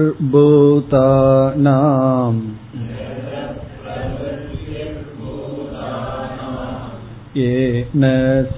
येन 7.37 8.03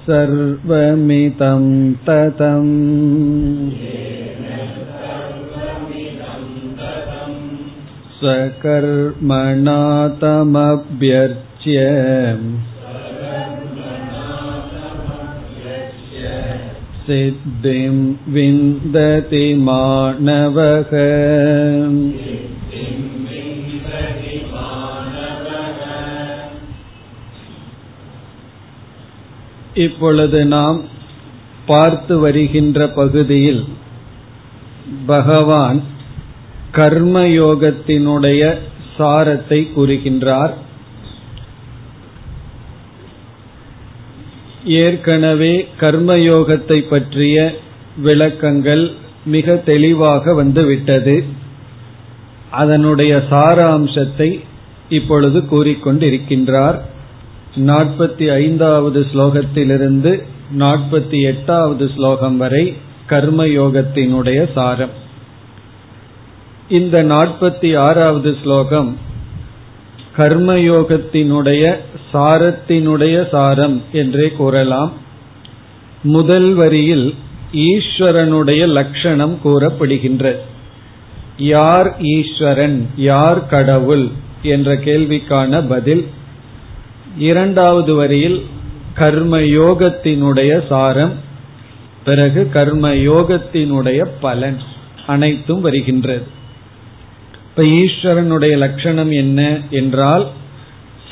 सर्वमिदं 0.05 1.65
ततम् 2.07 2.73
स्वकर्मणा 8.19 9.81
तमभ्यर्च्य 10.21 11.81
सिद्धिं 17.07 17.95
विन्दति 18.27 19.45
मानवः 19.67 20.91
இப்பொழுது 29.75 30.39
நாம் 30.47 30.77
பார்த்து 31.65 32.19
வருகின்ற 32.19 32.87
பகுதியில் 32.89 33.63
பகவான் 35.05 35.79
கர்மயோகத்தினுடைய 36.73 38.41
சாரத்தை 38.97 39.59
கூறுகின்றார் 39.75 40.53
ஏற்கனவே 44.64 45.68
கர்மயோகத்தை 45.80 46.88
பற்றிய 46.88 47.54
விளக்கங்கள் 47.96 48.90
மிக 49.24 49.56
தெளிவாக 49.56 50.34
வந்துவிட்டது. 50.34 51.24
அதனுடைய 52.50 53.22
சாராம்சத்தை 53.30 54.40
இப்பொழுது 54.88 55.40
கூறிக்கொண்டிருக்கின்றார். 55.40 56.78
நாற்பத்தி 57.54 58.32
ஐந்தாவது 58.32 59.06
ஸ்லோகத்திலிருந்து 59.14 60.22
நாற்பத்தி 60.58 61.22
எட்டாவது 61.22 61.90
ஸ்லோகம் 61.94 62.36
வரை 62.36 62.76
கர்மயோகத்தினுடைய 63.08 64.52
சாரம். 64.52 65.00
இந்த 66.68 67.04
நாற்பத்தி 67.04 67.78
ஆறாவது 67.78 68.36
ஸ்லோகம் 68.42 68.98
கர்மயோகத்தினுடைய 70.16 71.76
சாரத்தினுடைய 72.12 73.28
சாரம் 73.28 73.82
என்றே 73.92 74.30
கூறலாம். 74.30 74.92
முதல் 76.02 76.54
வரியில் 76.54 77.14
ஈஸ்வரனுடைய 77.52 78.66
லட்சணம் 78.66 79.38
கூறப்படுகின்றது 79.44 80.36
யார் 81.36 82.00
ஈஸ்வரன் 82.00 82.90
யார் 82.96 83.46
கடவுள் 83.46 84.08
என்ற 84.42 84.74
கேள்விக்கான 84.74 85.68
பதில். 85.68 86.06
இரண்டாவது 87.18 87.94
வரியில் 87.94 88.46
கர்மயோகத்தினுடைய 88.96 90.66
சாரம். 90.66 91.12
பிறகு 92.04 92.50
கர்மயோகத்தினுடைய 92.54 94.06
பலன் 94.20 94.58
அனைத்தும் 95.06 95.60
வருகின்றது. 95.60 96.26
இப்ப 97.44 97.62
ஈஸ்வரனுடைய 97.62 98.56
லட்சணம் 98.56 99.10
என்ன 99.10 99.58
என்றால் 99.70 100.26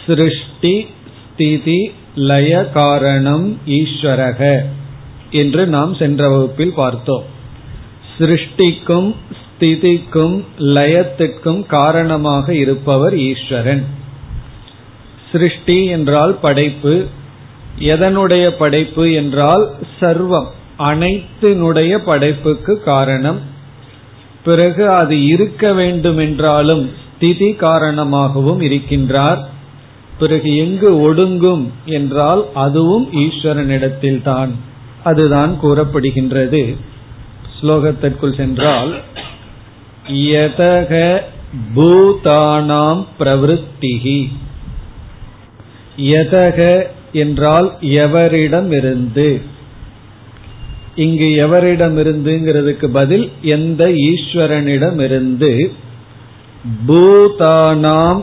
சிருஷ்டி 0.06 0.48
ஸ்திதி 0.60 1.92
லய 2.14 2.70
காரணம் 2.72 3.58
ஈஸ்வரக 3.66 4.60
என்று 5.30 5.66
நாம் 5.66 5.94
சென்ற 5.94 6.28
வகுப்பில் 6.28 6.72
பார்த்தோம். 6.72 7.22
சிருஷ்டிக்கும் 8.18 9.14
ஸ்திதிக்கும் 9.40 10.44
லயத்திற்கும் 10.58 11.66
காரணமாக 11.66 12.54
இருப்பவர் 12.54 13.16
ஈஸ்வரன். 13.16 13.84
சிருஷ்டி 15.32 15.86
என்றால் 15.86 16.34
படைப்பு 16.34 17.06
எதனுடைய 17.78 18.50
படைப்பு 18.50 19.12
என்றால் 19.12 19.70
சர்வம் 20.00 20.48
அனைத்தினுடைய 20.78 21.92
படைப்புக்கு 21.96 22.82
காரணம். 22.82 23.40
பிறகு 24.44 24.90
அது 24.90 25.26
இருக்க 25.26 25.72
வேண்டும் 25.72 26.18
என்றாலும் 26.18 26.90
ஸ்திதி 27.04 27.52
காரணமாகவும் 27.52 28.60
இருக்கின்றார். 28.60 29.38
பிறகு 30.20 30.50
எங்கு 30.56 30.90
ஒடுங்கும் 31.06 31.64
என்றால் 31.96 32.42
அதுவும் 32.64 33.06
ஈஸ்வரனிடத்தில் 33.24 34.22
தான் 34.22 34.52
அதுதான் 35.04 35.52
கூறப்படுகின்றது. 35.62 36.62
ஸ்லோகத்திற்குள் 37.56 38.36
சென்றால் 38.36 38.92
யதக 40.32 40.92
பூதானாம் 41.74 43.02
பிரவருத்திகி 43.18 44.20
யதக 46.10 46.58
என்றால் 47.22 47.68
எவரிடமிருந்து? 48.02 49.28
இங்கு 50.96 51.28
எவரிடமிருந்துங்கிறதுக்கு 51.44 52.86
பதில் 52.98 53.26
எந்த 53.56 53.82
ஈஸ்வரனிடமிருந்து? 54.10 55.52
பூதானாம் 56.88 58.22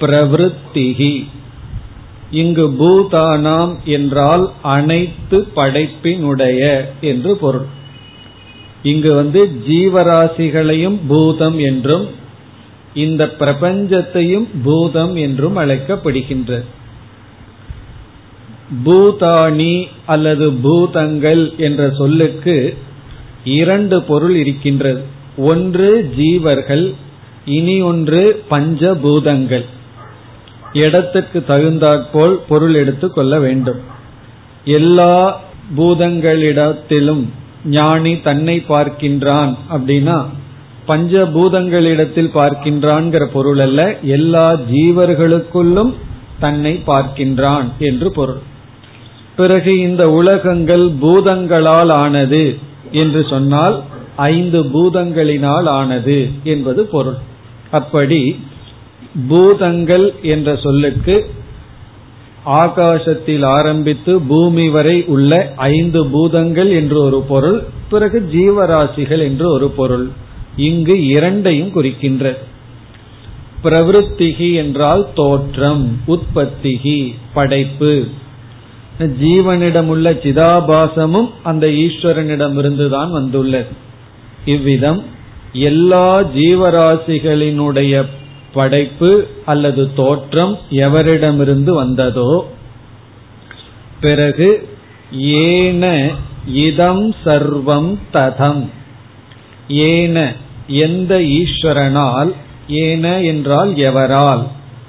பிரவருத்திகி 0.00 1.12
இங்கு 2.30 2.68
பூதானாம் 2.70 3.74
என்றால் 3.84 4.52
அனைத்து 4.62 5.46
படைப்பினுடைய 5.56 6.84
என்று 7.00 7.36
பொருள். 7.36 7.66
இங்கு 8.82 9.14
வந்து 9.14 9.60
ஜீவராசிகளையும் 9.68 10.98
பூதம் 11.08 11.58
என்றும் 11.58 12.06
இந்த 12.94 13.26
பிரபஞ்சத்தையும் 13.38 14.48
பூதம் 14.64 15.16
என்றும் 15.16 15.56
அழைக்கப்படுகின்றது 15.56 16.64
பூதானி 18.84 19.86
அல்லது 20.06 20.50
பூதங்கள் 20.50 21.56
என்ற 21.56 21.90
சொல்லுக்கு 21.90 22.76
இரண்டு 23.44 24.02
பொருள் 24.02 24.34
இருக்கின்றது. 24.34 25.00
ஒன்று 25.36 26.10
ஜீவர்கள் 26.16 26.94
இனி 27.44 27.80
ஒன்று 27.80 28.42
பஞ்சபூதங்கள். 28.50 29.64
இடத்துக்கு 30.72 31.44
தகுந்தாற்போல் 31.44 32.40
பொருள் 32.48 32.74
எடுத்துக் 32.74 33.14
கொள்ள 33.14 33.38
வேண்டும். 33.38 33.80
எல்லா 34.64 35.40
பூதங்களிடத்திலும் 35.76 37.24
ஞானி 37.64 38.20
தன்னை 38.20 38.64
பார்க்கின்றான் 38.68 39.56
அப்படின்னா 39.70 40.24
பஞ்சபூதங்களிடத்தில் 40.88 42.30
பார்க்கின்றான்கிற 42.34 43.26
பொருள் 43.26 43.58
அல்ல 43.58 43.96
எல்லா 44.02 44.52
ஜீவர்களுக்குள்ளும் 44.52 45.94
தன்னை 46.40 46.82
பார்க்கின்றான் 46.86 47.64
என்று 47.78 48.12
பொருள். 48.12 48.38
பிறகு 49.36 49.78
இந்த 49.78 50.10
உலகங்கள் 50.10 50.90
பூதங்களால் 51.02 51.88
ஆனது 51.88 52.58
என்று 52.92 53.26
சொன்னால் 53.30 53.82
ஐந்து 54.16 54.62
பூதங்களினால் 54.62 55.66
ஆனது 55.66 56.28
என்பது 56.44 56.86
பொருள். 56.86 57.16
அப்படி 57.70 58.40
பூதங்கள் 59.26 60.14
என்ற 60.22 60.56
சொல்லுக்கு 60.56 61.30
ஆகாசத்தில் 62.44 63.42
ஆரம்பித்து 63.42 64.20
பூமி 64.20 64.68
வரை 64.68 65.04
உள்ள 65.04 65.52
ஐந்து 65.56 66.06
பூதங்கள் 66.06 66.70
என்று 66.70 67.00
ஒரு 67.00 67.20
பொருள் 67.20 67.64
பிறகு 67.90 68.28
ஜீவராசிகள் 68.32 69.18
என்று 69.18 69.50
ஒரு 69.50 69.68
பொருள். 69.68 70.08
இங்கு 70.56 71.06
இரண்டையும் 71.06 71.70
குறிக்கின்ற. 71.70 72.38
பிரவருத்திகி 73.64 74.54
என்றால் 74.54 75.08
தோற்றம் 75.14 76.00
உற்பத்திகி 76.06 77.14
படைப்பு. 77.34 78.04
ஜீவனிடம் 78.98 79.86
உள்ள 79.86 80.10
சிதாபாசமும் 80.10 81.30
அந்த 81.42 81.66
ஈஸ்வரனிடமிருந்துதான் 81.66 83.10
வந்துள்ளது. 83.10 83.66
இவ்விதம் 84.44 85.02
எல்லா 85.52 86.22
ஜீவராசிகளினுடைய 86.22 88.06
படைப்பு 88.52 89.10
அல்லது 89.44 89.82
தோற்றம் 89.94 90.54
எவரிடமிருந்து 90.70 91.72
வந்ததோ 91.72 92.32
பிறகு 94.00 94.48
ஏன 95.46 96.10
இதம் 96.46 97.14
சர்வம் 97.24 97.90
ததம். 98.12 98.62
ஏன 99.68 100.16
எந்த 100.66 101.12
ஈஸ்வரனால் 101.18 102.30
ஏன 102.68 103.04
என்றால் 103.22 103.70
எவரால் 103.74 104.44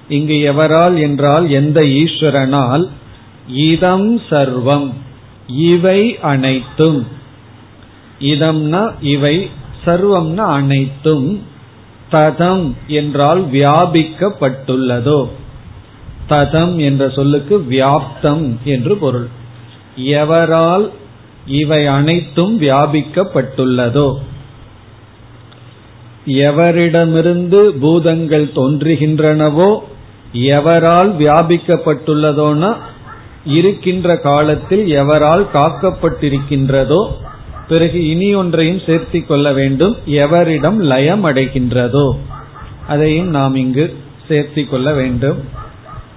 இங்கு 0.09 0.37
எவரால் 0.51 0.95
என்றால் 0.99 1.49
எந்த 1.49 1.79
ஈஸ்வரனால் 1.81 2.85
இதம் 3.53 4.09
சர்வம் 4.29 4.89
இவை 5.47 6.01
அனைத்தும். 6.21 6.99
இதம்னா 8.19 8.83
இவை 9.01 9.35
சர்வம்னா 9.85 10.45
அனைத்தும். 10.59 11.27
ததம் 12.11 12.73
என்றால் 12.87 13.51
வியாபிக்கப்பட்டுள்ளதோ. 13.51 15.27
ததம் 16.29 16.75
என்ற 16.77 17.09
சொல்லுக்கு 17.09 17.65
வியாப்தம் 17.69 18.57
என்று 18.63 18.97
பொருள். 18.97 19.27
எவரால் 19.97 20.89
இவை 21.45 21.87
அனைத்தும் 21.87 22.61
வியாபிக்கப்பட்டுள்ளதோ. 22.61 24.15
எவரிடமிருந்து 26.25 27.69
பூதங்கள் 27.69 28.51
தோன்றுகின்றனவோ 28.55 29.79
எவரால் 30.33 31.11
வியாபிக்கப்பட்டுள்ளதோனா 31.19 32.75
இருக்கின்ற 33.45 34.17
காலத்தில் 34.17 34.85
எவரால் 34.85 35.45
காக்கப்பட்டிருக்கின்றதோ 35.53 37.11
பிறகு 37.69 37.99
இனி 38.09 38.35
ஒன்றையும் 38.35 38.81
சேர்த்தி 38.87 39.19
கொள்ள 39.25 39.47
வேண்டும். 39.53 39.95
எவரிடம் 40.05 40.79
லயம் 40.91 41.25
அடைகின்றதோ 41.25 42.07
அதையும் 42.87 43.29
நாம் 43.29 43.55
இங்கு 43.55 43.85
சேர்த்தி 44.27 44.63
கொள்ள 44.69 44.93
வேண்டும். 44.93 45.39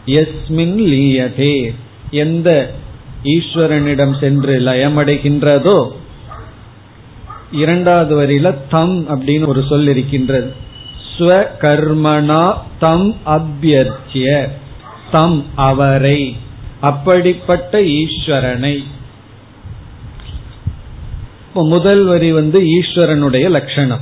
எஸ்மின் 0.07 0.79
லீயதே 0.93 1.57
எந்த 2.11 2.51
ஈஸ்வரனிடம் 3.25 4.15
சென்று 4.21 4.55
லயமடைகின்றதோ 4.61 5.77
இரண்டாவது 7.53 8.13
வரியில 8.21 8.55
தம் 8.69 8.97
அப்படின்னு 9.15 9.47
ஒரு 9.47 9.63
சொல் 9.69 9.89
இருக்கின்றது. 9.89 10.51
ஸ்வ 11.13 11.31
கர்மனா 11.61 12.45
தம் 12.79 13.09
அபியர்ச்சிய 13.27 14.49
தம் 15.11 15.39
அவரை 15.55 16.37
அப்படிப்பட்ட 16.81 17.81
ஈஸ்வரனை. 18.01 18.77
முதல் 21.55 22.05
வரி 22.05 22.33
வந்து 22.33 22.61
ஈஸ்வரனுடைய 22.61 23.51
லட்சணம். 23.51 24.01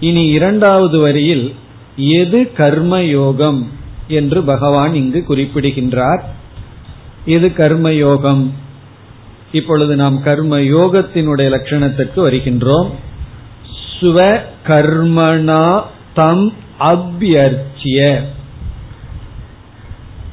இனி 0.00 0.26
இரண்டாவது 0.26 0.98
வரியில் 0.98 1.54
எது 1.96 2.50
கர்மயோகம் 2.56 3.62
என்று 4.08 4.42
பகவான் 4.42 4.94
இங்கு 4.94 5.24
குறிப்பிடுகின்றார். 5.24 6.34
எது 7.24 7.48
கர்மயோகம்? 7.48 8.50
இப்பொழுது 9.52 9.96
நாம் 9.96 10.22
கர்ம 10.22 10.58
யோகத்தினுடைய 10.58 11.48
லட்சணத்துக்கு 11.48 12.16
வருகின்றோம். 12.16 12.90
ஸ்வ 14.00 14.40
கர்மணா 14.66 15.82
தம் 16.14 16.52
அபியர்ச்சிய. 16.80 18.20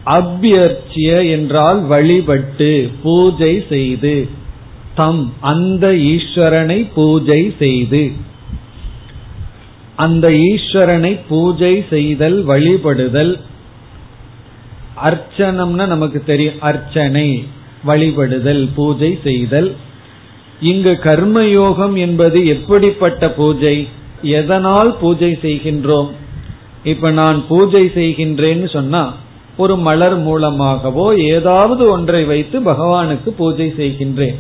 அபியர்ச்சிய 0.06 1.30
என்றால் 1.30 1.82
வழிபட்டு 1.82 2.92
பூஜை 3.04 3.66
செய்து. 3.70 4.42
தம் 4.96 5.34
அந்த 5.40 5.92
ஈஸ்வரனை 5.92 6.92
பூஜை 6.96 7.54
செய்து. 7.60 8.12
அந்த 9.96 10.30
ஈஸ்வரனை 10.30 11.20
பூஜை 11.30 11.86
செய்தல் 11.90 12.48
வழிபடுதல் 12.48 13.34
அர்ச்சனம்னா 15.04 15.86
நமக்கு 15.88 16.24
தெரியும் 16.24 16.60
அர்ச்சனை 16.60 17.28
வழிபடுதல் 17.86 18.70
பூஜை 18.76 19.20
செய்தல். 19.24 19.76
இங்கு 20.60 21.00
கர்மயோகம் 21.04 21.96
என்பது 21.96 22.46
எப்படிப்பட்ட 22.46 23.30
பூஜை? 23.30 23.88
எதனால் 24.22 24.96
பூஜை 25.00 25.38
செய்கின்றோம்? 25.42 26.10
இப்ப 26.84 27.12
நான் 27.12 27.44
பூஜை 27.48 27.84
செய்கின்றேன்னு 27.96 28.70
சொன்னா 28.72 29.14
ஒரு 29.58 29.78
மலர் 29.78 30.18
மூலமாகவோ 30.18 31.16
ஏதாவது 31.16 31.90
ஒன்றை 31.90 32.26
வைத்து 32.26 32.60
பகவானுக்கு 32.62 33.30
பூஜை 33.30 33.74
செய்கின்றேன். 33.78 34.38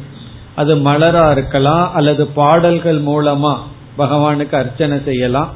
அது 0.56 0.76
மலரா 0.76 1.32
இருக்கலாம் 1.32 1.94
அல்லது 1.94 2.28
பாடல்கள் 2.28 3.02
மூலமா 3.02 3.58
பகவானுக்கு 3.98 4.56
அர்ச்சனை 4.56 4.98
செய்யலாம். 5.06 5.54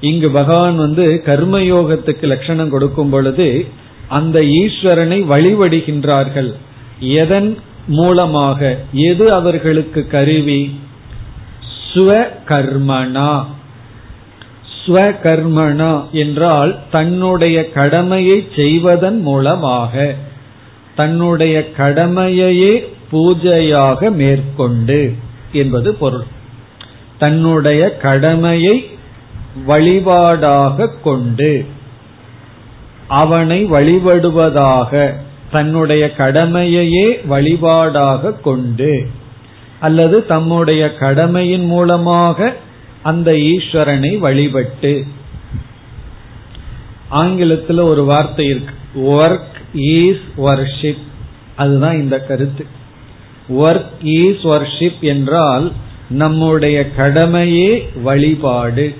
இங்கு 0.00 0.30
பகவான் 0.30 0.76
வந்து 0.76 1.22
கர்மயோகத்துக்கு 1.24 2.22
லட்சணம் 2.22 2.70
கொடுக்கும் 2.70 3.10
பொழுது 3.10 3.66
அந்த 4.08 4.40
ஈஸ்வரனை 4.40 5.18
வழிபடுகின்றார்கள். 5.30 6.52
எதன் 7.00 7.58
மூலமாக? 7.86 8.78
எது 8.92 9.32
அவர்களுக்கு 9.32 10.06
கருவி? 10.06 10.80
ஸ்வ 11.92 12.28
கர்மனா 15.22 16.10
என்றால் 16.12 16.78
தன்னுடைய 16.90 17.70
கடமையை 17.70 18.48
செய்வதன் 18.56 19.20
மூலமாக. 19.20 20.14
தன்னுடைய 20.96 21.70
கடமையையே 21.70 22.95
பூஜையாக 23.12 24.10
மேற்கொண்டு 24.12 25.14
என்பது 25.52 25.94
பொருள். 25.94 26.24
தன்னுடைய 27.18 27.96
கடமையை 27.96 28.88
வழிபாடாக 29.66 30.88
கொண்டு 31.02 31.66
அவனை 33.08 33.70
வழிபடுவதாக 33.70 35.12
தன்னுடைய 35.50 36.12
கடமையையே 36.16 37.20
வழிபாடாக 37.30 38.40
கொண்டு 38.40 39.08
அல்லது 39.80 40.26
தம்முடைய 40.26 40.94
கடமையின் 40.94 41.64
மூலமாக 41.64 42.56
அந்த 43.02 43.32
ஈஸ்வரனை 43.32 44.18
வழிபட்டு. 44.18 45.04
ஆங்கிலத்தில் 47.08 47.78
ஒரு 47.78 48.04
வார்த்தை 48.04 48.46
இருக்கு. 48.46 48.74
ஒர்க் 49.00 49.76
ஈஸ் 49.76 50.24
வர்ஷிப் 50.36 51.04
அதுதான் 51.56 51.94
இந்த 51.94 52.18
கருத்து. 52.18 52.66
ஒர்க் 53.48 54.04
ஈஸ் 54.04 54.44
வர்ஷிப் 54.44 55.00
என்றால் 55.00 55.72
நம்முடைய 56.10 56.90
கடமையே 56.90 57.88
வழிபாடு. 58.02 58.94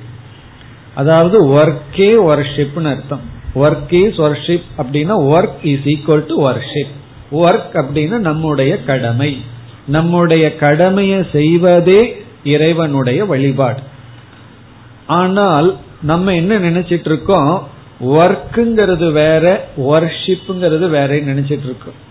அதாவது 0.95 1.49
ஒர்க்கே 1.49 2.15
வர்ஷிப்னு 2.21 2.87
அர்த்தம். 2.87 3.21
ஒர்க் 3.55 4.07
இஸ் 4.07 4.17
ஒர்ஷிப் 4.17 4.63
அப்படின்னா 4.79 5.15
work 5.21 5.67
is 5.67 5.81
equal 5.81 6.27
to 6.27 6.51
worship 6.51 6.95
work 7.33 7.75
அப்படின்னா 7.75 8.19
நம்முடைய 8.19 8.85
கடமை. 8.85 9.41
நம்முடைய 9.87 10.57
கடமையை 10.57 11.27
செய்வதே 11.33 12.25
இறைவனுடைய 12.45 13.25
வழிபாடு. 13.25 13.81
ஆனால் 15.07 15.77
நம்ம 16.03 16.35
என்ன 16.35 16.59
நினைச்சிட்டு 16.59 17.07
இருக்கோம்? 17.07 17.69
ஒர்க்குங்கிறது 18.05 19.13
வேற 19.13 19.69
ஒர்ஷிப்ங்கிறது 19.77 20.89
வேற 20.89 21.07
நினைச்சிட்டு 21.07 21.65
இருக்கோம். 21.65 22.05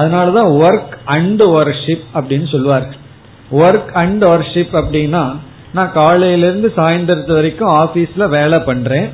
அதனாலதான் 0.00 0.50
ஒர்க் 0.64 0.96
அண்ட் 1.04 1.42
ஒர்ஷிப் 1.42 2.06
அப்படின்னு 2.14 2.48
சொல்லுவார்கள் 2.50 3.00
ஒர்க் 3.52 3.92
அண்ட் 3.92 4.24
ஒர்ஷிப் 4.24 4.74
அப்படின்னா 4.82 5.24
நான் 5.72 5.92
காலையிலிருந்து 5.92 6.68
சாயந்தரத்து 6.76 7.32
வரைக்கும் 7.32 7.74
ஆபீஸ்ல 7.74 8.28
வேலை 8.28 8.58
பண்றேன். 8.58 9.08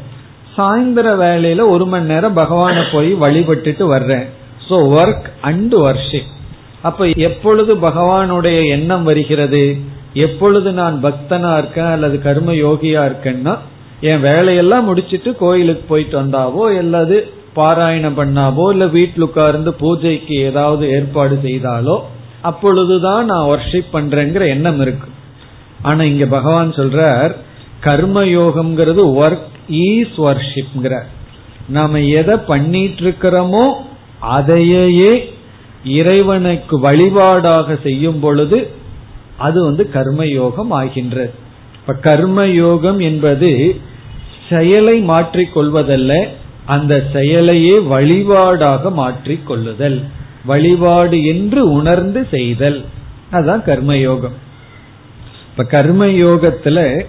சாயந்தர 0.56 1.09
வேலையில 1.17 1.69
ஒரு 1.69 1.87
மணி 1.87 2.05
நேரம் 2.05 2.33
பகவானை 2.33 2.83
போய் 2.93 3.11
வழிபட்டுட்டு 3.15 3.85
வர்றேன். 3.85 4.27
சோ 4.69 4.77
ஒர்க் 4.99 5.29
அண்ட் 5.41 5.75
ஒர்ஷிப் 5.75 6.31
அப்ப 6.83 7.07
எப்பொழுது 7.28 7.73
பகவானுடைய 7.76 8.59
எண்ணம் 8.66 9.05
வருகிறது? 9.05 9.76
எப்பொழுது 10.12 10.73
நான் 10.73 10.97
பக்தனா 11.02 11.50
இருக்கேன் 11.59 11.90
அல்லது 11.95 12.16
கர்ம 12.23 12.52
யோகியா 12.52 13.02
இருக்கேன்னா 13.09 13.55
என் 14.00 14.21
வேலையெல்லாம் 14.21 14.85
முடிச்சிட்டு 14.85 15.31
கோயிலுக்கு 15.37 15.85
போயிட்டு 15.88 16.16
வந்தாவோ 16.23 16.62
அல்லது 16.78 17.16
பாராயணம் 17.56 18.18
பண்ணாவோ 18.20 18.64
இல்ல 18.75 18.86
வீட்டில் 18.96 19.26
உட்கார்ந்து 19.28 19.70
பூஜைக்கு 19.75 20.34
ஏதாவது 20.48 20.84
ஏற்பாடு 20.96 21.36
செய்தாலோ 21.42 21.96
அப்பொழுதுதான் 22.42 23.25
நான் 23.25 23.48
ஒர்ஷிப் 23.52 23.92
பண்றேங்கிற 23.92 24.42
எண்ணம் 24.54 24.80
இருக்கு. 24.80 25.08
ஆனா 25.82 26.02
இங்க 26.04 26.26
பகவான் 26.26 26.70
சொல்றார் 26.72 27.32
கர்மயோகம்ங்கிறது 27.84 29.02
ஒர்க் 29.22 29.54
ஈஸ் 29.86 30.16
வர்ஷிப்ங்கிறார் 30.26 31.08
நாம 31.68 32.00
எதை 32.20 32.36
பண்ணிட்டு 32.50 33.02
இருக்கிறோமோ 33.04 33.64
அதையே 34.36 35.12
இறைவனுக்கு 35.98 36.75
வழிபாடாக 36.80 37.76
செய்யும் 37.82 38.20
பொழுது 38.20 38.58
அது 39.36 39.58
வந்து 39.64 39.84
கர்மயோகம் 39.94 40.72
ஆகின்றது. 40.80 41.32
இப்ப 41.78 41.94
கர்மயோகம் 42.08 43.00
என்பது 43.02 43.50
செயலை 44.48 44.96
மாற்றிக்கொள்வதல்ல 45.10 46.12
அந்த 46.66 47.04
செயலையே 47.12 47.87
வழிபாடாக 47.87 48.92
மாற்றிக் 48.92 49.46
கொள்ளுதல். 49.46 50.02
வழிபாடு 50.44 51.25
என்று 51.25 51.73
உணர்ந்து 51.73 52.26
செய்தல். 52.30 52.85
அதுதான் 53.30 53.62
கர்மயோகம். 53.62 54.37
இப்ப 55.56 55.82
கர்மயோகத்துல 55.82 57.04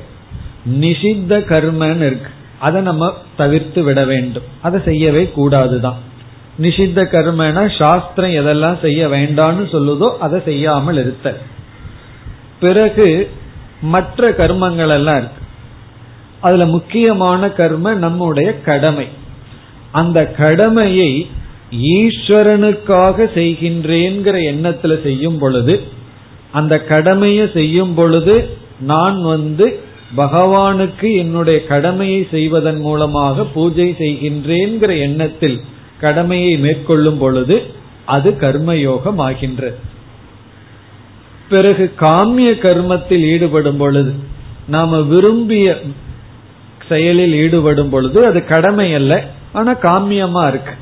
நிஷித்த 0.80 1.40
கர்மன்னு 1.40 1.96
இருக்கு. 1.96 2.30
அதை 2.60 2.82
நம்ம 2.82 3.14
தவிர்த்து 3.38 3.84
விட 3.84 4.06
வேண்டும். 4.06 4.44
அதை 4.62 4.82
செய்யவே 4.86 5.32
கூடாதுதான். 5.36 5.96
நிஷித்த 6.62 7.04
கர்மனா 7.04 7.78
சாஸ்திரம் 7.78 8.30
எதெல்லாம் 8.30 8.82
செய்ய 8.82 9.08
வேண்டாம்னு 9.08 9.66
சொல்லுதோ 9.72 10.18
அதை 10.18 10.42
செய்யாமல் 10.46 10.98
இருத்தல். 10.98 11.38
பிறகு 12.60 13.30
மற்ற 13.82 14.30
கர்மங்கள் 14.30 14.90
எல்லாம் 14.90 15.18
இருக்கு. 15.18 15.42
அதுல 16.40 16.66
முக்கியமான 16.66 17.50
கர்ம 17.50 17.94
நம்முடைய 17.94 18.62
கடமை. 18.62 19.08
அந்த 19.92 20.26
கடமையை 20.26 21.28
ஈஸ்வரனுக்காக 21.72 23.28
செய்கின்றேங்கிற 23.36 24.36
எண்ணத்துல 24.54 25.04
செய்யும் 25.04 25.38
பொழுது 25.38 25.82
அந்த 26.52 26.84
கடமையை 26.84 27.50
செய்யும் 27.54 27.94
பொழுது 27.94 28.50
நான் 28.80 29.22
வந்து 29.22 29.80
பகவானுக்கு 30.18 31.18
என்னுடைய 31.18 31.66
கடமையை 31.66 32.28
செய்வதன் 32.32 32.80
மூலமாக 32.80 33.44
பூஜை 33.44 33.96
செய்கின்றேங்கிற 34.00 35.00
எண்ணத்தில் 35.00 35.62
கடமையை 36.00 36.58
மேற்கொள்ளும் 36.58 37.18
பொழுது 37.18 37.64
அது 38.06 38.32
கர்மயோகம் 38.32 39.18
ஆகின்றது 39.18 39.78
பிறகு 41.50 41.94
காமிய 42.00 42.52
கர்மத்தில் 42.52 43.26
ஈடுபடும் 43.26 43.78
பொழுது 43.78 44.14
நாம 44.68 45.02
விரும்பிய 45.02 45.82
செயலில் 46.90 47.34
ஈடுபடும் 47.34 47.90
பொழுது 47.90 48.26
அது 48.26 48.46
கடமை 48.46 48.94
அல்ல. 48.94 49.36
ஆனா 49.54 49.72
காமியமா 49.72 50.48
இருக்கு. 50.48 50.74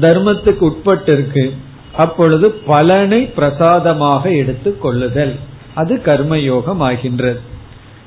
தர்மத்துக்கு 0.00 0.58
உட்பட்டு 0.58 1.12
இருக்கு 1.12 1.54
அப்பொழுது 1.92 2.50
பலனை 2.50 3.22
பிரசாதமாக 3.26 4.30
எடுத்து 4.30 4.78
கொள்ளுதல். 4.78 5.34
அது 5.74 6.00
கர்மயோகம் 6.04 6.78
ஆகின்றது. 6.78 7.40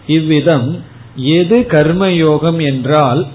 இவ்விதம் 0.07 0.83
எது 1.15 1.59
கர்மயோகம் 1.59 2.61
என்றால் 2.61 3.27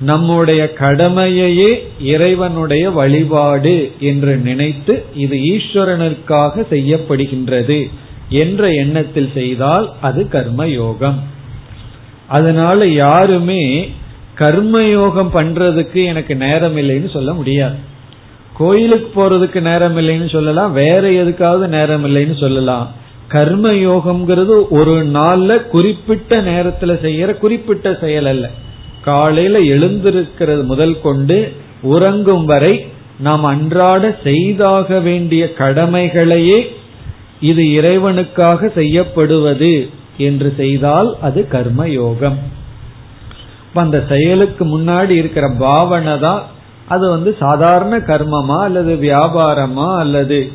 நம்முடைய 0.00 0.72
கடமையையே 0.78 1.88
இறைவனுடைய 2.00 2.90
வழிபாடு 2.90 3.92
என்று 4.00 4.36
நினைத்து 4.36 5.04
இது 5.14 5.36
ஈஸ்வரனுக்காக 5.36 6.64
செய்யப்படுகின்றது 6.70 7.90
என்ற 8.28 8.68
எண்ணத்தில் 8.68 9.30
செய்தால் 9.34 9.92
அது 10.00 10.28
கர்மயோகம். 10.32 11.18
அதனால 12.28 12.86
யாருமே 12.86 13.90
கர்மயோகம் 14.40 15.32
பண்றதுக்கு 15.34 16.00
எனக்கு 16.04 16.34
நேரம் 16.36 16.76
இல்லைன்னு 16.76 17.10
சொல்ல 17.10 17.32
முடியாது. 17.32 17.76
கோயிலுக்கு 18.58 19.08
போறதுக்கு 19.14 19.60
நேரம் 19.60 19.96
இல்லைன்னு 19.96 20.28
சொல்லலாம் 20.30 20.72
வேற 20.72 21.02
எதுக்காவது 21.22 21.66
நேரம் 21.66 22.04
இல்லைன்னு 22.04 22.36
சொல்லலாம். 22.38 22.86
கர்ம 23.28 23.72
யோகம்ங்கிறது 23.72 24.54
ஒரு 24.70 24.94
நாள்ல 25.16 25.50
குறிப்பிட்ட 25.66 26.40
நேரத்துல 26.42 26.94
செய்யற 27.06 27.38
குறிப்பிட்ட 27.38 27.94
செயல் 28.00 28.26
அல்ல. 28.26 28.46
காலையில 29.00 29.58
எழுந்திருக்கிறது 29.74 30.62
முதல் 30.62 30.96
கொண்டு 31.00 31.36
உறங்கும் 31.82 32.44
வரை 32.44 32.74
நாம் 33.18 33.44
அன்றாட 33.44 34.02
செய்தாக 34.22 34.98
வேண்டிய 35.00 35.42
கடமைகளையே 35.58 36.58
இது 37.40 37.62
இறைவனுக்காக 37.78 38.70
செய்யப்படுவது 38.74 39.72
என்று 40.18 40.54
செய்தால் 40.56 41.10
அது 41.20 41.40
கர்ம 41.48 41.88
யோகம் 41.88 42.38
அந்த 43.74 44.04
செயலுக்கு 44.08 44.78
முன்னாடி 44.78 45.08
இருக்கிற 45.08 45.48
பாவனை 45.48 46.18
தான் 46.18 46.42
அது 46.88 47.10
வந்து 47.10 47.36
சாதாரண 47.38 47.98
கர்மமா 47.98 48.58
அல்லது 48.58 48.94
வியாபாரமா 48.94 49.98
அல்லது 49.98 50.52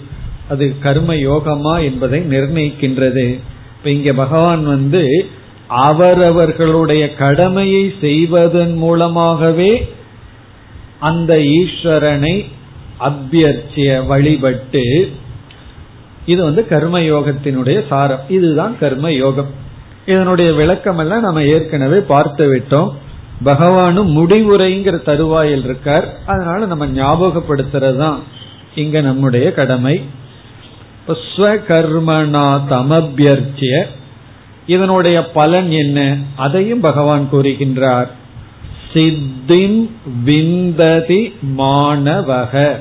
அது 0.49 0.79
கர்ம 0.79 1.13
யோகமா 1.13 1.83
என்பதை 1.83 2.19
நிர்ணயிக்கின்றது. 2.19 3.39
இப்ப 3.77 3.89
இங்க 3.89 4.13
பகவான் 4.13 4.65
வந்து 4.65 5.25
அவரவர்களுடைய 5.67 7.15
கடமையை 7.15 7.93
செய்வதன் 8.01 8.73
மூலமாகவே 8.73 9.93
அந்த 10.99 11.35
ஈஸ்வரனை 11.35 12.45
அபியர்ச்சிய 12.99 14.05
வழிபட்டு 14.07 15.11
இது 16.25 16.43
வந்து 16.43 16.67
கர்ம 16.67 16.99
யோகத்தினுடைய 16.99 17.87
சாரம். 17.87 18.19
இதுதான் 18.29 18.77
கர்ம 18.79 19.11
யோகம். 19.11 19.49
இதனுடைய 20.05 20.53
விளக்கம் 20.53 20.97
எல்லாம் 20.97 21.21
நம்ம 21.21 21.43
ஏற்கனவே 21.43 21.99
பார்த்து 21.99 22.53
விட்டோம். 22.55 22.93
பகவானும் 23.43 24.17
முடிவுரைங்கிற 24.17 25.01
தருவாயில் 25.01 25.63
இருக்கார். 25.63 26.17
அதனால 26.25 26.65
நம்ம 26.65 26.87
ஞாபகப்படுத்துறது 26.87 27.97
தான் 27.97 28.19
இங்க 28.75 29.01
நம்முடைய 29.01 29.53
கடமை. 29.53 30.01
ஸ்வகர்மனா 31.07 32.59
தமபியர்ச்சிய 32.69 33.83
இதனுடைய 34.67 35.31
பலன் 35.31 35.71
என்ன? 35.71 36.17
அதையும் 36.35 36.79
பகவான் 36.79 37.27
கூறுகின்றார். 37.31 38.07
சித்திம் 38.93 39.89
விந்ததி 40.25 41.33
மாணவக. 41.57 42.79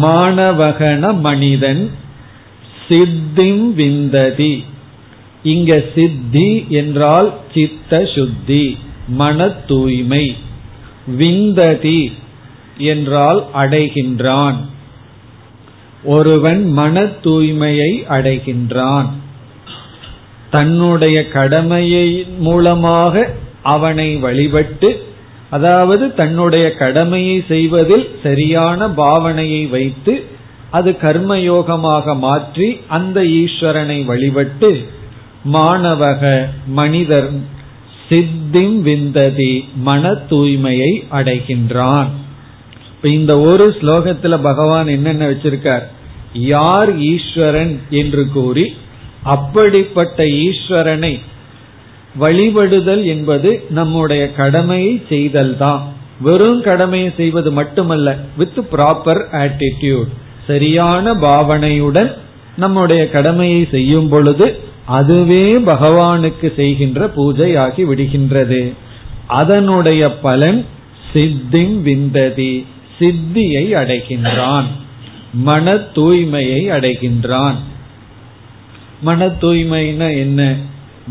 மாணவகன 0.00 1.18
மனிதன் 1.18 1.90
சித்திம் 2.88 3.78
விந்ததி. 3.78 4.64
இங்க 5.42 5.82
சித்தி 5.94 6.66
என்றால் 6.68 7.34
சித்த 7.54 8.06
சுத்தி. 8.14 8.78
மன 9.08 9.48
தூய்மை 9.48 10.36
விந்ததி 11.18 12.12
என்றால் 12.76 13.44
அடைகின்றான். 13.54 14.56
ஒருவன் 16.04 16.64
மன 16.64 17.02
தூய்மையை 17.02 17.92
அடைகின்றான். 18.08 19.06
தன்னுடைய 20.50 21.28
கடமையை 21.28 22.26
மூலமாக 22.38 23.30
அவனை 23.62 24.16
வழிபட்டு 24.16 25.06
அதாவது 25.50 26.14
தன்னுடைய 26.14 26.74
கடமையை 26.74 27.44
செய்வதில் 27.48 28.08
சரியான 28.22 28.88
பாவனையை 28.88 29.68
வைத்து 29.68 30.24
அது 30.70 30.90
கர்மயோகமாக 30.90 32.18
மாற்றி 32.18 32.80
அந்த 32.88 33.22
ஈஸ்வரனை 33.22 34.04
வழிபட்டு 34.04 34.86
மாணவக 35.44 36.48
மனிதர் 36.66 37.30
சித்திம் 38.08 38.76
விந்ததி 38.86 39.52
மன 39.74 40.10
தூய்மையை 40.30 40.92
அடைகின்றான். 41.12 42.10
இந்த 43.02 43.32
ஒரு 43.40 43.76
ஸ்லோகத்துல 43.80 44.34
பகவான் 44.42 44.86
என்னென்ன 44.86 45.28
வச்சிருக்கார்? 45.28 45.84
யார் 46.32 46.98
ஈஸ்வரன் 46.98 47.80
என்று 47.90 48.28
கூறி 48.28 48.74
அப்படிப்பட்ட 49.22 50.24
ஈஸ்வரனை 50.24 51.20
வழிபடுதல் 52.20 53.04
என்பது 53.04 53.50
நம்முடைய 53.70 54.32
கடமையை 54.32 55.02
செய்தல் 55.08 55.56
தான். 55.56 55.82
வெறும் 56.20 56.60
கடமையை 56.62 57.12
செய்வது 57.16 57.50
மட்டுமல்ல 57.52 58.08
வித் 58.36 58.60
ப்ராப்பர் 58.72 59.22
ஆட்டிடியூட் 59.42 60.10
சரியான 60.46 61.14
பாவனையுடன் 61.14 62.10
நம்முடைய 62.56 63.02
கடமையை 63.08 63.68
செய்யும் 63.70 64.08
பொழுது 64.08 64.46
அதுவே 64.86 65.56
பகவானுக்கு 65.56 66.54
செய்கின்ற 66.54 67.08
பூஜை 67.08 67.56
ஆகி 67.56 67.84
விடுகின்றது. 67.84 68.72
அதனுடைய 69.26 70.18
பலன் 70.18 70.66
சித்திம் 71.12 71.86
விந்ததி 71.86 72.64
சித்தியை 72.98 73.64
அடைகின்றான். 73.74 74.64
மன 75.32 75.74
தூய்மையை 75.74 76.68
அடைகின்றான். 76.70 77.54
மன 79.00 79.26
தூய்மைனா 79.26 80.16
என்ன? 80.16 80.56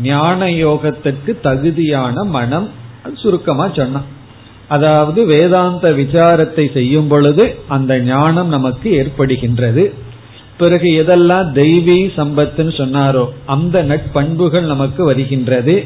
ஞான 0.02 0.46
யோகத்திற்கு 0.46 1.40
தகுதியான 1.40 2.24
மனம். 2.24 2.68
சுருக்கமா 3.14 3.68
சொன்னான் 3.68 4.04
அதாவது 4.68 5.26
வேதாந்த 5.26 5.90
விசாரத்தை 5.90 6.72
செய்யும் 6.72 7.08
பொழுது 7.08 7.58
அந்த 7.68 8.00
ஞானம் 8.00 8.48
நமக்கு 8.48 8.88
ஏற்படுகின்றது. 8.92 9.92
பிறகு 10.58 11.04
எதெல்லாம் 11.04 11.48
தெய்வீ 11.52 11.98
சம்பத்துன்னு 12.16 12.72
சொன்னாரோ 12.80 13.28
அந்த 13.46 13.84
நட்பண்புகள் 13.84 14.60
நமக்கு 14.60 15.04
வருகின்றது. 15.04 15.84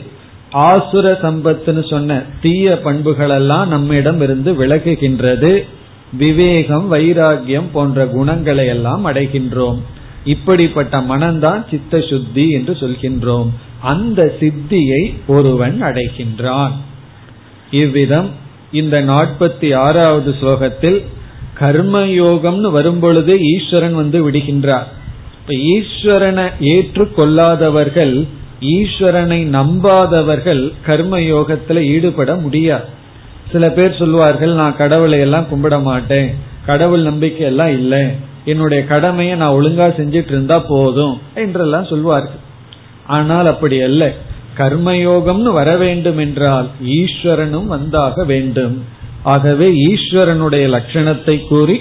ஆசுர 0.53 1.13
சம்பத்துன்னு 1.23 1.91
சொன்ன 1.91 2.23
தீய 2.43 2.81
பண்புகள் 2.81 3.29
எல்லாம் 3.29 3.69
நம்மிடம் 3.69 4.21
இருந்து 4.21 4.67
விலகுகின்றது. 4.67 5.65
விவேகம் 6.13 6.93
வைராகியம் 6.93 7.71
போன்ற 7.73 8.07
குணங்களை 8.07 8.67
எல்லாம் 8.67 9.07
அடைகின்றோம். 9.07 9.81
இப்படிப்பட்ட 10.25 11.01
மனம்தான் 11.01 11.69
சித்த 11.71 12.01
சுத்தி 12.01 12.51
என்று 12.51 12.73
சொல்கின்றோம். 12.73 13.49
அந்த 13.81 14.37
சித்தியை 14.41 15.15
ஒருவன் 15.27 15.83
அடைகின்றான். 15.83 16.71
இவ்விதம் 17.71 18.31
இந்த 18.73 19.03
நாற்பத்தி 19.03 19.77
ஆறாவது 19.77 20.35
ஸ்லோகத்தில் 20.41 21.05
கர்மயோகம்னு 21.61 22.71
வரும்பொழுது 22.71 23.33
ஈஸ்வரன் 23.53 23.95
வந்து 23.95 24.31
விடுகின்றார். 24.31 24.89
இப்ப 25.41 25.55
ஈஸ்வரனை 25.75 26.47
ஏற்றுக்கொள்ளாதவர்கள் 26.75 28.15
ஈஸ்வரனை 28.77 29.41
நம்பாதவர்கள் 29.57 30.63
கர்ம 30.87 31.19
யோகத்துல 31.19 31.83
ஈடுபட 31.95 32.35
முடியாது. 32.35 32.87
சில 33.53 33.65
பேர் 33.71 33.99
சொல்வார்கள் 33.99 34.53
நான் 34.53 34.77
கடவுளை 34.77 35.19
எல்லாம் 35.21 35.47
கும்பிட 35.51 35.83
மாட்டேன் 35.83 36.31
கடவுள் 36.67 37.03
நம்பிக்கை 37.03 37.45
எல்லாம் 37.47 37.73
இல்லை 37.73 38.03
என்னுடைய 38.45 38.81
கடமையை 38.85 39.35
நான் 39.37 39.57
ஒழுங்கா 39.59 39.87
செஞ்சிட்டு 39.99 40.33
இருந்தா 40.35 40.59
போதும் 40.59 41.15
என்றெல்லாம் 41.35 41.85
சொல்வார்கள். 41.85 42.43
ஆனால் 43.07 43.47
அப்படி 43.47 43.77
அல்ல. 43.81 44.03
கர்மயோகம்னு 44.59 45.51
வர 45.53 45.71
வேண்டும் 45.77 46.19
என்றால் 46.19 46.69
ஈஸ்வரனும் 46.99 47.69
வந்தாக 47.75 48.27
வேண்டும். 48.27 48.77
ஆகவே 49.23 49.71
ஈஸ்வரனுடைய 49.71 50.65
லட்சணத்தை 50.77 51.47
கூறி 51.49 51.81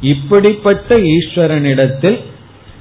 இப்படிப்பட்ட 0.00 0.98
ஈஸ்வரனிடத்தில் 0.98 2.18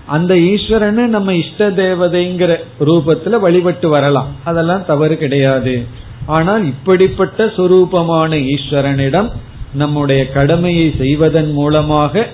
அந்த 0.06 0.36
ஈஸ்வரனை 0.36 1.06
நம்ம 1.06 1.34
இஷ்ட 1.34 1.70
தேவதைங்கிற 1.70 2.60
ரூபத்துல 2.80 3.40
வழிபட்டு 3.40 3.90
வரலாம். 3.90 4.36
அதெல்லாம் 4.44 4.86
தவறு 4.86 5.18
கிடையாது. 5.18 5.86
ஆனால் 6.26 6.66
இப்படிப்பட்ட 6.66 7.46
சுரூபமான 7.46 8.56
ஈஸ்வரனிடம் 8.56 9.30
நம்முடைய 9.74 10.32
கடமையை 10.32 10.94
செய்வதன் 10.98 11.52
மூலமாக 11.52 12.28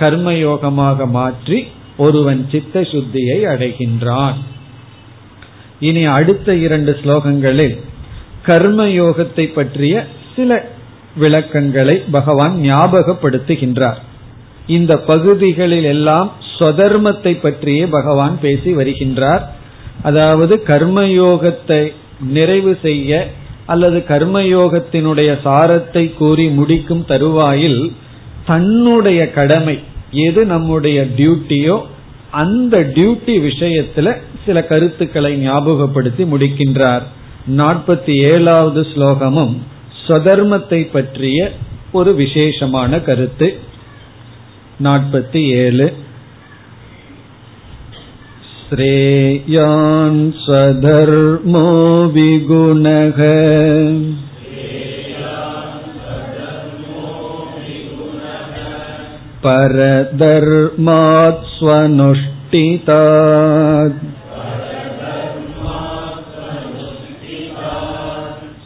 கர்மயோகமாக 0.00 1.10
மாற்றி 1.10 1.66
ஒருவன் 1.96 2.48
சித்த 2.50 2.80
சுத்தியை 2.80 3.38
அடைகின்றான். 3.44 4.34
இனி 5.80 6.04
அடுத்த 6.04 6.54
இரண்டு 6.54 6.98
ஸ்லோகங்களில் 7.04 7.78
கர்மயோகத்தை 8.46 9.52
பற்றிய 9.52 10.06
சில 10.36 10.72
விளக்கங்களை 11.16 11.96
பகவான் 12.10 12.54
ஞாபகப்படுத்துகின்றார். 12.60 14.00
இந்த 14.66 14.92
பகுதிகளில் 14.96 15.84
எல்லாம் 15.84 16.32
ஸ்வதர்மத்தை 16.58 17.32
பற்றியே 17.40 17.86
பகவான் 17.86 18.36
பேசி 18.40 18.74
வருகின்றார். 18.74 19.42
அதாவது 20.02 20.54
கர்மயோகத்தை 20.66 21.82
நிறைவு 22.28 22.78
செய்ய 22.82 23.28
அல்லது 23.66 23.98
கர்மயோகத்தினுடைய 24.08 25.30
சாரத்தை 25.44 26.04
கூறி 26.14 26.46
முடிக்கும் 26.48 27.04
தருவாயில் 27.04 27.92
தன்னுடைய 28.46 29.20
கடமை 29.30 29.76
எது 30.10 30.40
நம்முடைய 30.44 30.98
டியூட்டியோ 31.16 31.76
அந்த 32.30 32.80
டியூட்டி 32.94 33.34
விஷயத்துல 33.48 34.16
சில 34.46 34.56
கருத்துக்களை 34.62 35.32
ஞாபகப்படுத்தி 35.36 36.24
முடிக்கின்றார். 36.24 37.04
நாற்பத்தி 37.56 38.14
ஏழாவது 38.30 38.86
ஸ்லோகமும் 38.94 39.54
ஸ்வதர்மத்தை 40.03 40.91
பற்றிய 40.91 41.51
ஒரு 41.91 42.15
விசேஷமான 42.15 42.99
கருத்து 42.99 43.57
நாற்பத்தி 44.83 45.63
ஏழு 45.63 45.93
श्रेयान् 48.71 50.33
स्वधर्मो 50.33 51.67
विगुणः 52.07 53.19
परधर्मात् 59.43 61.45
स्वनुष्ठितात् 61.53 62.19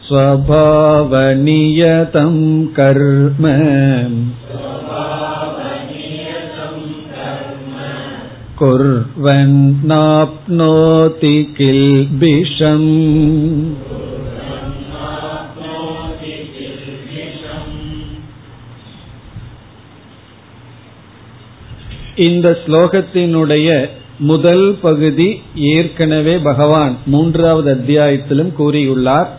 स्वभावनियतं 0.08 1.46
कर्म 2.76 3.44
कुर्वन्नाप्नोति 9.96 11.36
किल्बिषम् 11.56 12.88
இந்த 22.24 22.48
ஸ்லோகத்தினுடைய 22.62 23.68
முதல் 24.22 24.66
பகுதி 24.80 25.28
ஏற்கனவே 25.70 26.34
பகவான் 26.38 26.94
மூன்றாவது 27.06 27.68
அத்தியாயத்திலும் 27.74 28.52
கூறியுள்ளார் 28.58 29.30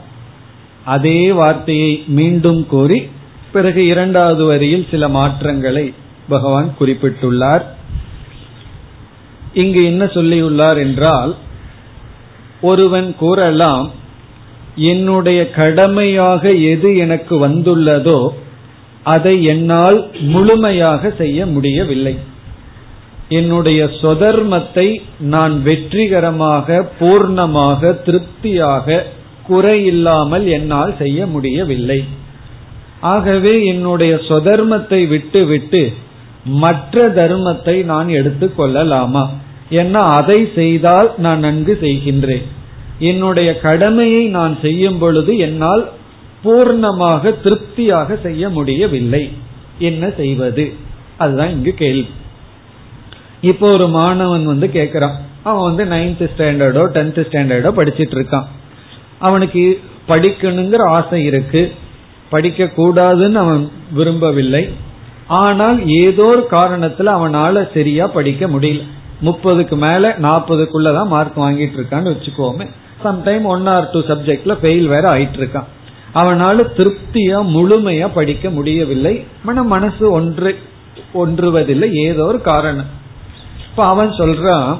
அதே 0.84 1.32
வார்த்தையை 1.32 2.04
மீண்டும் 2.06 2.66
கூறி 2.66 3.08
பிறகு 3.52 3.86
இரண்டாவது 3.86 4.44
வரியில் 4.44 4.86
சில 4.90 5.08
மாற்றங்களை 5.08 5.94
பகவான் 6.28 6.74
குறிப்பிட்டுள்ளார். 6.80 7.64
இங்கு 9.54 9.84
என்ன 9.84 10.04
சொல்லியுள்ளார் 10.04 10.78
என்றால் 10.78 11.36
ஒருவன் 12.60 13.14
கூறலாம் 13.16 13.90
என்னுடைய 14.74 15.50
கடமையாக 15.50 16.52
எது 16.52 16.96
எனக்கு 16.96 17.46
வந்துள்ளதோ 17.46 18.28
அதை 19.02 19.44
என்னால் 19.44 20.10
முழுமையாக 20.20 21.10
செய்ய 21.10 21.46
முடியவில்லை. 21.46 22.18
என்னுடைய 23.28 23.90
சொதர்மத்தை 24.02 25.02
நான் 25.18 25.62
வெற்றிகரமாக 25.62 26.90
பூர்ணமாக 27.00 28.02
திருப்தியாக 28.04 29.06
குறையில்லாமல் 29.48 30.44
என்னால் 30.44 30.96
செய்ய 30.98 31.26
முடியவில்லை. 31.26 32.04
ஆகவே 33.00 33.66
என்னுடைய 33.66 34.14
சொதர்மத்தை 34.14 35.08
விட்டு 35.08 35.44
விட்டு 35.44 35.92
மற்ற 36.44 37.08
தர்மத்தை 37.08 37.84
நான் 37.84 38.08
எடுத்துக் 38.08 38.56
கொள்ளலாமா? 38.56 39.30
ஏன்னா 39.70 40.02
அதை 40.16 40.48
செய்தால் 40.54 41.12
நான் 41.16 41.38
நன்கு 41.38 41.78
செய்கின்றேன். 41.82 42.42
என்னுடைய 42.98 43.60
கடமையை 43.60 44.26
நான் 44.26 44.58
செய்யும் 44.62 44.98
பொழுது 44.98 45.36
என்னால் 45.36 45.88
பூர்ணமாக 46.44 47.42
திருப்தியாக 47.42 48.16
செய்ய 48.16 48.48
முடியவில்லை. 48.48 49.32
என்ன 49.78 50.10
செய்வது? 50.16 50.72
அதுதான் 51.16 51.50
இங்கு 51.50 51.74
கேள்வி. 51.74 52.06
இப்போ 53.40 53.72
ஒரு 53.72 53.88
மாணவன் 53.88 54.44
வந்து 54.44 54.66
கேக்குறான். 54.66 55.14
அவன் 55.42 55.74
வந்து 55.74 55.96
நைன்த் 55.96 56.30
ஸ்டாண்டர்டோ 56.36 56.82
டென்த் 56.94 57.26
ஸ்டாண்டர்டோ 57.30 57.72
படிச்சிட்டு 57.76 58.14
இருக்கான். 58.14 58.44
அவனுக்கு 59.20 59.64
படிக்கணுங்கிற 60.08 60.82
ஆசை 60.88 61.24
இருக்கு. 61.24 61.62
படிக்க 62.30 62.64
கூடாதுன்னு 62.64 63.34
அவன் 63.34 63.70
விரும்பவில்லை. 63.92 64.64
ஆனால் 65.26 65.78
ஏதோ 65.86 66.24
ஒரு 66.24 66.46
காரணத்துல 66.50 67.08
அவனால 67.16 67.72
சரியா 67.74 68.06
படிக்க 68.06 68.46
முடியல. 68.46 68.82
முப்பதுக்கு 69.24 69.76
மேல 69.76 70.16
நாற்பதுக்குள்ளதான் 70.22 71.06
மார்க் 71.06 71.38
வாங்கிட்டு 71.38 71.78
இருக்கான்னு 71.78 72.12
வச்சுக்கோமே. 72.12 72.66
சம்டைம் 73.04 73.42
ஒன் 73.42 73.66
ஆர் 73.66 73.90
டூ 73.90 74.00
சப்ஜெக்ட்ல 74.00 74.54
ஃபெயில் 74.62 74.86
வேற 74.86 75.04
ஆயிட்டு 75.14 75.38
இருக்கான் 75.38 75.68
அவனால 76.14 76.64
திருப்தியா 76.76 77.38
முழுமையா 77.56 78.08
படிக்க 78.14 78.50
முடியவில்லை. 78.50 79.24
மன 79.44 79.62
மனசு 79.62 80.10
ஒன்று 80.10 80.58
ஒன்றுவதில்லை. 81.12 81.94
ஏதோ 81.94 82.24
ஒரு 82.24 82.40
காரணம். 82.40 82.90
இப்ப 83.70 83.84
அவன் 83.84 84.10
சொல்றான் 84.10 84.76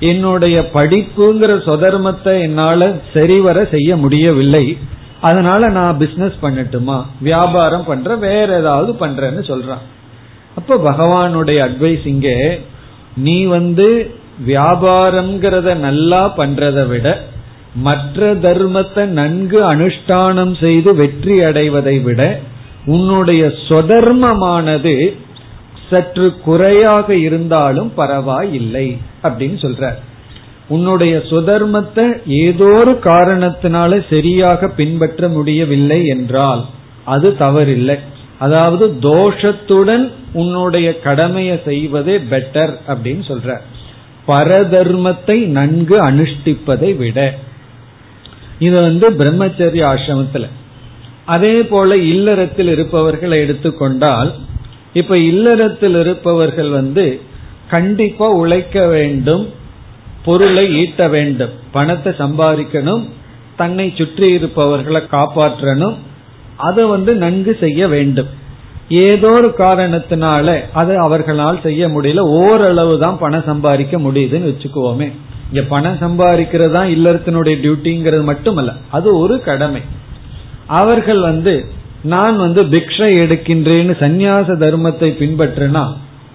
என்னுடைய 0.00 0.60
படிப்புங்கிற 0.74 1.52
சொதர்மத்தை 1.66 2.40
என்னால 2.40 2.94
சரிவர 3.14 3.64
செய்ய 3.64 3.96
முடியவில்லை. 3.96 4.78
அதனால 5.20 5.68
நான் 5.68 5.98
பிசினஸ் 5.98 6.36
பண்ணட்டுமா? 6.42 7.02
வியாபாரம் 7.20 7.84
பண்ற 7.84 8.16
வேற 8.16 8.58
ஏதாவது 8.58 8.92
பண்றேன்னு 8.92 9.42
சொல்றான். 9.50 9.84
அப்ப 10.56 10.76
பகவானுடைய 10.76 11.58
அட்வைஸ் 11.68 12.06
இங்க 12.06 12.58
நீ 13.16 13.44
வந்து 13.44 14.10
வியாபாரம்ங்கிறத 14.46 15.74
நல்லா 15.74 16.36
பண்றதை 16.36 16.88
விட 16.88 17.20
மற்ற 17.74 18.34
தர்மத்தை 18.34 19.04
நன்கு 19.04 19.62
அனுஷ்டானம் 19.74 20.60
செய்து 20.60 20.94
வெற்றி 20.94 21.42
அடைவதை 21.42 21.98
விட 21.98 22.40
உன்னுடைய 22.84 23.52
சொதர்மமானது 23.68 25.16
சற்று 25.90 26.26
குறையாக 26.40 27.14
இருந்தாலும் 27.14 27.90
பரவாயில்லை 27.94 28.86
அப்படின்னு 29.22 29.58
சொல்ற. 29.64 29.92
உன்னுடைய 30.68 31.14
சுதர்மத்தை 31.30 32.06
ஏதோ 32.26 32.64
ஒரு 32.64 32.92
காரணத்தினால 33.04 34.00
சரியாக 34.10 34.68
பின்பற்ற 34.68 35.28
முடியவில்லை 35.28 36.06
என்றால் 36.06 36.62
அது 37.04 37.28
தவறில்லை. 37.38 37.96
அதாவது 38.38 38.86
தோஷத்துடன் 39.02 40.04
உன்னுடைய 40.32 40.88
கடமையை 41.00 41.60
செய்வதே 41.64 42.16
பெட்டர் 42.18 42.74
அப்படின்னு 42.86 43.24
சொல்ற. 43.28 43.56
பரதர்மத்தை 44.26 45.36
நன்கு 45.58 45.96
அனுஷ்டிப்பதை 46.10 46.90
விட. 46.96 47.18
இது 48.58 48.76
வந்து 48.80 49.06
பிரம்மச்சரிய 49.10 49.82
ஆசிரமத்துல 49.92 50.46
அதே 51.24 51.56
போல 51.62 51.96
இல்லறத்தில் 51.96 52.68
இருப்பவர்களை 52.68 53.38
எடுத்துக்கொண்டால் 53.38 54.30
இப்ப 54.92 55.18
இல்லறத்தில் 55.18 55.94
இருப்பவர்கள் 55.94 56.70
வந்து 56.70 57.20
கண்டிப்பா 57.68 58.28
உழைக்க 58.28 58.86
வேண்டும் 58.86 59.48
பொருளை 60.24 60.64
ஈட்ட 60.80 61.08
வேண்டும் 61.08 61.50
பணத்தை 61.72 62.12
சம்பாதிக்கணும் 62.18 63.04
தன்னை 63.56 63.92
சுற்றி 63.94 64.32
இருப்பவர்களை 64.32 65.02
காப்பாற்றணும் 65.10 65.96
அதை 66.56 66.84
வந்து 66.84 67.14
நன்கு 67.14 67.56
செய்ய 67.60 67.88
வேண்டும். 67.88 68.28
ஏதோ 68.88 69.30
ஒரு 69.30 69.54
காரணத்தினால 69.58 70.62
அதை 70.72 70.96
அவர்களால் 70.96 71.60
செய்ய 71.62 71.88
முடியல 71.88 72.20
ஓரளவு 72.20 72.98
தான் 72.98 73.18
பணம் 73.18 73.44
சம்பாதிக்க 73.44 73.98
முடியுதுன்னு 73.98 74.50
வச்சுக்குவோமே. 74.50 75.08
இங்க 75.52 75.62
பணம் 75.68 75.98
சம்பாதிக்கிறது 76.00 76.72
தான் 76.72 76.88
இல்லறத்தினுடைய 76.88 77.56
டியூட்டிங்கிறது 77.64 78.22
மட்டுமல்ல 78.22 78.74
அது 78.90 79.18
ஒரு 79.18 79.40
கடமை. 79.40 79.82
அவர்கள் 80.66 81.20
வந்து 81.20 81.66
நான் 82.02 82.36
வந்து 82.36 82.62
பிக்ஷை 82.62 83.10
எடுக்கின்றேன்னு 83.24 83.94
சந்நியாச 84.00 84.56
தர்மத்தை 84.56 85.08
பின்பற்றினா 85.20 85.86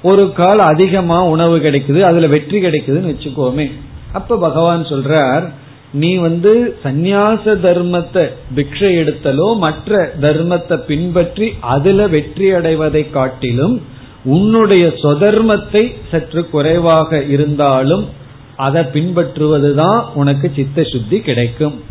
ஒரு 0.01 0.33
கால் 0.33 0.59
அதிகமா 0.59 1.25
உணவு 1.25 1.57
கிடைக்குது 1.57 1.99
அதுல 1.99 2.27
வெற்றி 2.27 2.61
கிடைக்குதுன்னு 2.61 3.11
வச்சுக்கோமே. 3.13 3.71
அப்ப 4.11 4.37
பகவான் 4.37 4.83
சொல்றார் 4.83 5.51
நீ 5.91 6.15
வந்து 6.15 6.77
சந்நியாச 6.83 7.43
தர்மத்தை 7.45 8.29
பிக்ஷை 8.55 8.91
எடுத்தலோ 9.01 9.57
மற்ற 9.57 10.13
தர்மத்தை 10.21 10.77
பின்பற்றி 10.77 11.53
அதுல 11.59 12.07
வெற்றி 12.07 12.51
அடைவதை 12.51 13.09
காட்டிலும் 13.09 13.81
உன்னுடைய 14.23 14.87
சொதர்மத்தை 14.87 15.93
சற்று 16.11 16.49
குறைவாக 16.49 17.23
இருந்தாலும் 17.23 18.07
அதை 18.55 18.81
பின்பற்றுவதுதான் 18.81 20.03
உனக்கு 20.13 20.51
சித்த 20.55 20.83
சுத்தி 20.83 21.19
கிடைக்கும். 21.19 21.81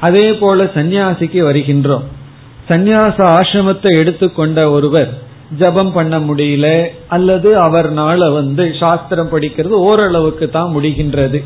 அதே 0.00 0.32
போல 0.32 0.64
சந்நியாசிக்கு 0.64 1.40
வருகின்றோம். 1.42 2.02
சந்நியாச 2.68 3.18
ஆசிரமத்தை 3.38 3.90
எடுத்துக்கொண்ட 4.00 4.60
ஒருவர் 4.70 5.10
ஜபம் 5.58 5.92
பண்ண 5.92 6.14
முடியல 6.18 6.68
அல்லது 7.06 7.48
அவர்னால 7.60 8.32
வந்து 8.32 8.64
சாஸ்திரம் 8.78 9.32
படிக்கிறது 9.32 9.74
ஓரளவுக்கு 9.88 10.46
தான் 10.50 10.72
முடிகின்றது. 10.76 11.38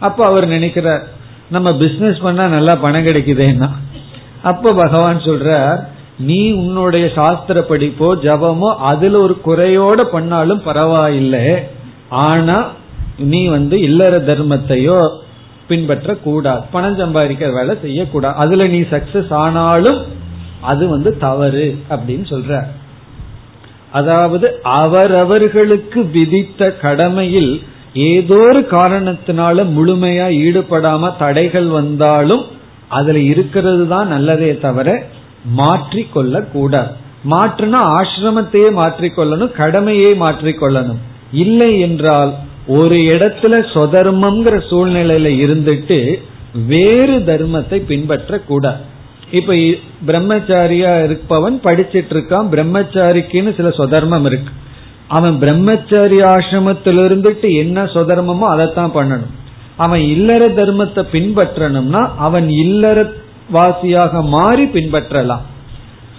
அப்ப 0.00 0.24
அவர் 0.24 0.46
நினைக்கிறார் 0.46 1.04
நம்ம 1.50 1.68
பிசினஸ் 1.72 2.18
பண்ணா 2.18 2.46
நல்லா 2.46 2.74
பணம் 2.76 3.06
கிடைக்குதேன்னா. 3.06 3.68
அப்ப 4.42 4.72
பகவான் 4.72 5.20
சொல்றார் 5.20 5.78
நீ 6.18 6.40
உன்னுடைய 6.52 7.06
சாஸ்திர 7.14 7.60
படிப்போ 7.68 8.08
ஜபமோ 8.26 8.70
அதுல 8.90 9.18
ஒரு 9.18 9.36
குறையோட 9.46 10.00
பண்ணாலும் 10.02 10.62
பரவாயில்லை. 10.62 11.46
ஆனா 12.08 12.58
நீ 13.18 13.40
வந்து 13.46 13.76
இல்லற 13.80 14.14
தர்மத்தையோ 14.18 14.98
பின்பற்ற 15.68 16.14
கூடாது 16.14 16.62
பணம் 16.72 16.98
சம்பாதிக்கிற 16.98 17.50
வேலை 17.52 17.74
செய்யக்கூடாது. 17.80 18.36
அதுல 18.36 18.66
நீ 18.66 18.80
சக்சஸ் 18.94 19.32
ஆனாலும் 19.44 20.00
அது 20.64 20.84
வந்து 20.92 21.10
தவறு 21.22 21.66
அப்படின்னு 21.90 22.26
சொல்ற 22.32 22.54
அதாவது 23.94 24.46
அவரவர்களுக்கு 24.78 26.00
விதித்த 26.14 26.70
கடமையில் 26.80 27.52
ஏதோ 28.08 28.38
ஒரு 28.44 28.60
காரணத்தினால 28.72 29.64
முழுமையா 29.74 30.26
ஈடுபடாம 30.40 31.10
தடைகள் 31.18 31.68
வந்தாலும் 31.76 32.44
அதுல 32.90 33.18
இருக்கிறது 33.32 33.84
தான் 33.92 34.08
நல்லதே 34.14 34.50
தவிர 34.64 34.88
மாற்றிக்கொள்ள 35.58 36.34
கூடாது 36.50 36.92
மாற்றுனா 37.32 37.80
ஆசிரமத்தையே 37.98 38.70
மாற்றிக்கொள்ளணும் 38.78 39.54
கடமையே 39.58 40.10
மாற்றிக்கொள்ளணும் 40.22 41.00
இல்லை 41.42 41.70
என்றால் 41.86 42.32
ஒரு 42.74 42.96
இடத்துல 43.10 43.54
சொதர்மம்ங்கிற 43.72 44.56
சூழ்நிலையில 44.68 45.30
இருந்துட்டு 45.44 45.98
வேறு 46.70 47.16
தர்மத்தை 47.28 47.78
பின்பற்ற 47.88 48.40
கூடாது 48.48 48.82
இப்ப 49.34 49.54
பிரம்மச்சாரியா 50.08 50.92
இருப்பவன் 51.04 51.56
படிச்சிட்டு 51.64 52.12
இருக்கான் 52.16 52.50
பிரம்மச்சாரிக்குன்னு 52.54 53.52
சில 53.56 53.68
சொதர்மம் 53.68 54.24
இருக்கு. 54.24 54.52
அவன் 55.08 55.38
பிரம்மச்சாரி 55.38 56.18
ஆசிரமத்தில் 56.32 57.00
இருந்துட்டு 57.06 57.48
என்ன 57.62 57.84
சொதர்மமோ 57.94 58.46
அதைத்தான் 58.54 58.94
பண்ணணும். 58.94 59.34
அவன் 59.76 60.00
இல்லற 60.00 60.48
தர்மத்தை 60.48 61.02
பின்பற்றணும்னா 61.12 62.02
அவன் 62.18 62.48
இல்லற 62.64 62.98
வாசியாக 63.52 64.22
மாறி 64.28 64.64
பின்பற்றலாம். 64.64 65.44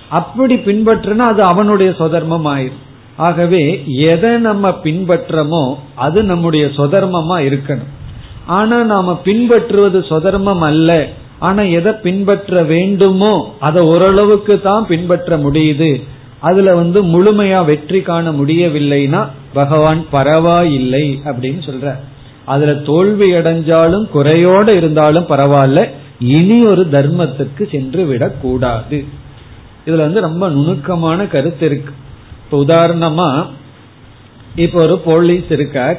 அப்படி 0.09 0.55
பின்பற்றினா 0.55 1.25
அது 1.33 1.41
அவனுடைய 1.43 1.91
சொதர்மம் 1.99 2.47
ஆயிரும் 2.53 2.83
ஆகவே 3.17 3.61
எதை 4.07 4.31
நம்ம 4.37 4.69
பின்பற்றமோ 4.83 5.63
அது 5.95 6.19
நம்முடைய 6.23 6.65
சொதர்மமா 6.77 7.37
இருக்கணும். 7.49 7.91
ஆனா 8.45 8.77
நாம 8.83 9.15
பின்பற்றுவது 9.27 9.99
சொதர்மம் 10.09 10.65
அல்ல. 10.69 10.91
ஆனா 11.47 11.63
எதை 11.77 11.91
பின்பற்ற 12.05 12.63
வேண்டுமோ 12.73 13.33
அதை 13.67 13.81
ஓரளவுக்கு 13.91 14.55
தான் 14.61 14.85
பின்பற்ற 14.91 15.37
முடியுது. 15.37 15.91
அதுல 16.49 16.69
வந்து 16.75 16.99
முழுமையா 17.13 17.59
வெற்றி 17.65 17.99
காண 18.01 18.31
முடியவில்லைன்னா 18.31 19.21
பகவான் 19.53 20.01
பரவாயில்லை 20.11 21.05
அப்படின்னு 21.29 21.61
சொல்ற. 21.67 21.93
அதுல 22.45 22.73
தோல்வி 22.89 23.27
அடைஞ்சாலும் 23.33 24.05
குறையோட 24.15 24.67
இருந்தாலும் 24.79 25.29
பரவாயில்ல. 25.29 25.81
இனி 26.35 26.57
ஒரு 26.65 26.83
தர்மத்துக்கு 26.91 27.63
சென்று 27.71 28.01
விடக்கூடாது 28.05 28.99
இதுல 29.87 30.03
வந்து 30.07 30.21
ரொம்ப 30.27 30.43
நுணுக்கமான 30.49 31.19
கருத்து 31.33 31.65
இருக்கு. 31.69 31.93
இப்ப 32.43 32.59
உதாரணமா 32.65 33.29
இப்ப 34.55 34.75
ஒரு 34.83 34.95
போலீஸ் 35.07 35.49
இருக்கார். 35.49 35.97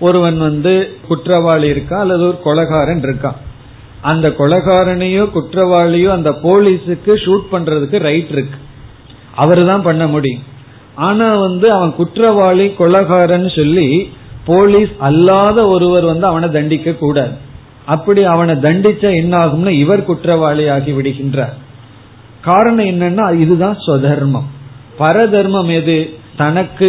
ஒருவன் 0.00 0.38
வந்து 0.38 0.72
குற்றவாளி 1.08 1.66
இருக்கா 1.68 1.96
அல்லது 2.04 2.22
ஒரு 2.28 2.38
கொலகாரன் 2.44 3.02
இருக்கான் 3.08 3.40
அந்த 4.10 4.28
கொலகாரனையோ 4.38 5.24
குற்றவாளியோ 5.36 6.10
அந்த 6.18 6.30
போலீஸுக்கு 6.44 7.12
ஷூட் 7.24 7.46
பண்றதுக்கு 7.52 7.98
ரைட் 7.98 8.30
இருக்கு. 8.30 8.58
அவரு 9.34 9.62
தான் 9.66 9.82
பண்ண 9.82 10.06
முடியும். 10.06 10.42
ஆனா 10.94 11.34
வந்து 11.34 11.66
அவன் 11.72 11.92
குற்றவாளி 11.94 12.66
கொலகாரன் 12.78 13.48
சொல்லி 13.56 13.88
போலீஸ் 14.44 14.92
அல்லாத 14.98 15.68
ஒருவர் 15.68 16.04
வந்து 16.04 16.26
அவனை 16.26 16.48
தண்டிக்க 16.50 16.92
கூடாது. 16.92 17.34
அப்படி 17.84 18.24
அவனை 18.24 18.54
தண்டிச்ச 18.54 19.02
என்ன 19.14 19.32
ஆகும்னா 19.44 19.72
இவர் 19.84 20.04
குற்றவாளி 20.04 20.64
ஆகி 20.68 20.92
விடுகின்றார். 20.92 21.54
காரணம் 22.40 22.86
என்னன்னா 22.86 23.24
இதுதான் 23.38 23.78
சுதர்மம் 23.86 24.50
பரதர்மம் 24.98 25.70
எது? 25.74 25.98
தனக்கு 26.36 26.88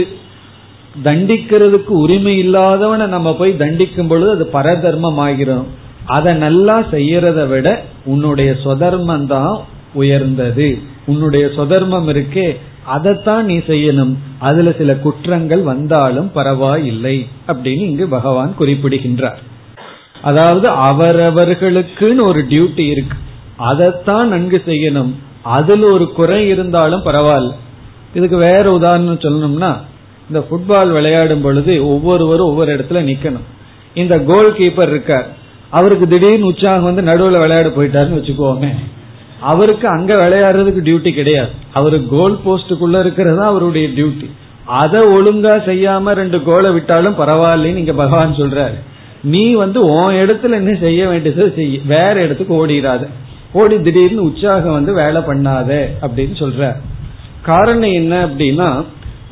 தண்டிக்கிறதுக்கு 1.04 1.94
உரிமை 2.04 2.34
இல்லாதவனை 2.38 3.06
நம்ம 3.08 3.30
போய் 3.36 3.60
தண்டிக்கும் 3.60 4.08
பொழுது 4.08 4.30
அது 4.32 4.46
பரதர்மம் 4.54 5.18
ஆகிறோம் 5.18 5.68
அதை 6.06 6.34
நல்லா 6.34 6.80
செய்யறத 6.80 7.48
விட 7.48 7.82
உன்னுடைய 8.06 8.56
சொதர்மம் 8.64 9.28
தான் 9.28 9.60
உயர்ந்தது. 9.94 10.80
உன்னுடைய 11.06 11.46
சொதர்மம் 11.46 12.10
இருக்கே 12.10 12.58
அதைத்தான் 12.84 13.46
நீ 13.46 13.58
செய்யணும். 13.58 14.16
அதுல 14.40 14.72
சில 14.72 14.96
குற்றங்கள் 14.96 15.62
வந்தாலும் 15.62 16.32
பரவாயில்லை 16.32 17.28
அப்படின்னு 17.48 17.80
இங்கு 17.80 18.08
பகவான் 18.08 18.56
குறிப்பிடுகின்றார். 18.56 19.40
அதாவது 20.22 20.70
அவரவர்களுக்குன்னு 20.70 22.22
ஒரு 22.22 22.46
டியூட்டி 22.50 22.80
இருக்கு. 22.80 23.18
அதைத்தான் 23.56 24.28
நன்கு 24.28 24.62
செய்யணும். 24.66 25.12
அதுல 25.42 25.86
ஒரு 25.86 26.12
குறை 26.12 26.48
இருந்தாலும் 26.48 27.04
பரவாயில்ல. 27.04 27.52
இதுக்கு 28.14 28.38
வேற 28.38 28.72
உதாரணம் 28.72 29.20
சொல்லணும்னா 29.20 29.78
இந்த 30.28 30.46
ஃபுட்பால் 30.50 30.92
விளையாடும் 30.92 31.42
பொழுது 31.42 31.88
ஒவ்வொருவரும் 31.88 32.48
ஒவ்வொரு 32.48 32.76
இடத்துல 32.76 32.94
நிக்கணும். 32.94 33.48
இந்த 33.94 34.20
கோல் 34.20 34.54
கீப்பர் 34.54 34.90
இருக்கார். 34.90 35.42
அவருக்கு 35.74 36.08
திடீர்னு 36.08 36.46
உற்சாகம் 36.46 36.90
வந்து 36.90 37.02
நடுவில் 37.02 37.40
விளையாட 37.40 37.68
போயிட்டாருன்னு 37.68 38.20
வச்சுக்கோமே. 38.20 38.72
அவருக்கு 39.52 39.88
அங்க 39.88 40.14
விளையாடுறதுக்கு 40.14 40.82
டியூட்டி 40.88 41.12
கிடையாது. 41.14 41.52
அவரு 41.74 41.98
கோல் 42.12 42.40
போஸ்டுக்குள்ள 42.46 43.00
இருக்கிறது 43.00 43.42
அவருடைய 43.42 43.88
டியூட்டி 43.88 44.28
அதை 44.66 45.00
ஒழுங்கா 45.02 45.56
செய்யாம 45.70 46.14
ரெண்டு 46.14 46.44
கோலை 46.44 46.72
விட்டாலும் 46.72 47.20
பரவாயில்லன்னு 47.20 47.82
இங்க 47.82 47.94
பகவான் 47.94 48.36
சொல்றாரு. 48.36 48.78
நீ 49.24 49.44
வந்து 49.54 49.80
உன் 49.86 50.14
இடத்துல 50.14 50.56
என்ன 50.60 50.72
செய்ய 50.80 51.08
வேண்டியது 51.08 51.54
செய்ய 51.56 51.80
வேற 51.86 52.16
இடத்துக்கு 52.22 52.54
ஓடிடாத 52.62 53.04
ஓடி 53.54 53.82
திடீர்னு 53.82 54.24
உற்சாகம் 54.24 54.78
வந்து 54.78 54.94
வேலை 54.94 55.22
பண்ணாத 55.22 55.72
அப்படின்னு 56.02 56.36
சொல்ற 56.42 56.72
காரணம் 57.42 57.96
என்ன 58.02 58.14
அப்படின்னா 58.26 58.70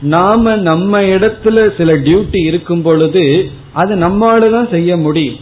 நாம 0.02 0.56
நம்ம 0.56 1.02
இடத்துல 1.14 1.58
சில 1.78 1.92
டியூட்டி 2.06 2.42
இருக்கும் 2.46 2.82
பொழுது 2.82 3.50
அது 3.74 3.96
நம்மளாலதான் 3.96 4.70
செய்ய 4.70 4.98
முடியும். 4.98 5.40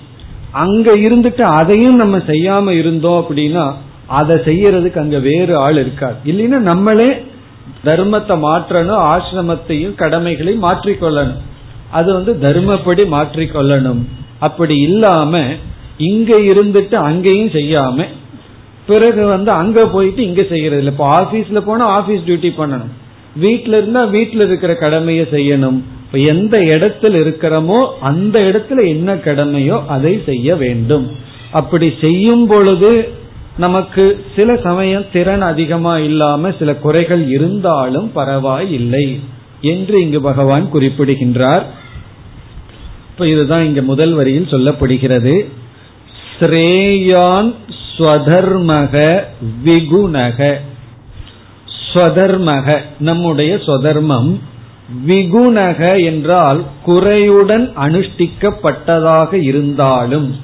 அங்க 0.52 0.96
இருந்துட்டு 0.96 1.42
அதையும் 1.42 1.96
நம்ம 1.96 2.18
செய்யாம 2.18 2.70
இருந்தோம் 2.70 3.20
அப்படின்னா 3.22 3.66
அதை 4.08 4.36
செய்யறதுக்கு 4.36 5.00
அங்க 5.00 5.20
வேறு 5.20 5.58
ஆள் 5.58 5.78
இருக்காது 5.78 6.18
இல்லைன்னா 6.26 6.60
நம்மளே 6.60 7.10
தர்மத்தை 7.84 8.36
மாற்றணும் 8.46 9.02
ஆசிரமத்தையும் 9.14 9.96
கடமைகளையும் 9.96 10.64
மாற்றிக்கொள்ளணும். 10.64 11.42
அது 11.92 12.14
வந்து 12.14 12.32
தர்மப்படி 12.42 13.04
மாற்றிக்கொள்ளணும். 13.16 14.02
அப்படி 14.40 14.76
இல்லாம 14.80 15.44
இங்க 15.98 16.36
இருந்துட்டு 16.36 16.96
அங்கேயும் 16.96 17.54
செய்யாம 17.58 18.06
பிறகு 18.86 19.26
வந்து 19.26 19.52
அங்க 19.52 19.86
போயிட்டு 19.86 20.22
இங்க 20.24 20.44
செய்யறது 20.44 20.78
இல்லை. 20.78 20.94
இப்போ 20.94 21.08
ஆபீஸ்ல 21.22 21.60
போனா 21.60 21.86
ஆபீஸ் 21.86 22.26
டியூட்டி 22.28 22.52
பண்ணணும். 22.58 22.94
வீட்டுல 23.42 23.78
இருந்தா 23.82 24.06
வீட்டுல 24.06 24.46
இருக்கிற 24.48 24.74
கடமையை 24.76 25.28
செய்யணும். 25.32 25.80
இப்ப 26.12 26.22
எந்த 26.28 26.58
இடத்துல 26.58 27.14
இருக்கிறோமோ 27.16 27.88
அந்த 28.00 28.40
இடத்துல 28.40 28.88
என்ன 28.88 29.16
கடமையோ 29.16 29.86
அதை 29.86 30.22
செய்ய 30.26 30.56
வேண்டும். 30.56 31.12
அப்படி 31.52 31.94
செய்யும் 32.02 32.48
பொழுது 32.48 33.10
நமக்கு 33.58 34.26
சில 34.36 34.56
சமயம் 34.56 35.06
திறன் 35.14 35.42
அதிகமா 35.42 35.98
இல்லாம 35.98 36.52
சில 36.60 36.76
குறைகள் 36.76 37.28
இருந்தாலும் 37.30 38.12
பரவாயில்லை 38.12 39.20
என்று 39.62 40.02
இங்கு 40.02 40.22
பகவான் 40.22 40.70
குறிப்பிடுகின்றார். 40.70 41.66
இப்ப 43.10 43.28
இதுதான் 43.28 43.66
இங்க 43.66 43.82
முதல் 43.82 44.14
வரியில் 44.14 44.52
சொல்லப்படுகிறது. 44.52 45.46
ஸ்ரேயான் 46.40 47.54
ஸ்வதர்மக 47.98 49.20
விகுணக. 49.66 50.54
ஸ்வதர்மக 51.94 52.78
நம்முடைய 53.00 53.56
ஸ்வதர்மம். 53.56 54.40
விகுணக 55.08 56.04
என்றால் 56.04 56.64
குறையுடன் 56.86 57.66
அனுஷ்டிக்கப்பட்டதாக 57.82 59.34
இருந்தாலும். 59.34 60.36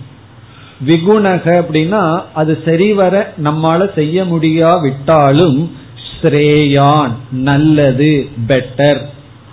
விகுணக 0.87 1.45
அப்படின்னா 1.61 2.21
அது 2.33 2.61
சரிவர 2.65 3.33
நம்மால 3.43 3.93
செய்ய 3.93 4.25
முடியாவிட்டாலும் 4.25 5.71
ஸ்ரேயான் 6.07 7.11
நல்லது 7.31 8.27
பெட்டர் 8.47 9.01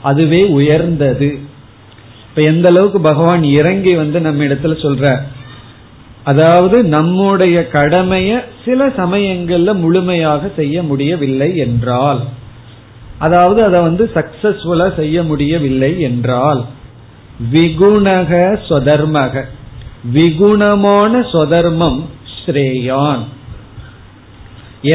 அதுவே 0.03 0.45
உயர்ந்தது. 0.45 1.39
இப்ப 2.29 2.43
எந்த 2.43 2.69
அளவுக்கு 2.69 3.01
பகவான் 3.01 3.43
இறங்கி 3.43 3.95
வந்து 3.95 4.21
நம்ம 4.21 4.45
இடத்துல 4.45 4.77
சொல்ற 4.83 5.17
அதாவது 6.25 6.83
நம்முடைய 6.83 7.69
கடமைய 7.73 8.45
சில 8.65 8.87
சமயங்கள்ல 8.87 9.75
முழுமையாக 9.75 10.51
செய்ய 10.57 10.83
முடியவில்லை 10.83 11.57
என்றால். 11.57 12.21
அதாவது 13.25 13.61
அதை 13.69 13.79
வந்து 13.89 14.05
சக்சஸ்ஃபுல்லா 14.17 14.89
செய்ய 15.01 15.17
முடியவில்லை 15.31 15.93
என்றால் 16.09 16.63
விகுணக 17.55 18.33
சொதர்மக 18.69 19.45
விகுணமான 20.15 21.13
சொதர்மம் 21.33 22.01
ஸ்ரேயான். 22.37 23.23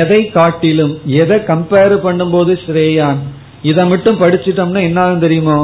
எதை 0.02 0.22
காட்டிலும் 0.38 0.96
எதை 1.22 1.38
கம்பேர் 1.52 1.96
பண்ணும்போது 2.06 2.54
ஸ்ரேயான்? 2.64 3.20
இதை 3.70 3.84
மட்டும் 3.92 4.20
படிச்சிட்டோம்னா 4.24 4.82
என்ன 4.88 5.00
ஆகும் 5.04 5.24
தெரியுமோ? 5.26 5.60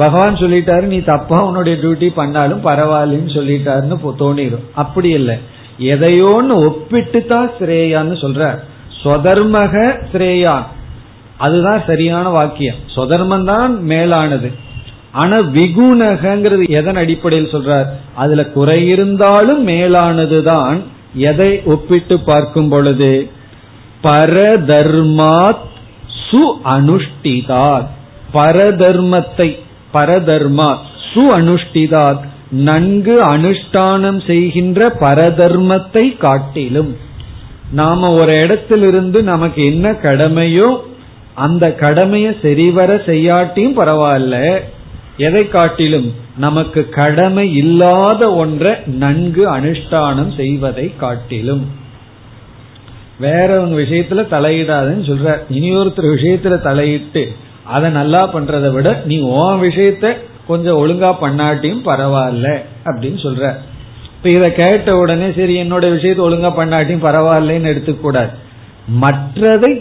பகவான் 0.00 0.40
சொல்லிட்டாரு 0.42 0.86
நீ 0.94 0.98
தப்பா 1.12 1.38
உன்னுடைய 1.48 1.76
டியூட்டி 1.82 2.08
பண்ணாலும் 2.18 2.64
பரவாயில்லன்னு 2.66 3.32
சொல்லிட்டாருன்னு 3.38 3.96
தோணிடும் 4.24 4.66
அப்படி 4.82 5.10
இல்லை. 5.20 5.36
எதையோன்னு 5.92 6.54
ஒப்பிட்டு 6.66 7.20
தான் 7.32 7.48
ஸ்ரேயான்னு 7.58 8.16
சொல்ற 8.24 8.50
சொதர்மக 9.02 9.74
ஸ்ரேயான். 10.12 10.66
அதுதான் 11.40 11.82
சரியான 11.86 12.28
வாக்கியம். 12.28 12.80
சுதர்மம் 12.96 13.44
தான் 13.44 13.72
மேலானது. 13.82 14.50
ஆனா 15.12 15.36
விகுணகங்கிறது 15.54 16.64
எதன் 16.68 16.96
அடிப்படையில் 16.96 17.52
சொல்றார்? 17.52 17.88
அதுல 18.14 18.42
குறை 18.44 18.88
இருந்தாலும் 18.88 19.62
மேலானதுதான் 19.68 20.78
எதை 21.14 21.50
ஒப்பிட்டு 21.64 22.16
பார்க்கும் 22.20 22.68
பொழுது? 22.68 23.12
பரதர்மாத் 24.02 25.64
சு 26.26 26.42
அனுஷ்டிதாத் 26.64 27.90
பரதர்மத்தை 28.34 29.48
பரதர்மா 29.94 30.68
சு 31.12 31.22
அனுஷ்டிதாத் 31.38 32.24
நன்கு 32.50 33.16
அனுஷ்டானம் 33.34 34.20
செய்கின்ற 34.26 34.88
பரதர்மத்தை 35.00 36.04
காட்டிலும். 36.16 36.92
நாம 37.72 38.12
ஒரு 38.12 38.34
இடத்திலிருந்து 38.40 39.18
நமக்கு 39.22 39.64
என்ன 39.64 39.90
கடமையோ 40.02 40.68
அந்த 41.34 41.72
கடமையை 41.72 42.36
சரிவர 42.42 42.94
செய்யாட்டியும் 42.94 43.78
பரவாயில்ல. 43.78 44.60
எதை 45.16 45.48
காட்டிலும் 45.48 46.14
நமக்கு 46.36 46.88
கடமை 46.88 47.54
இல்லாத 47.54 48.34
ஒன்றை 48.34 48.72
நன்கு 48.86 49.56
அனுஷ்டானம் 49.56 50.36
செய்வதை 50.36 50.96
காட்டிலும். 50.96 51.78
வேற 53.18 53.60
ஒரு 53.60 53.82
விஷயத்துல 53.82 54.24
தலையிடாதுன்னு 54.30 55.04
சொல்ற 55.10 55.38
இனி 55.48 55.76
ஒருத்தர் 55.76 56.14
விஷயத்துல 56.16 56.60
தலையிட்டு 56.60 57.32
அதை 57.64 57.90
நல்லா 57.90 58.34
பண்றதை 58.34 58.72
விட 58.72 59.02
நீ 59.04 59.20
உன் 59.20 59.60
விஷயத்த 59.60 60.16
கொஞ்சம் 60.46 60.78
ஒழுங்கா 60.78 61.14
பண்ணாட்டியும் 61.20 61.84
பரவாயில்ல 61.84 62.62
அப்படின்னு 62.84 63.20
சொல்ற 63.22 63.54
இப்ப 64.16 64.30
இத 64.30 64.50
கேட்ட 64.50 64.96
உடனே 64.96 65.32
சரி 65.36 65.62
என்னோட 65.62 65.84
விஷயத்த 65.96 66.20
ஒழுங்கா 66.20 66.50
பண்ணாட்டியும் 66.56 67.04
பரவாயில்லன்னு 67.04 67.70
எடுத்துக்கூடாது. 67.74 68.28
மற்றதை 69.00 69.80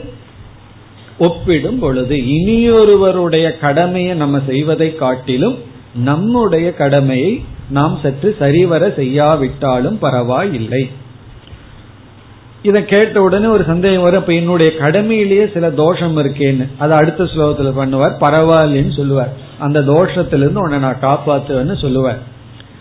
ஒப்பிடும் 1.19 1.79
பொழுது 1.79 2.15
இனியொருவருடைய 2.15 3.59
கடமையை 3.59 4.15
நம்ம 4.15 4.39
செய்வதை 4.47 4.95
காட்டிலும் 4.95 5.57
நம்முடைய 5.95 6.73
கடமையை 6.73 7.43
நாம் 7.69 7.99
சற்று 8.03 8.35
சரிவர 8.39 8.93
செய்யாவிட்டாலும் 8.95 9.99
பரவாயில்லை. 9.99 10.89
இதை 12.61 12.85
கேட்ட 12.85 13.21
உடனே 13.21 13.45
ஒரு 13.45 13.63
சந்தேகம் 13.63 14.01
வரும். 14.01 14.19
இப்ப 14.19 14.33
என்னுடைய 14.33 14.71
கடமையிலேயே 14.79 15.53
சில 15.53 15.71
தோஷம் 15.71 16.17
இருக்கேன்னு. 16.17 16.67
அதை 16.77 16.97
அடுத்த 16.97 17.23
ஸ்லோகத்துல 17.23 17.73
பண்ணுவார். 17.77 18.13
பரவாயில்லன்னு 18.21 18.95
சொல்லுவார். 18.95 19.33
அந்த 19.59 19.79
தோஷத்திலிருந்து 19.79 20.55
உன்னை 20.55 20.79
நான் 20.79 20.97
காப்பாத்துவேன்னு 21.01 21.77
சொல்லுவார். 21.77 22.19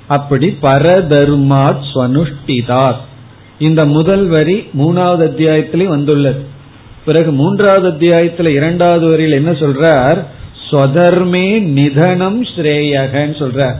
அப்படி 0.07 0.57
பரதர்மாத் 0.62 1.83
ஸ்வனுஷ்டிதாத். 1.94 3.07
இந்த 3.59 3.85
முதல் 3.85 4.27
வரி 4.27 4.66
மூணாவது 4.79 5.22
அத்தியாயத்திலே 5.22 5.85
வந்துள்ளது. 5.85 6.57
பிறகு 7.05 7.31
மூன்றாவது 7.33 7.89
அத்தியாயத்துல 7.91 8.47
இரண்டாவது 8.47 9.09
வரியில் 9.09 9.33
என்ன 9.33 9.51
சொல்றார்? 9.51 10.19
ஸ்வதர்மே 10.71 11.61
நிதனம் 11.61 12.45
ஸ்ரேயகன்னு 12.45 13.37
சொல்றார். 13.43 13.77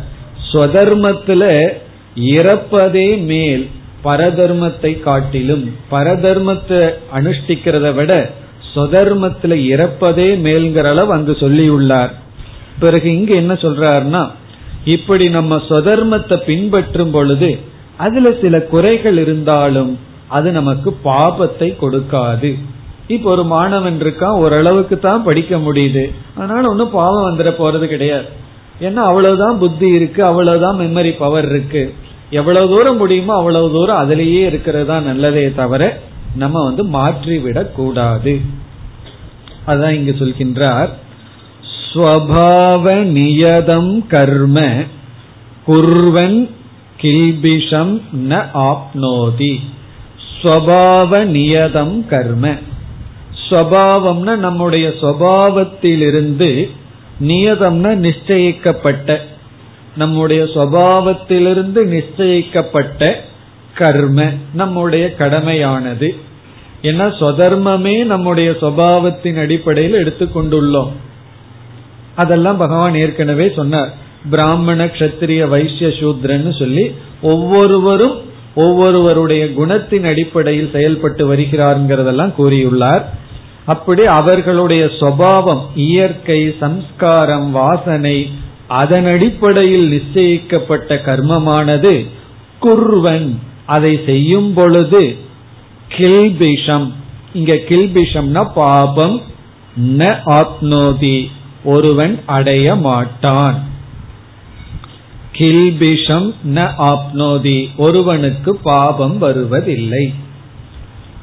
ஸ்வதர்மத்துல 0.52 1.72
இறப்பதே 2.16 3.24
மேல் 3.24 3.68
பரதர்மத்தை 4.04 5.00
காட்டிலும் 5.00 5.74
பரதர்மத்தை 5.90 6.90
அனுஷ்டிக்கிறத 7.14 7.94
விட 7.94 8.31
சொதர்மத்துல 8.74 9.54
இறப்பதே 9.74 10.28
மேல்ங்கிற 10.46 10.85
அளவு 10.85 11.12
அங்கு 11.12 11.33
சொல்லியுள்ளார். 11.33 12.11
பிறகு 12.78 13.16
இங்க 13.16 13.35
என்ன 13.35 13.52
சொல்றாருன்னா 13.54 14.31
இப்படி 14.85 15.28
நம்ம 15.28 15.57
சொதர்மத்தை 15.68 16.37
பின்பற்றும் 16.44 17.11
பொழுது 17.11 17.59
அதுல 17.96 18.31
சில 18.40 18.61
குறைகள் 18.62 19.18
இருந்தாலும் 19.18 19.98
அது 20.28 20.52
நமக்கு 20.52 20.96
பாபத்தை 21.04 21.68
கொடுக்காது. 21.81 22.59
இப்ப 23.08 23.30
ஒரு 23.30 23.44
மாணவன் 23.44 24.02
இருக்கான் 24.02 24.36
ஓரளவுக்கு 24.36 24.98
தான் 24.98 25.22
படிக்க 25.22 25.56
முடியுது. 25.56 26.14
அதனால 26.36 26.68
ஒன்னும் 26.68 26.90
பாவம் 26.90 27.38
வந்துட 27.38 27.40
போறது 27.40 27.86
கிடையாது. 27.86 28.26
ஏன்னா 28.80 28.94
அவ்வளவுதான் 28.94 29.58
புத்தி 29.58 29.88
இருக்கு 29.88 30.24
அவ்வளவுதான் 30.24 30.78
மெமரி 30.78 31.16
பவர் 31.18 31.48
இருக்கு. 31.48 31.94
எவ்வளவு 32.30 32.68
தூரம் 32.68 32.96
முடியுமோ 32.96 33.34
அவ்வளவு 33.34 33.70
தூரம் 33.70 34.10
அதுலேயே 34.10 34.46
இருக்கிறது 34.46 34.86
தான் 34.86 35.04
நல்லதே 35.04 35.52
தவிர 35.52 36.00
நம்ம 36.34 36.64
வந்து 36.64 36.84
மாற்றிவிடக் 36.84 37.72
கூடாது. 37.72 38.40
அதான் 39.66 39.90
இங்கு 39.90 40.16
சொல்கின்றார். 40.18 40.88
ஸ்வபாவ 41.92 43.04
நியதம் 43.04 44.06
கர்ம 44.06 44.60
குர்வன் 45.66 46.50
கில்பிஷம் 47.00 48.02
ந 48.28 48.46
ஆப்னோதி. 48.54 49.56
ஸ்வபாவ 50.42 51.24
நியதம் 51.24 52.06
கர்ம. 52.06 52.54
ஸ்வபாவம்னா 53.50 54.37
நம்முடைய 54.37 54.88
சுவாவத்திலிருந்து 54.88 56.70
நியதம்னா 57.20 57.92
நிச்சயிக்கப்பட்ட. 58.06 59.16
நம்முடைய 59.96 60.42
சுவாவத்திலிருந்து 60.42 61.80
நிச்சயிக்கப்பட்ட 61.84 63.12
கர்ம 63.74 64.24
நம்முடைய 64.54 65.14
கடமையானது. 65.18 66.08
ஏன்னா 66.82 67.06
சொதர்மமே 67.20 68.04
நம்முடைய 68.04 68.50
சுவாவத்தின் 68.50 69.38
அடிப்படையில் 69.38 70.06
எடுத்துக்கொண்டுள்ளோம். 70.06 70.90
அதெல்லாம் 72.14 72.56
பகவான் 72.56 72.94
ஏற்கனவே 72.94 73.52
சொன்னார். 73.56 73.94
பிராமண 74.30 74.84
கஷத்திரிய 74.84 75.48
வைசிய 75.48 75.88
சூத்ரன்னு 75.88 76.58
சொல்லி 76.58 76.94
ஒவ்வொருவரும் 77.22 78.16
ஒவ்வொருவருடைய 78.54 79.44
குணத்தின் 79.44 80.06
அடிப்படையில் 80.06 80.70
செயல்பட்டு 80.72 81.34
வருகிறார்ங்கிறதெல்லாம் 81.34 82.32
கூறியுள்ளார். 82.38 83.02
அப்படி 83.72 84.04
அவர்களுடைய 84.18 84.85
சுவாவம் 85.00 85.62
இயற்கை 85.87 86.40
சம்ஸ்காரம் 86.61 87.48
வாசனை 87.50 88.18
அதன் 88.81 89.09
அடிப்படையில் 89.14 89.87
நிச்சயிக்கப்பட்ட 89.94 90.96
கர்மமானது 91.07 91.94
குர்வன் 92.62 93.28
அதை 93.74 93.92
செய்யும் 94.07 94.50
பொழுது 94.54 95.02
கில்பிஷம். 95.96 96.87
இங்க 97.33 97.54
கில்பிஷம்னா 97.70 98.42
பாபம் 98.54 99.16
ந 99.98 100.02
ஆத்னோதி 100.38 101.16
ஒருவன் 101.64 102.14
அடைய 102.37 102.66
மாட்டான். 102.87 103.59
கில்பிஷம் 105.38 106.28
ந 106.57 106.64
ஆப்னோதி 106.92 107.59
ஒருவனுக்கு 107.76 108.52
பாபம் 108.70 109.16
வருவதில்லை. 109.24 110.04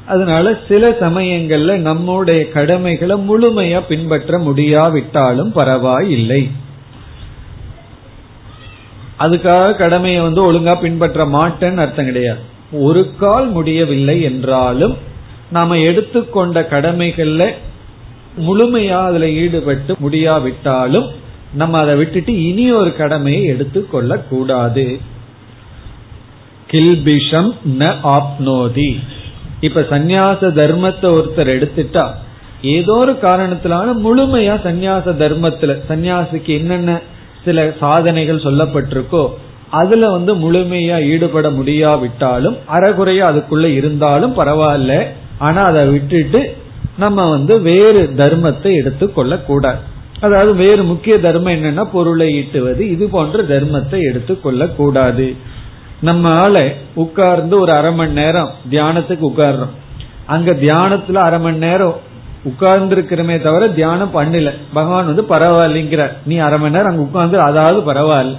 அதனால 0.06 0.58
சில 0.68 0.88
சமயங்கள்ல 1.00 1.76
நம்முடைய 1.76 2.48
கடமைகளை 2.48 3.16
முழுமையா 3.28 3.80
பின்பற்ற 3.88 4.38
முடியாவிட்டாலும் 4.38 5.52
பரவாயில்லை. 5.52 6.50
அதுக்காக 9.18 9.76
கடமையை 9.76 10.20
வந்து 10.20 10.52
ஒழுங்கா 10.52 10.80
பின்பற்ற 10.80 11.24
மாட்டேன்னு 11.26 11.76
அர்த்தம் 11.76 12.04
கிடையாது. 12.04 12.42
ஒரு 12.72 13.02
கால் 13.18 13.48
முடியவில்லை 13.48 14.22
என்றாலும் 14.22 14.94
நாம 15.50 15.78
எடுத்துக்கொண்ட 15.78 16.60
கடமைகள்ல 16.70 17.42
முழுமையா 18.46 18.98
அதுல 19.04 19.28
ஈடுபட்டு 19.30 19.94
முடியாவிட்டாலும் 19.98 21.06
நம்ம 21.54 21.78
அதை 21.78 21.94
விட்டுட்டு 21.96 22.32
இனி 22.44 22.72
ஒரு 22.72 22.96
கடமையை 22.96 23.44
எடுத்துக்கொள்ள 23.44 24.18
கூடாது 24.30 24.86
கில்பிஷம் 26.70 27.50
ந 27.78 27.92
ஆப்னோதி. 28.16 28.90
இப்ப 29.60 29.80
சந்நியாச 29.90 30.50
தர்மத்தை 30.58 31.10
ஒருத்தர் 31.16 31.50
எடுத்துட்டா 31.56 32.04
ஏதோ 32.72 32.94
ஒரு 32.96 33.12
காரணத்திலான 33.22 33.88
முழுமையா 34.04 34.54
சந்நியாச 34.62 35.14
தர்மத்துல 35.18 35.72
சந்நியாசிக்கு 35.88 36.52
என்னென்ன 36.58 36.92
சில 37.44 37.64
சாதனைகள் 37.80 38.44
சொல்லப்பட்டிருக்கோ 38.44 39.24
அதுல 39.72 40.08
வந்து 40.10 40.32
முழுமையா 40.36 40.96
ஈடுபட 41.04 41.46
முடியாவிட்டாலும் 41.50 42.56
அறகுறையா 42.74 43.24
அதுக்குள்ள 43.30 43.66
இருந்தாலும் 43.72 44.36
பரவாயில்ல. 44.36 44.92
ஆனா 45.38 45.60
அதை 45.62 45.82
விட்டுட்டு 45.88 46.40
நம்ம 46.96 47.24
வந்து 47.28 47.54
வேறு 47.62 48.02
தர்மத்தை 48.16 48.70
எடுத்துக்கொள்ள 48.74 49.34
கூடாது 49.40 49.80
அதாவது 50.20 50.52
வேறு 50.54 50.82
முக்கிய 50.82 51.14
தர்மம் 51.18 51.54
என்னன்னா 51.54 51.84
பொருளை 51.90 52.28
ஈட்டுவது 52.34 52.82
இது 52.94 53.04
போன்ற 53.08 53.42
தர்மத்தை 53.50 53.98
எடுத்துக்கொள்ள 54.10 54.66
கூடாது 54.78 55.26
நம்ம 56.00 56.34
ஆளை 56.34 56.74
உட்கார்ந்து 56.94 57.60
ஒரு 57.60 57.72
அரை 57.72 57.92
மணி 57.92 58.12
நேரம் 58.12 58.50
தியானத்துக்கு 58.70 59.32
உட்கார்றோம். 59.36 59.74
அங்க 60.26 60.50
தியானத்துல 60.50 61.12
அரை 61.12 61.40
மணி 61.40 61.56
நேரம் 61.56 61.96
உட்கார்ந்து 62.42 62.96
இருக்கிறமே 62.96 63.42
தவிர 63.42 63.68
தியானம் 63.68 64.14
பண்ணல. 64.14 64.50
பகவான் 64.72 65.06
வந்து 65.06 65.22
பரவாயில்லைங்கிற. 65.22 66.12
நீ 66.24 66.36
அரை 66.36 66.58
மணி 66.58 66.72
நேரம் 66.72 66.88
அங்க 66.88 67.02
உட்கார்ந்து 67.02 67.40
அதாவது 67.40 67.92
பரவாயில்ல. 67.92 68.36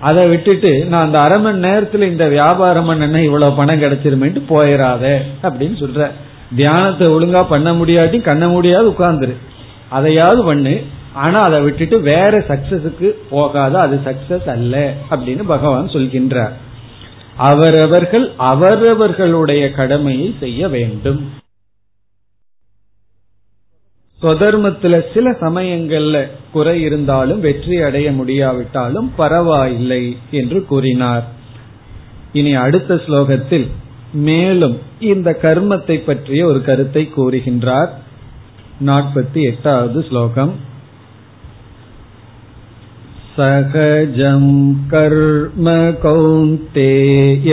அதை 0.00 0.28
விட்டுட்டு 0.28 0.84
நான் 0.84 1.04
அந்த 1.04 1.20
அரை 1.20 1.40
மணி 1.40 1.68
நேரத்துல 1.68 2.02
இந்த 2.02 2.28
வியாபாரம் 2.28 2.86
பண்ண 2.86 3.22
இவ்வளவு 3.22 3.56
பணம் 3.56 3.82
கிடைச்சிருமேட்டு 3.82 4.42
போயிடாத 4.48 5.18
அப்படின்னு 5.42 5.76
சொல்ற. 5.76 6.10
தியானத்தை 6.56 7.08
ஒழுங்கா 7.08 7.44
பண்ண 7.48 7.72
முடியாட்டி 7.72 8.20
கண்ண 8.20 8.48
முடியாது 8.48 8.90
உட்கார்ந்துரு. 8.90 9.34
அதையாவது 9.88 10.44
பண்ணு. 10.44 10.82
ஆனா 11.12 11.40
அதை 11.40 11.60
விட்டுட்டு 11.60 12.00
வேற 12.00 12.30
சக்சஸுக்கு 12.30 13.10
போகாத. 13.30 13.80
அது 13.80 14.00
சக்சஸ் 14.04 14.48
அல்ல 14.48 14.92
அப்படின்னு 15.10 15.42
பகவான் 15.46 15.86
சொல்கின்றார். 15.86 16.52
அவரவர்கள் 17.40 18.26
அவரவர்களுடைய 18.36 19.70
கடமையை 19.70 20.36
செய்ய 20.40 20.68
வேண்டும். 20.68 21.20
சொதர்மத்துல 24.22 24.94
சில 25.14 25.30
சமயங்கள்ல 25.40 26.16
குறை 26.52 26.74
இருந்தாலும் 26.82 27.40
வெற்றி 27.40 27.76
அடைய 27.80 28.12
முடியாவிட்டாலும் 28.12 29.12
பரவாயில்லை 29.16 30.02
என்று 30.30 30.58
கூறினார். 30.64 31.24
இனி 32.32 32.52
அடுத்த 32.54 32.94
ஸ்லோகத்தில் 32.94 33.68
மேலும் 34.12 34.76
இந்த 35.00 35.38
கர்மத்தை 35.42 35.96
பற்றிய 36.04 36.46
ஒரு 36.46 36.60
கருத்தை 36.62 37.04
கூறுகின்றார். 37.16 37.92
நாற்பத்தி 38.86 39.40
எட்டாவது 39.42 40.00
ஸ்லோகம். 40.08 40.52
सहजं 43.39 44.43
कर्म 44.91 45.69
कौन्तेय 46.03 47.49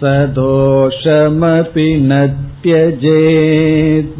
सदोषमपि 0.00 1.86
न 2.00 2.26
त्यजेत् 2.64 4.18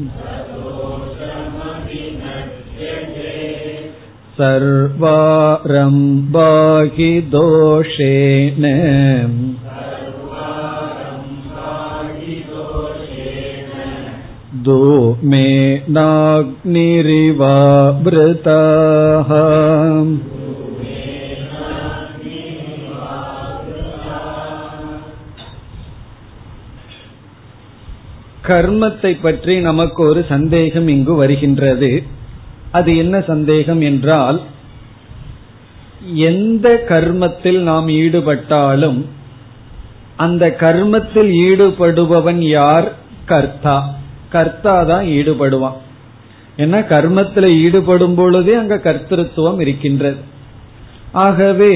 सर्वारम्भा 4.39 6.49
हि 6.95 7.11
दोषेण 7.35 8.65
धूमेनाग्निरिवावृताः 18.05 19.31
கர்மத்தை 28.47 29.13
பற்றி 29.21 29.61
நமக்கு 29.61 30.03
ஒரு 30.03 30.25
சந்தேகம் 30.29 30.89
இங்கு 30.89 31.15
வருகின்றது 31.15 31.91
அது 32.73 32.91
என்ன 32.97 33.17
சந்தேகம் 33.21 33.81
என்றால் 33.81 34.39
எந்த 36.29 36.69
கர்மத்தில் 36.89 37.61
நாம் 37.63 37.89
ஈடுபட்டாலும் 37.89 38.99
அந்த 40.17 40.45
கர்மத்தில் 40.61 41.31
ஈடுபடுபவன் 41.45 42.43
யார் 42.49 42.89
கர்த்தா 43.27 43.77
கர்த்தா 44.30 44.84
தான் 44.84 45.06
ஈடுபடுவான். 45.06 45.78
ஏன்னா 46.58 46.80
கர்மத்தில் 46.88 47.50
ஈடுபடும் 47.64 48.16
பொழுதே 48.16 48.54
அங்க 48.54 48.76
கர்த்தத்துவம் 48.76 49.60
இருக்கின்றது. 49.60 50.18
ஆகவே 51.12 51.74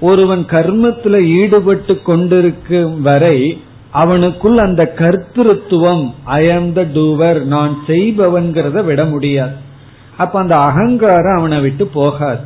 ஒருவன் 0.00 0.44
கர்மத்தில் 0.44 1.26
ஈடுபட்டு 1.40 2.02
கொண்டிருக்கும் 2.02 3.02
வரை 3.02 3.62
அவனுக்குள் 3.94 4.56
அந்த 4.56 4.82
கர்த்திருத்துவம் 4.98 6.04
ஐ 6.24 6.50
ஆம் 6.50 6.72
த 6.72 6.82
டூவர் 6.94 7.42
நான் 7.54 7.78
செய்பவன்கிறத 7.86 8.84
விட 8.84 9.04
முடியாது. 9.04 9.52
அப்ப 10.16 10.38
அந்த 10.38 10.56
அகங்காரம் 10.56 11.38
அவனை 11.38 11.60
விட்டு 11.60 11.86
போகாது. 11.86 12.44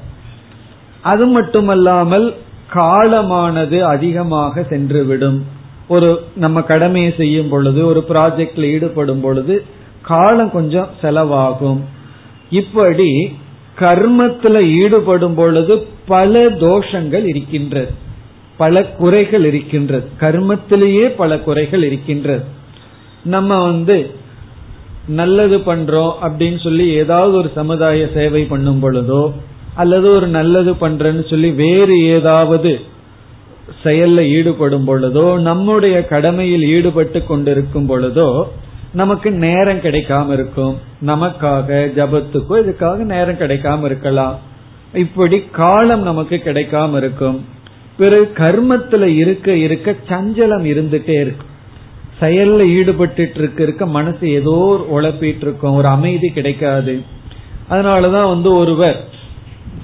அது 1.03 1.27
மட்டுமல்லாமல் 1.27 2.35
காலமானது 2.75 3.81
அதிகமாக 3.81 4.61
சென்றுவிடும். 4.71 5.41
ஒரு 5.88 6.25
நம்ம 6.35 6.61
கடமையை 6.61 7.14
செய்யும் 7.16 7.49
பொழுது 7.49 7.87
ஒரு 7.87 8.05
ப்ராஜெக்ட்ல 8.09 8.62
ஈடுபடும் 8.62 9.20
பொழுது 9.20 9.64
காலம் 10.03 10.51
கொஞ்சம் 10.51 10.88
செலவாகும். 11.03 11.81
இப்படி 12.51 13.37
கர்மத்துல 13.79 14.61
ஈடுபடும் 14.68 15.35
பொழுது 15.35 15.87
பல 16.07 16.51
தோஷங்கள் 16.51 17.25
இருக்கின்றது. 17.25 17.90
பல 18.57 18.85
குறைகள் 18.85 19.44
இருக்கின்றது. 19.44 20.09
கர்மத்திலேயே 20.20 21.07
பல 21.16 21.38
குறைகள் 21.38 21.83
இருக்கின்றது. 21.83 22.44
நம்ம 23.25 23.64
வந்து 23.64 24.11
நல்லது 25.09 25.59
பண்றோம் 25.59 26.12
அப்படின்னு 26.23 26.61
சொல்லி 26.61 26.88
ஏதாவது 26.88 27.37
ஒரு 27.37 27.51
சமுதாய 27.55 28.09
சேவை 28.14 28.44
பண்ணும் 28.44 28.83
பொழுதோ 28.83 29.33
அல்லது 29.75 30.14
ஒரு 30.14 30.27
நல்லது 30.27 30.73
பண்றேன்னு 30.73 31.31
சொல்லி 31.31 31.51
வேறு 31.51 32.03
ஏதாவது 32.05 32.81
செயல்ல 33.85 34.29
ஈடுபடும் 34.29 34.87
பொழுதோ 34.88 35.40
நம்முடைய 35.40 36.07
கடமையில் 36.07 36.62
ஈடுபட்டு 36.62 37.24
கொண்டிருக்கும் 37.24 37.88
பொழுதோ 37.88 38.44
நமக்கு 38.92 39.31
நேரம் 39.31 39.81
கிடைக்காம 39.81 40.33
இருக்கும். 40.33 40.79
நமக்காக 41.07 41.87
ஜபத்துக்கோ 41.96 42.50
இதுக்காக 42.50 42.96
நேரம் 42.96 43.38
கிடைக்காம 43.38 43.85
இருக்கலாம். 43.85 44.38
இப்படி 44.94 45.44
காலம் 45.53 46.03
நமக்கு 46.03 46.40
கிடைக்காம 46.44 46.96
இருக்கும். 46.96 47.44
பிறகு 47.96 48.33
கர்மத்துல 48.35 49.03
இருக்க 49.03 49.53
இருக்க 49.57 49.94
சஞ்சலம் 50.09 50.64
இருந்துட்டே 50.64 51.09
இருக்கும் 51.09 51.53
செயல்ல 52.20 52.66
ஈடுபட்டு 52.66 53.31
இருக்க 53.35 53.62
இருக்க 53.62 53.87
மனசு 53.87 54.31
ஏதோ 54.31 54.87
உழப்பிட்டு 54.92 55.37
இருக்கும். 55.37 55.74
ஒரு 55.74 55.88
அமைதி 55.88 56.29
கிடைக்காது. 56.29 57.03
அதனாலதான் 57.70 58.29
வந்து 58.29 58.55
ஒருவர் 58.55 59.05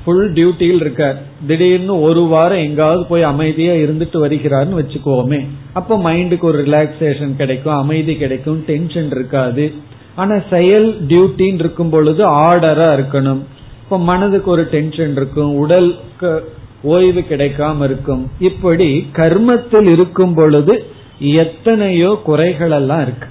ஃபுல் 0.04 0.32
டியூட்டியில் 0.32 0.80
இருக்கார். 0.80 1.22
திடீர்னு 1.46 2.00
ஒரு 2.00 2.22
வாரம் 2.22 2.58
எங்காவது 2.58 3.06
போய் 3.06 3.22
அமைதியா 3.22 3.72
இருந்துட்டு 3.72 4.18
வருகிறார்னு 4.24 4.78
வச்சுக்கோமே. 4.80 5.46
அப்ப 5.72 5.98
மைண்டுக்கு 5.98 6.40
ஒரு 6.40 6.62
ரிலாக்ஸேஷன் 6.62 7.36
கிடைக்கும் 7.36 7.74
அமைதி 7.74 8.16
கிடைக்கும் 8.16 8.64
டென்ஷன் 8.66 9.10
இருக்காது. 9.10 9.72
ஆனா 10.14 10.36
செயல் 10.50 10.88
டியூட்டின்னு 11.06 11.62
இருக்கும் 11.64 11.90
பொழுது 11.90 12.28
ஆர்டரா 12.28 12.88
இருக்கணும். 12.98 13.42
இப்ப 13.82 13.98
மனதுக்கு 13.98 14.50
ஒரு 14.50 14.64
டென்ஷன் 14.64 15.12
இருக்கும் 15.12 15.56
உடலுக்கு 15.56 16.52
ஓய்வு 16.82 17.22
கிடைக்காம 17.30 17.84
இருக்கும். 17.84 18.30
இப்படி 18.38 19.06
கர்மத்தில் 19.12 19.88
இருக்கும் 19.88 20.34
பொழுது 20.34 20.84
எத்தனையோ 21.18 22.20
குறைகள் 22.24 22.70
எல்லாம் 22.70 23.02
இருக்கு 23.02 23.28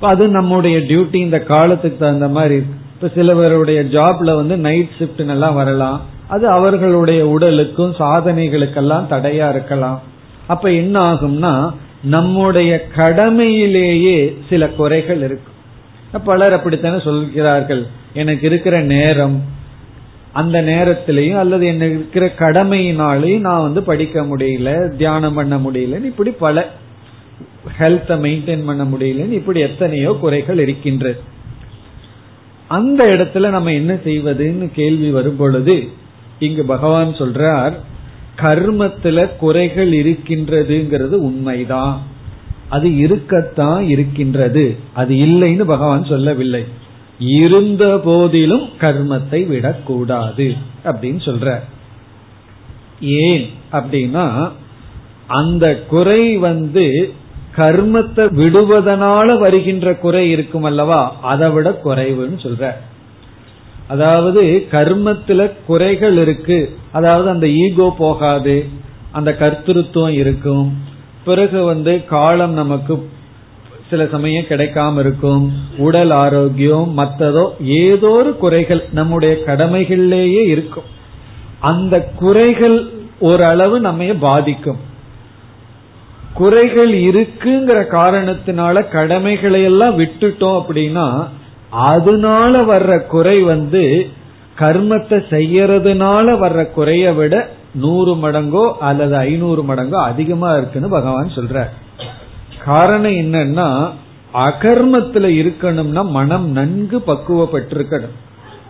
அது 0.00 0.28
நம்முடைய 0.28 0.78
டியூட்டி 0.78 1.14
இந்த 1.14 1.38
காலத்துக்கு 1.40 1.98
தகுந்த 1.98 2.28
மாதிரி 2.28 2.54
இருக்கு. 2.54 2.78
இப்ப 3.04 3.22
சிலவருடைய 3.22 3.80
ஜாப்ல 3.94 4.34
வந்து 4.34 4.56
நைட் 4.56 4.92
ஷிப்ட் 4.98 5.30
எல்லாம் 5.32 5.54
வரலாம். 5.54 5.96
அது 6.28 6.48
அவர்களுடைய 6.48 7.22
உடலுக்கும் 7.28 7.92
சாதனைகளுக்கெல்லாம் 7.98 9.08
தடையா 9.10 9.46
இருக்கலாம். 9.48 9.98
அப்ப 10.46 10.70
என்ன 10.72 11.12
ஆகும்னா 11.12 11.50
நம்முடைய 12.02 12.70
கடமையிலேயே 12.96 14.36
சில 14.48 14.68
குறைகள் 14.68 15.20
இருக்கும். 15.22 15.58
பலர் 16.24 16.52
அப்படித்தானே 16.52 16.98
சொல்கிறார்கள் 16.98 17.86
எனக்கு 18.14 18.46
இருக்கிற 18.46 18.80
நேரம் 18.80 19.36
அந்த 20.32 20.62
நேரத்திலையும் 20.62 21.38
அல்லது 21.38 21.66
என்ன 21.66 21.84
இருக்கிற 21.86 22.26
கடமையினாலையும் 22.38 23.46
நான் 23.48 23.66
வந்து 23.66 23.82
படிக்க 23.82 24.22
முடியல 24.22 24.96
தியானம் 24.96 25.34
பண்ண 25.34 25.56
முடியலன்னு 25.56 26.12
இப்படி 26.14 26.30
பல 26.30 26.66
ஹெல்த்தை 27.78 28.18
மெயின்டைன் 28.26 28.66
பண்ண 28.66 28.84
முடியலன்னு 28.84 29.40
இப்படி 29.42 29.60
எத்தனையோ 29.60 30.18
குறைகள் 30.20 30.58
இருக்கின்றது. 30.58 31.32
அந்த 32.74 33.04
இடத்துல 33.04 33.48
நம்ம 33.48 33.72
என்ன 33.72 33.92
செய்வதுன்னு 34.04 34.70
கேள்வி 34.72 35.10
வரும் 35.10 35.36
பொழுது 35.36 35.76
இங்கு 36.38 36.64
பகவான் 36.64 37.16
சொல்றார் 37.18 37.74
கர்மத்துல 38.36 39.36
குறைகள் 39.36 39.92
இருக்கின்றதுங்கிறது 39.92 41.18
உண்மைதான். 41.28 41.96
அது 42.68 42.88
இருக்கத்தான் 42.96 43.82
இருக்கின்றது. 43.88 44.64
அது 44.92 45.14
இல்லைன்னு 45.14 45.64
பகவான் 45.64 46.04
சொல்லவில்லை. 46.04 46.64
இருந்த 47.18 48.00
போதிலும் 48.04 48.68
கர்மத்தை 48.80 49.46
விடக்கூடாது 49.46 50.54
அப்படின்னு 50.84 51.20
சொல்ற 51.28 51.46
ஏன் 53.00 53.50
அப்படின்னா 53.72 54.26
அந்த 55.26 55.64
குறை 55.88 56.36
வந்து 56.36 57.12
கர்மத்தை 57.56 58.24
விடுவதனால 58.34 59.38
வருகின்ற 59.38 59.94
குறை 59.94 60.30
இருக்கும் 60.30 60.64
அல்லவா 60.64 61.16
அதை 61.22 61.50
விட 61.50 61.80
குறைவுன்னு 61.84 62.38
சொல்ற. 62.42 62.70
அதாவது 63.86 64.66
கர்மத்துல 64.70 65.52
குறைகள் 65.66 66.16
இருக்கு. 66.16 66.76
அதாவது 66.92 67.28
அந்த 67.28 67.48
ஈகோ 67.48 67.94
போகாது. 67.98 68.64
அந்த 69.10 69.36
கர்த்திருவம் 69.38 70.08
இருக்கும். 70.08 70.78
பிறகு 71.24 71.62
வந்து 71.62 72.04
காலம் 72.04 72.52
நமக்கு 72.52 73.10
சில 73.90 74.06
சமயம் 74.06 74.44
கிடைக்காம 74.44 74.98
இருக்கும். 74.98 75.52
உடல் 75.76 76.10
ஆரோக்கியம் 76.10 76.98
மற்றதோ 76.98 77.48
ஏதோ 77.60 78.08
ஒரு 78.08 78.36
குறைகள் 78.36 78.84
நம்முடைய 78.92 79.36
கடமைகள்லேயே 79.46 80.46
இருக்கும். 80.46 80.84
அந்த 81.60 82.00
குறைகள் 82.00 82.88
ஓரளவு 83.18 83.80
நம்ம 83.80 84.04
பாதிக்கும். 84.04 84.92
குறைகள் 86.34 86.92
இருக்குங்கிற 86.92 87.78
காரணத்தினால 87.90 88.88
கடமைகளை 88.88 89.62
எல்லாம் 89.62 89.98
விட்டுட்டோம் 89.98 90.58
அப்படின்னா 90.60 91.28
அதனால 91.70 92.62
வர்ற 92.62 93.06
குறை 93.06 93.42
வந்து 93.42 94.06
கர்மத்தை 94.58 95.18
செய்யறதுனால 95.30 96.26
வர்ற 96.42 96.72
குறைய 96.72 97.12
விட 97.12 97.48
நூறு 97.74 98.14
மடங்கோ 98.14 98.72
அல்லது 98.80 99.16
ஐநூறு 99.16 99.62
மடங்கோ 99.62 99.98
அதிகமா 100.02 100.56
இருக்குன்னு 100.56 100.88
பகவான் 100.88 101.36
சொல்ற 101.36 101.64
காரணம் 102.64 103.16
என்னன்னா 103.22 103.90
அகர்மத்துல 104.34 105.26
இருக்கணும்னா 105.40 106.02
மனம் 106.10 106.46
நன்கு 106.50 107.02
பக்குவப்பட்டிருக்கணும். 107.06 108.14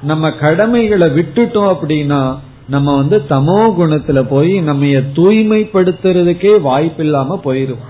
நம்ம 0.02 0.30
கடமைகளை 0.30 1.08
விட்டுட்டோம் 1.08 1.70
அப்படின்னா 1.74 2.36
நம்ம 2.68 2.96
வந்து 2.96 3.16
தமோ 3.28 3.58
குணத்துல 3.78 4.20
போய் 4.28 4.60
நம்ம 4.60 4.84
தூய்மைப்படுத்துறதுக்கே 5.16 6.60
வாய்ப்பு 6.60 7.04
இல்லாம 7.04 7.40
போயிரும் 7.44 7.84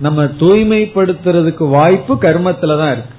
நம்ம 0.00 0.24
தூய்மைப்படுத்துறதுக்கு 0.24 1.68
வாய்ப்பு 1.68 2.14
கர்மத்துல 2.14 2.76
தான் 2.78 2.92
இருக்கு. 2.92 3.14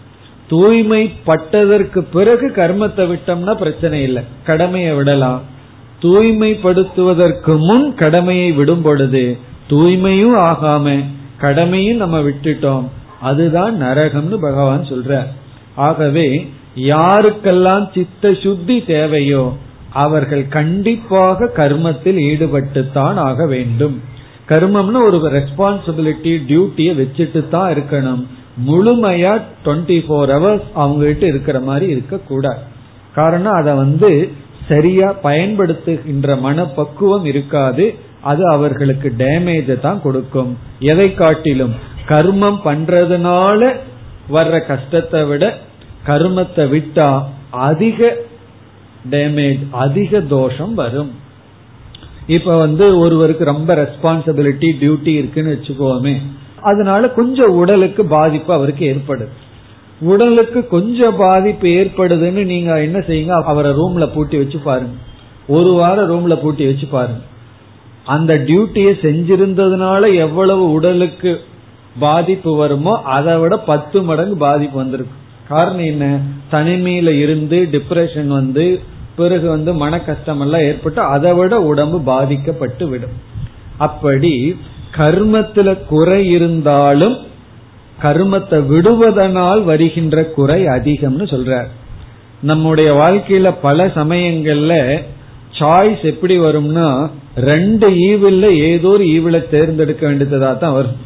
தூய்மைப்பட்டதற்கு 0.49 1.99
பிறகு 2.11 2.47
கர்மத்தை 2.55 3.03
விட்டோம்னா 3.11 3.53
பிரச்சனை 3.53 4.03
இல்லை. 4.03 4.23
கடமையை 4.45 4.93
விடலாம். 4.93 5.41
தூய்மைப்படுத்துவதற்கு 6.01 7.57
முன் 7.57 7.93
கடமையை 7.95 8.51
விடும் 8.51 8.81
பொழுது 8.81 9.38
தூய்மையும் 9.69 10.36
ஆகாம 10.39 11.03
கடமையும் 11.38 11.97
நம்ம 11.97 12.19
விட்டுட்டோம். 12.19 12.84
அதுதான் 13.21 13.81
நரகம்னு 13.81 14.38
பகவான் 14.41 14.84
சொல்ற 14.84 15.25
ஆகவே 15.75 16.27
யாருக்கெல்லாம் 16.75 17.86
சித்த 17.93 18.34
சுத்தி 18.34 18.84
தேவையோ 18.84 19.53
அவர்கள் 19.94 20.44
கண்டிப்பாக 20.48 21.50
கர்மத்தில் 21.56 22.20
ஈடுபட்டுத்தான் 22.30 23.18
ஆக 23.30 23.46
வேண்டும். 23.46 23.96
கர்மம்னு 24.50 25.02
ஒரு 25.08 25.18
ரெஸ்பான்சிபிலிட்டி 25.38 26.34
டியூட்டியை 26.50 26.94
வச்சுட்டு 27.02 27.41
தான் 27.50 27.74
இருக்கணும். 27.74 28.24
முழுமையா 28.68 29.34
டுவெண்ட்டி 29.66 29.98
ஃபோர் 30.06 30.32
ஹவர்ஸ் 30.36 30.68
அவங்க 30.74 31.06
கிட்ட 31.06 31.26
இருக்கிற 31.26 31.60
மாதிரி 31.60 31.86
இருக்கக்கூடாது. 31.91 32.62
காரணம் 33.16 33.58
அதை 33.60 33.74
வந்து 33.74 34.12
சரியா 34.70 35.08
பயன்படுத்துகின்ற 35.24 36.39
மனப்பக்குவம் 36.39 37.26
இருக்காது. 37.26 37.86
அது 38.22 38.44
அவர்களுக்கு 38.52 39.14
டேமேஜ 39.18 39.80
தான் 39.80 40.02
கொடுக்கும். 40.02 40.52
எதை 40.91 41.14
காட்டிலும் 41.14 41.74
கர்மம் 42.08 42.60
பண்றதுனால 42.68 43.62
வர்ற 44.32 44.56
கஷ்டத்தை 44.66 45.24
விட 45.24 45.44
கர்மத்தை 46.08 46.66
விட்டா 46.76 47.10
அதிக 47.50 48.00
டேமேஜ் 49.10 49.60
அதிக 49.72 50.22
தோஷம் 50.22 50.74
வரும். 50.74 51.12
இப்ப 52.28 52.58
வந்து 52.58 52.97
ஒருவருக்கு 52.97 53.43
ரொம்ப 53.43 53.76
ரெஸ்பான்சிபிலிட்டி 53.76 54.72
டியூட்டி 54.80 55.08
இருக்குன்னு 55.08 55.60
வச்சுக்கோமே 55.60 56.18
அதனால 56.62 57.10
கொஞ்சம் 57.10 57.49
உடலுக்கு 57.49 58.06
பாதிப்பு 58.06 58.54
அவருக்கு 58.54 58.95
ஏற்படுது. 58.95 59.28
உடலுக்கு 59.99 60.68
கொஞ்சம் 60.68 61.16
பாதிப்பு 61.16 61.68
ஏற்படுதுன்னு 61.68 62.45
நீங்க 62.45 62.82
என்ன 62.82 62.99
செய்யுங்க? 62.99 63.43
அவரை 63.43 63.72
ரூம்ல 63.72 64.14
பூட்டி 64.14 64.38
வச்சு 64.38 64.60
பாருங்க. 64.60 64.91
ஒரு 65.47 65.72
வாரம் 65.72 66.10
ரூம்ல 66.10 66.41
பூட்டி 66.41 66.66
வச்சு 66.66 66.88
பாருங்க. 66.88 67.20
அந்த 68.06 68.34
டியூட்டியை 68.34 68.93
செஞ்சிருந்ததுனால 69.01 70.16
எவ்வளவு 70.16 70.72
உடலுக்கு 70.72 71.41
பாதிப்பு 71.99 72.56
வருமோ 72.56 73.01
அதை 73.01 73.38
விட 73.38 73.58
பத்து 73.58 74.01
மடங்கு 74.01 74.36
பாதிப்பு 74.36 74.78
வந்திருக்கு. 74.78 75.14
காரணம் 75.47 75.86
என்ன? 75.86 76.20
தனிமையில 76.51 77.20
இருந்து 77.20 77.68
டிப்ரெஷன் 77.72 78.28
வந்து 78.28 78.80
பிறகு 79.16 79.47
வந்து 79.49 79.74
மன 79.74 79.99
கஷ்டம் 79.99 80.39
எல்லாம் 80.39 80.66
ஏற்பட்டு 80.70 81.01
அதை 81.01 81.32
விட 81.34 81.59
உடம்பு 81.72 81.99
பாதிக்கப்பட்டு 82.01 82.86
விடும். 82.88 83.16
அப்படி 83.78 84.34
கர்மத்துல 84.97 85.70
குறை 85.88 86.22
இருந்தாலும் 86.30 87.16
கர்மத்தை 88.01 88.57
விடுவதனால் 88.72 89.61
வருகின்ற 89.64 90.24
குறை 90.38 90.59
அதிகம்னு 90.66 91.26
சொல்றார். 91.34 91.70
நம்முடைய 92.41 92.89
வாழ்க்கையில 92.93 93.51
பல 93.61 93.86
சமயங்கள்ல 93.99 94.74
சாய்ஸ் 95.59 96.03
எப்படி 96.11 96.36
வரும்னா 96.39 96.88
ரெண்டு 97.49 97.88
ஈவில்ல 98.09 98.45
ஏதோ 98.70 98.89
ஒரு 98.89 99.05
ஈவில 99.16 99.38
தேர்ந்தெடுக்க 99.49 100.03
வேண்டியதா 100.09 100.51
தான் 100.57 100.78
வரும். 100.80 100.99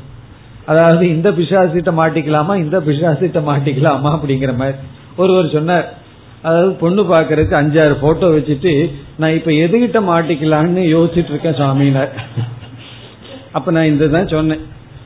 அதாவது 0.65 1.03
இந்த 1.09 1.29
பிசாசிட்ட 1.31 1.91
மாட்டிக்கலாமா 1.99 2.53
இந்த 2.63 2.77
பிசாசிட்ட 2.87 3.39
மாட்டிக்கலாமா 3.49 4.09
அப்படிங்கிற 4.17 4.53
மாதிரி. 4.55 4.77
ஒருவர் 5.15 5.55
சொன்னார் 5.57 5.87
அதாவது 6.43 6.71
பொண்ணு 6.73 7.01
பாக்குறதுக்கு 7.01 7.55
அஞ்சாறு 7.59 7.95
போட்டோ 7.99 8.27
வச்சுட்டு 8.27 8.89
நான் 9.17 9.31
இப்ப 9.31 9.51
எதுகிட்ட 9.51 9.99
மாட்டிக்கலான்னு 10.11 10.81
யோசிச்சுட்டு 10.95 11.29
இருக்கேன் 11.29 11.59
சுவாமினார் 11.59 12.13
அப்ப 13.51 13.71
நான் 13.71 13.85
இந்த 13.85 14.07
தான் 14.07 14.27
சொன்னேன். 14.27 14.63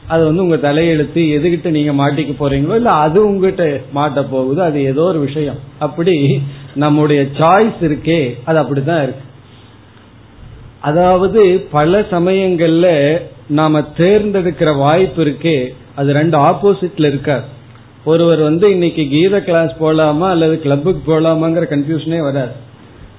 அது 0.07 0.25
வந்து 0.25 0.43
உங்க 0.43 0.55
தலையெழுத்து 0.55 1.21
எதுகிட்ட 1.37 1.69
நீங்க 1.69 1.91
மாட்டிக்க 1.93 2.31
போறீங்களோ 2.39 2.75
இல்ல 2.75 2.89
அது 2.89 3.25
உங்ககிட்ட 3.27 3.65
மாட்ட 3.93 4.21
போகுது 4.23 4.61
அது 4.63 4.83
ஏதோ 4.83 5.03
ஒரு 5.03 5.19
விஷயம். 5.19 5.59
அப்படி 5.79 6.15
நம்முடைய 6.75 7.21
சாய்ஸ் 7.39 7.79
இருக்கே 7.81 8.35
அது 8.45 8.59
அப்படிதான் 8.63 9.03
இருக்கு. 9.03 9.25
அதாவது 10.79 11.41
பல 11.71 11.99
சமயங்கள்ல 12.11 12.87
நாம 13.47 13.81
தேர்ந்தெடுக்கிற 13.97 14.77
வாய்ப்பு 14.77 15.23
இருக்கே 15.25 15.57
அது 15.95 16.13
ரெண்டு 16.13 16.37
ஆப்போசிட்ல 16.37 17.05
இருக்காது. 17.05 17.45
ஒருவர் 18.05 18.41
வந்து 18.41 18.71
இன்னைக்கு 18.71 19.07
கீத 19.09 19.41
கிளாஸ் 19.41 19.73
போலாமா 19.79 20.27
அல்லது 20.29 20.59
கிளப்புக்கு 20.59 21.01
போலாமாங்கிற 21.11 21.65
கன்ஃபியூஷனே 21.73 22.19
வராது. 22.19 22.51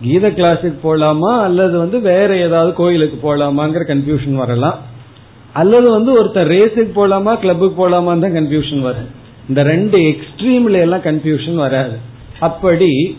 கீத 0.02 0.28
கிளாஸுக்கு 0.28 0.78
போலாமா 0.84 1.40
அல்லது 1.40 1.78
வந்து 1.78 2.00
வேற 2.00 2.36
ஏதாவது 2.36 2.72
கோயிலுக்கு 2.72 3.18
போலாமாங்கிற 3.18 3.82
கன்ஃபியூஷன் 3.88 4.34
வரலாம். 4.34 4.78
அல்லது 5.52 5.90
வந்து 5.90 6.24
ஒருத்தர் 6.24 6.50
ரேஸுக்கு 6.54 6.92
போலாமா 6.96 7.38
கிளப்புக்கு 7.38 7.88
போலாமா 7.88 8.04
தான் 8.04 8.32
கன்ஃபியூஷன் 8.32 8.80
வரும். 8.80 9.10
இந்த 9.48 9.62
ரெண்டு 9.62 9.98
எக்ஸ்ட்ரீம்ல 9.98 10.72
எல்லாம் 10.72 11.00
கன்ஃபியூஷன் 11.00 11.54
வராது. 11.54 11.96
அப்படி 12.38 13.18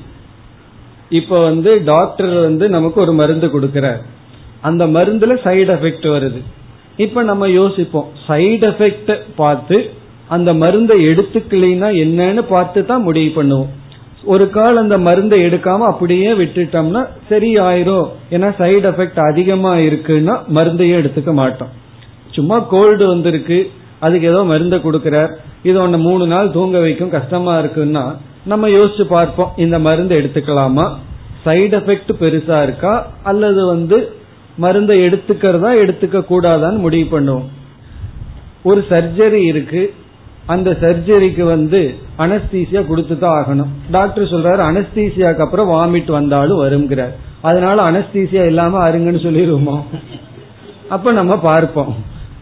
இப்ப 1.09 1.43
வந்து 1.43 1.83
டாக்டர் 1.83 2.33
வந்து 2.33 2.69
நமக்கு 2.69 3.01
ஒரு 3.01 3.13
மருந்து 3.13 3.47
கொடுக்கிறார். 3.47 4.01
அந்த 4.61 4.87
மருந்துல 4.87 5.33
சைடு 5.43 5.71
எஃபெக்ட் 5.77 6.07
வருது. 6.15 6.41
இப்ப 6.97 7.23
நம்ம 7.23 7.49
யோசிப்போம். 7.49 8.09
சைடு 8.27 8.65
எஃபெக்ட் 8.71 9.21
பார்த்து 9.35 9.91
அந்த 10.35 10.49
மருந்தை 10.53 10.97
எடுத்துக்கலைன்னா 11.11 11.89
என்னன்னு 12.03 12.43
பார்த்து 12.49 12.85
தான் 12.85 13.05
முடிவு 13.07 13.31
பண்ணுவோம். 13.37 13.71
ஒரு 14.33 14.45
கால் 14.49 14.77
அந்த 14.77 14.97
மருந்தை 14.97 15.37
எடுக்காம 15.45 15.87
அப்படியே 15.91 16.29
விட்டுட்டோம்னா 16.33 17.01
சரி 17.29 17.49
ஆயிரும் 17.67 18.09
ஏன்னா 18.35 18.49
சைடு 18.59 18.85
எஃபெக்ட் 18.91 19.19
அதிகமா 19.29 19.73
இருக்குன்னா 19.87 20.35
மருந்தையே 20.57 20.95
எடுத்துக்க 21.01 21.33
மாட்டோம். 21.33 21.71
சும்மா 22.35 22.59
கோல்டு 22.73 23.07
வந்திருக்கு 23.07 23.57
அதுக்கு 23.99 24.27
ஏதோ 24.27 24.43
மருந்தை 24.43 24.79
கொடுக்கிறார். 24.79 25.31
இது 25.63 25.77
ஒன்னு 25.81 25.97
மூணு 25.97 26.27
நாள் 26.27 26.51
தூங்க 26.51 26.77
வைக்கும் 26.79 27.15
கஷ்டமா 27.17 27.53
இருக்குன்னா 27.63 28.03
நம்ம 28.51 28.69
யோசிச்சு 28.69 29.05
பார்ப்போம் 29.07 29.51
இந்த 29.55 29.79
மருந்து 29.79 30.13
எடுத்துக்கலாமா? 30.19 30.85
சைடு 31.45 31.75
எஃபெக்ட் 31.79 32.11
பெருசா 32.21 32.63
இருக்கா? 32.63 32.93
அல்லது 33.23 33.65
வந்து 33.65 33.97
மருந்தை 34.57 34.95
எடுத்துக்கிறதா 35.07 35.71
எடுத்துக்க 35.83 36.19
கூடாதான்னு 36.31 36.79
முடிவு 36.85 37.07
பண்ணுவோம். 37.17 37.47
ஒரு 38.63 38.85
சர்ஜரி 38.89 39.41
இருக்கு 39.51 39.83
அந்த 40.45 40.71
சர்ஜரிக்கு 40.71 41.43
வந்து 41.43 41.95
அனஸ்தீசியா 42.17 42.87
கொடுத்து 42.87 43.19
தான் 43.19 43.37
ஆகணும். 43.39 43.91
டாக்டர் 43.91 44.23
சொல்றாரு 44.23 44.63
அனஸ்தீசியாக்கு 44.69 45.37
அப்புறம் 45.37 45.69
வாமிட் 45.69 46.11
வந்தாலும் 46.11 46.63
வருங்கிறார் 46.63 47.13
அதனால 47.41 47.91
அனஸ்தீசியா 47.91 48.45
இல்லாம 48.45 48.89
அருங்கன்னு 48.89 49.23
சொல்லிடுவோமோ? 49.25 49.81
அப்ப 50.89 51.11
நம்ம 51.11 51.37
பார்ப்போம். 51.37 51.95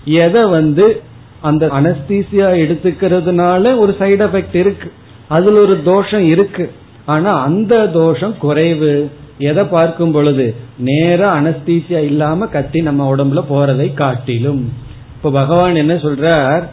எதை 0.05 0.45
வந்து 0.45 1.01
அந்த 1.41 1.67
அனஸ்தீசியா 1.67 2.47
எடுத்துக்கிறதுனால 2.63 3.79
ஒரு 3.79 3.95
சைடு 3.99 4.25
எஃபெக்ட் 4.27 4.55
இருக்கு. 4.55 4.91
அதுல 5.27 5.59
ஒரு 5.59 5.81
தோஷம் 5.83 6.27
இருக்கு. 6.27 6.71
ஆனா 7.05 7.41
அந்த 7.41 7.87
தோஷம் 7.87 8.37
குறைவு. 8.37 9.11
எதை 9.37 9.63
பார்க்கும் 9.63 10.11
பொழுது 10.11 10.55
நேர 10.77 11.41
அனஸ்தீசியா 11.41 12.03
இல்லாம 12.03 12.45
கட்டி 12.45 12.81
நம்ம 12.81 13.15
உடம்புல 13.15 13.43
போறதை 13.49 13.93
காட்டிலும். 13.93 14.73
இப்ப 15.15 15.31
பகவான் 15.31 15.75
என்ன 15.75 15.93
சொல்றார்? 15.93 16.63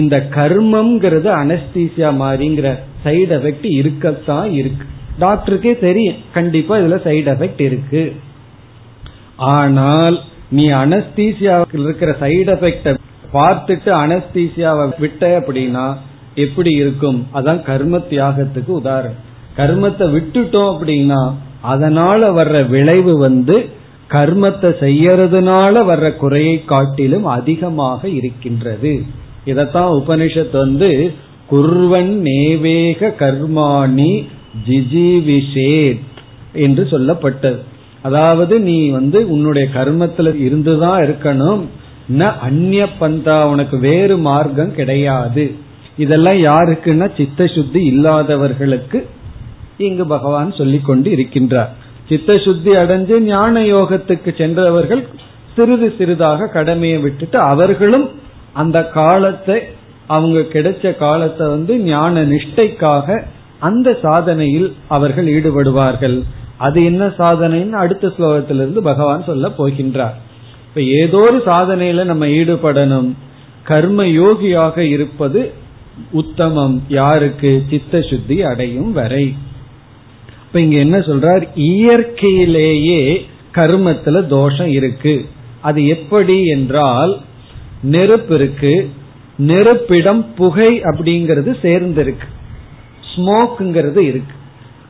இந்த 0.00 0.16
கர்மம்ங்கிறது 0.36 1.28
அனஸ்தீசியா 1.42 2.10
மாதிரிங்கிற 2.22 2.68
சைடு 3.04 3.32
எஃபெக்ட் 3.38 3.66
இருக்கத்தான் 3.80 4.50
இருக்கு. 4.60 4.86
டாக்டருக்கே 5.20 5.72
தெரியும். 5.86 6.20
கண்டிப்பா 6.36 6.74
இதுல 6.82 6.96
சைடு 7.08 7.28
எஃபெக்ட் 7.34 7.62
இருக்கு. 7.68 8.02
ஆனால் 9.54 10.16
நீ 10.50 10.64
அனஸ்தீசியாவுக்கு 10.82 11.78
இருக்கிற 11.84 12.10
சைடு 12.20 12.50
எஃபெக்ட 12.56 12.96
பார்த்துட்டு 13.36 13.90
அனஸ்தீசியாவை 14.04 14.86
விட்ட 14.98 15.22
அப்படின்னா 15.38 15.86
எப்படி 16.44 16.70
இருக்கும்? 16.82 17.18
அதான் 17.34 17.62
கர்ம 17.62 17.96
தியாகத்துக்கு 18.10 18.72
உதாரணம். 18.80 19.22
கர்மத்தை 19.56 20.06
விட்டுட்டோம் 20.16 20.70
அப்படின்னா 20.72 21.22
அதனால 21.72 22.20
வர்ற 22.38 22.56
விளைவு 22.68 23.12
வந்து 23.18 23.56
கர்மத்தை 24.14 24.70
செய்யறதுனால 24.84 25.82
வர்ற 25.90 26.06
குறையை 26.16 26.56
காட்டிலும் 26.64 27.26
அதிகமாக 27.36 28.08
இருக்கின்றது. 28.18 28.92
இதத்தான் 29.46 30.02
உபனிஷத் 30.02 30.50
வந்து 30.52 31.12
குர்வன் 31.50 32.12
நேவேக 32.20 33.14
கர்மாணி 33.18 34.24
ஜிஜிவிஷேத் 34.68 36.00
என்று 36.52 36.88
சொல்லப்பட்டது. 36.90 37.58
அதாவது 38.02 38.60
நீ 38.60 38.88
வந்து 38.88 39.30
உன்னுடைய 39.30 39.68
கர்மத்துல 39.74 40.40
இருந்துதான் 40.40 41.04
இருக்கணும். 41.04 41.60
ந 42.18 42.38
அந்நிய 42.38 42.92
பந்தா 42.92 43.48
உனக்கு 43.48 43.78
வேறு 43.78 44.18
மார்க்கம் 44.18 44.74
கிடையாது. 44.74 45.54
இதெல்லாம் 45.98 46.34
யாருக்குன்னா 46.34 47.16
சித்த 47.16 47.46
சுத்தி 47.46 47.84
இல்லாதவர்களுக்கு 47.84 49.06
இங்கு 49.78 50.06
பகவான் 50.06 50.52
சொல்லிக் 50.52 50.84
கொண்டு 50.84 51.10
இருக்கின்றார். 51.10 51.68
சித்த 52.08 52.38
சுத்தி 52.38 52.70
அடைஞ்சு 52.70 53.18
ஞான 53.18 53.62
யோகத்துக்கு 53.62 54.36
சென்றவர்கள் 54.38 55.06
சிறிது 55.56 55.94
சிறிதாக 55.98 56.46
கடமையை 56.46 56.98
விட்டுட்டு 56.98 57.38
அவர்களும் 57.38 58.10
அந்த 58.54 58.88
காலத்தை 58.88 59.62
அவங்க 60.06 60.40
கிடைச்ச 60.40 60.96
காலத்தை 60.96 61.46
வந்து 61.46 61.78
ஞான 61.78 62.22
நிஷ்டைக்காக 62.24 63.22
அந்த 63.58 63.98
சாதனையில் 64.02 64.72
அவர்கள் 64.88 65.26
ஈடுபடுவார்கள். 65.26 66.22
அது 66.56 66.84
என்ன 66.84 67.06
சாதனைன்னு 67.06 67.70
அடுத்த 67.70 68.06
ஸ்லோகத்திலிருந்து 68.06 68.78
பகவான் 68.78 69.24
சொல்ல 69.24 69.48
போகின்றார். 69.48 70.16
இப்ப 70.68 70.82
ஏதோ 70.82 71.16
ஒரு 71.16 71.42
சாதனையில 71.46 72.04
நம்ம 72.04 72.26
ஈடுபடணும். 72.26 73.10
கர்ம 73.62 74.04
யோகியாக 74.04 74.78
இருப்பது 74.78 75.52
உத்தமம். 76.12 76.82
யாருக்கு? 76.88 77.62
சித்த 77.70 78.00
சுத்தி 78.00 78.42
அடையும் 78.42 78.92
வரை. 78.92 79.34
இப்ப 80.46 80.60
இங்க 80.60 80.76
என்ன 80.76 80.98
சொல்றார்? 80.98 81.48
இயற்கையிலேயே 81.54 83.26
கர்மத்துல 83.54 84.26
தோஷம் 84.26 84.68
இருக்கு. 84.68 85.26
அது 85.60 85.86
எப்படி 85.86 86.46
என்றால் 86.46 87.20
நெருப்பு 87.82 88.34
இருக்கு 88.34 88.90
நெருப்பிடம் 89.36 90.34
புகை 90.34 90.80
அப்படிங்கிறது 90.80 91.52
சேர்ந்திருக்கு. 91.62 92.28
ஸ்மோக்குங்கிறது 93.14 94.02
இருக்கு. 94.10 94.34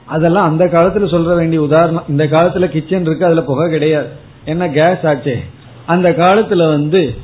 அதெல்லாம் 0.04 0.48
அந்த 0.50 0.64
காலத்துல 0.64 1.06
சொல்ற 1.14 1.36
வேண்டிய 1.36 1.62
உதாரணம் 1.62 2.04
இந்த 2.08 2.24
காலத்துல 2.24 2.68
கிச்சன் 2.68 3.02
இருக்கு 3.02 3.24
அதுல 3.24 3.42
புகை 3.42 3.70
கிடையாது. 3.70 4.08
என்ன 4.44 4.68
கேஸ் 4.68 5.04
ஆச்சே. 5.12 5.36
அந்த 5.86 6.10
காலத்துல 6.10 6.68
வந்து 6.68 7.14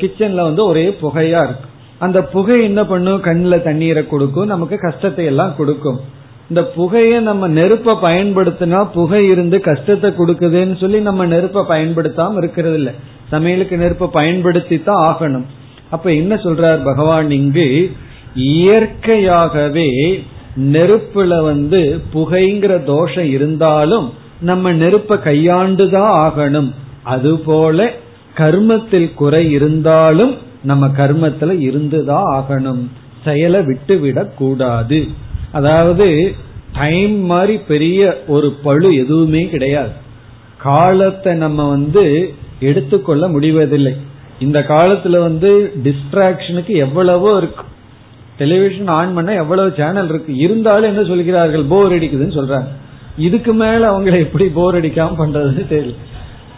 கிச்சன்ல 0.00 0.40
வந்து 0.40 0.64
ஒரே 0.64 0.96
புகையா 1.02 1.42
இருக்கு. 1.44 1.68
அந்த 1.98 2.24
புகை 2.24 2.62
என்ன 2.64 2.86
பண்ணும்? 2.86 3.20
கண்ணில் 3.20 3.62
தண்ணீரை 3.62 4.06
கொடுக்கும் 4.06 4.46
நமக்கு 4.46 4.76
கஷ்டத்தை 4.78 5.24
எல்லாம் 5.24 5.56
கொடுக்கும். 5.56 6.00
இந்த 6.48 6.62
புகையை 6.64 7.20
நம்ம 7.20 7.48
நெருப்பை 7.48 7.94
பயன்படுத்தினா 8.02 8.78
புகை 8.92 9.26
இருந்து 9.26 9.60
கஷ்டத்தை 9.60 10.10
கொடுக்குதுன்னு 10.10 10.76
சொல்லி 10.80 11.00
நம்ம 11.00 11.26
நெருப்பை 11.26 11.62
பயன்படுத்தாம 11.68 12.36
இருக்கிறது 12.36 12.74
இல்லை 12.74 12.92
சமையலுக்கு 13.30 13.76
நெருப்பை 13.76 14.08
பயன்படுத்தி 14.12 14.82
தான் 14.82 15.14
ஆகணும். 15.14 15.44
அப்ப 15.90 16.12
என்ன 16.12 16.34
சொல்றார் 16.34 16.84
பகவான் 16.84 17.30
இங்கு? 17.30 17.90
இயற்கையாகவே 18.34 20.22
நெருப்புல 20.56 21.42
வந்து 21.42 22.02
புகைங்கிற 22.14 22.84
தோஷம் 22.84 23.24
இருந்தாலும் 23.24 24.12
நம்ம 24.40 24.72
நெருப்ப 24.72 25.18
கையாண்டுதான் 25.18 26.30
ஆகணும். 26.30 26.72
அதுபோல 27.02 27.90
கர்மத்தில் 28.36 29.14
குறை 29.14 29.50
இருந்தாலும் 29.50 30.36
நம்ம 30.62 30.88
கர்மத்துல 30.88 31.60
இருந்துதான் 31.60 32.24
ஆகணும். 32.24 32.86
செயலை 33.24 33.62
விட்டு 33.62 33.98
விடக் 33.98 34.36
கூடாது. 34.36 35.06
அதாவது 35.52 36.34
டைம் 36.72 37.18
மாதிரி 37.18 37.58
பெரிய 37.58 38.22
ஒரு 38.26 38.50
பழு 38.62 38.96
எதுவுமே 38.96 39.48
கிடையாது. 39.48 39.90
காலத்தை 40.56 41.34
நம்ம 41.34 41.68
வந்து 41.68 42.34
எடுத்துக்கொள்ள 42.60 43.28
முடிவதில்லை. 43.28 43.96
இந்த 44.40 44.64
காலத்துல 44.68 45.18
வந்து 45.18 45.72
டிஸ்ட்ராக்ஷனுக்கு 45.84 46.66
எவ்வளவோ 46.66 47.36
இருக்கு. 47.36 47.64
டெலிவிஷன் 48.38 48.86
ஆன் 48.86 49.14
பண்ண 49.14 49.34
எவ்வளவு 49.34 49.72
சேனல் 49.76 50.08
இருக்கு. 50.08 50.36
இருந்தாலும் 50.36 50.94
என்ன 50.94 51.04
சொல்கிறார்கள்? 51.04 51.62
போர் 51.62 51.92
அடிக்குதுன்னு 51.92 52.38
சொல்றாங்க. 52.38 52.68
இதுக்கு 53.18 53.52
மேல 53.54 53.98
அவங்களை 53.98 54.18
எப்படி 54.18 54.48
போர் 54.48 54.80
அடிக்காம 54.80 55.10
பண்றதுன்னு 55.18 55.66
தெரியல. 55.70 55.94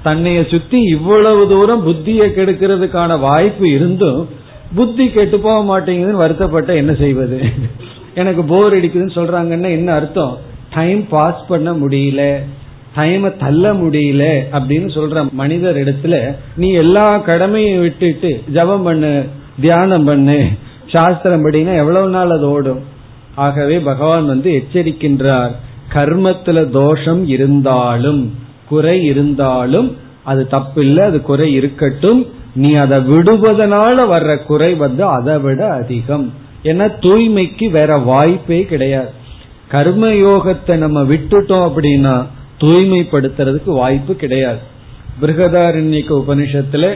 தன்னைய 0.05 0.51
சுத்தி 0.51 0.83
இவ்வளவு 0.83 1.49
தூரம் 1.49 1.87
புத்தியை 1.87 2.29
கெடுக்கிறதுக்கான 2.29 3.21
வாய்ப்பு 3.21 3.71
இருந்தும் 3.71 4.29
புத்தி 4.75 5.11
கெட்டு 5.11 5.39
போக 5.39 5.59
மாட்டேங்குதுன்னு 5.61 6.11
வருத்தப்பட்ட 6.11 6.75
என்ன 6.75 6.95
செய்வது? 6.95 7.43
எனக்கு 8.15 8.43
போர் 8.43 8.77
அடிக்குதுன்னு 8.77 9.11
சொல்றாங்கன்னா 9.15 9.71
என்ன 9.71 9.93
அர்த்தம்? 9.93 10.39
டைம் 10.75 11.09
பாஸ் 11.09 11.47
பண்ண 11.49 11.73
முடியல. 11.73 12.41
டைமை 12.97 13.37
தள்ள 13.37 13.73
முடியல 13.73 14.25
அப்படின்னு 14.53 14.89
சொல்ற 14.97 15.31
மனிதர் 15.31 15.77
இடத்துல 15.77 16.35
நீ 16.57 16.73
எல்லா 16.73 17.19
கடமையும் 17.19 17.81
விட்டுட்டு 17.81 18.43
ஜபம் 18.53 18.83
பண்ணு 18.83 19.25
தியானம் 19.61 20.05
பண்ணு 20.05 20.49
சாஸ்திரம் 20.87 21.45
படினா 21.45 21.77
எவ்வளவு 21.77 22.09
நாள் 22.09 22.31
அது 22.31 22.51
ஓடும்? 22.51 22.81
ஆகவே 23.35 23.79
பகவான் 23.79 24.27
வந்து 24.27 24.51
எச்சரிக்கின்றார். 24.51 25.51
கர்மத்துல 25.95 26.71
தோஷம் 26.71 27.27
இருந்தாலும் 27.27 28.35
குறை 28.69 29.05
இருந்தாலும் 29.05 29.97
அது 30.23 30.47
தப்பில்லை 30.51 31.01
அது 31.01 31.21
குறை 31.21 31.53
இருக்கட்டும். 31.53 32.27
நீ 32.55 32.75
அதை 32.75 32.99
விடுவதனால 32.99 33.97
வர்ற 34.13 34.43
குறை 34.43 34.75
வந்து 34.75 35.05
அதை 35.05 35.39
விட 35.39 35.73
அதிகம். 35.73 36.33
ஏன்னா 36.63 36.87
தூய்மைக்கு 37.01 37.71
வேற 37.71 37.97
வாய்ப்பே 37.97 38.65
கிடையாது. 38.65 39.11
கர்ம 39.69 40.07
யோகத்தை 40.09 40.75
நம்ம 40.77 41.03
விட்டுட்டோம் 41.03 41.67
அப்படின்னா 41.69 42.25
தூய்மைப்படுத்துறதுக்கு 42.63 43.71
வாய்ப்பு 43.83 44.15
கிடையாது. 44.17 44.63
பிருகதாரண்யக்க 45.21 46.11
உபனிஷத்துல 46.23 46.87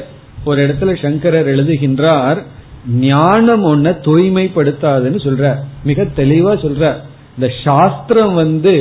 ஒரு 0.45 0.59
இடத்துல 0.67 0.91
சங்கரர் 1.03 1.49
எழுதுகின்றார் 1.55 2.41
ஞானம் 2.89 3.65
ஒன்ன 3.65 3.93
தூய்மைப்படுத்தாதுன்னு 4.07 5.21
சொல்ற 5.27 5.55
மிக 5.85 6.03
தெளிவா 6.17 6.53
சொல்ற 6.65 6.93
இந்த 7.37 7.49
சாஸ்திரம் 7.65 8.35
வந்து 8.35 8.75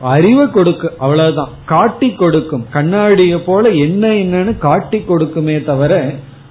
அறிவை 0.00 0.50
கொடுக்கு 0.50 0.88
அவ்வளவுதான். 0.98 1.52
காட்டி 1.66 2.08
கொடுக்கும். 2.12 2.64
கண்ணாடிய 2.72 3.34
போல 3.44 3.68
என்ன 3.68 4.06
என்னன்னு 4.22 4.58
காட்டி 4.58 4.98
கொடுக்குமே 4.98 5.56
தவிர 5.64 5.92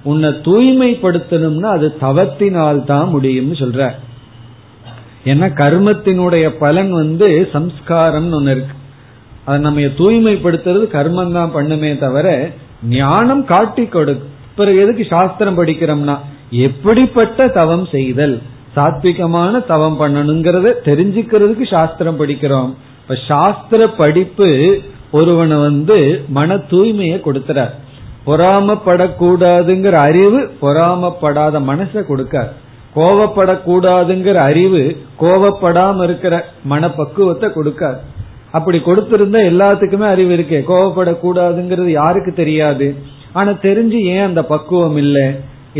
உன்னை 0.02 0.30
தூய்மைப்படுத்தணும்னா 0.46 1.68
அது 1.76 1.88
தவத்தினால் 2.00 2.80
தான் 2.84 3.12
முடியும்னு 3.14 3.56
சொல்ற 3.62 3.90
ஏன்னா 5.24 5.46
கர்மத்தினுடைய 5.62 6.46
பலன் 6.58 6.92
வந்து 6.92 7.28
சம்ஸ்காரம்னு 7.52 8.36
ஒன்னு 8.38 8.50
இருக்கு. 8.50 8.75
அதை 9.46 9.58
நம்ம 9.60 9.88
தூய்மைப்படுத்துறது 9.98 10.86
கர்மம் 10.96 11.36
தான் 11.38 11.54
பண்ணுமே 11.56 11.90
தவிர 11.98 12.28
ஞானம் 12.90 13.44
காட்டி 13.44 13.84
கொடுக்கும் 13.88 14.32
பிறகு 14.56 14.78
எதுக்கு 14.84 15.04
சாஸ்திரம் 15.04 15.58
படிக்கிறோம்னா 15.58 16.16
எப்படிப்பட்ட 16.66 17.48
தவம் 17.58 17.86
செய்தல் 17.94 18.36
சாத்விகமான 18.76 19.60
தவம் 19.66 19.98
பண்ணணுங்கிறத 20.00 20.72
தெரிஞ்சுக்கிறதுக்கு 20.88 21.66
சாஸ்திரம் 21.70 22.18
படிக்கிறோம். 22.20 22.70
இப்ப 23.02 23.16
சாஸ்திர 23.28 23.86
படிப்பு 24.00 24.48
ஒருவனை 25.10 25.56
வந்து 25.56 25.98
மன 26.28 26.56
தூய்மையை 26.72 27.18
கொடுத்துறார். 27.26 27.72
பொறாமப்படக்கூடாதுங்கிற 28.26 29.96
அறிவு 30.08 30.40
பொறாமப்படாத 30.62 31.60
மனசை 31.70 32.02
கொடுக்கார். 32.10 32.50
கோவப்படக்கூடாதுங்கிற 32.96 34.36
அறிவு 34.50 34.82
கோவப்படாம 35.20 36.02
இருக்கிற 36.02 36.34
மனப்பக்குவத்தை 36.70 37.48
கொடுக்காது 37.50 38.00
அப்படி 38.56 38.78
கொடுத்திருந்தா 38.78 39.40
எல்லாத்துக்குமே 39.50 40.06
அறிவு 40.14 40.32
இருக்கே. 40.36 40.60
கோவப்படக்கூடாதுங்கிறது 40.70 41.90
யாருக்கு 42.00 42.32
தெரியாது. 42.32 42.88
ஆனா 43.32 43.50
தெரிஞ்சு 43.66 43.98
ஏன் 44.14 44.26
அந்த 44.26 44.42
பக்குவம் 44.44 44.96
இல்லை? 44.96 45.26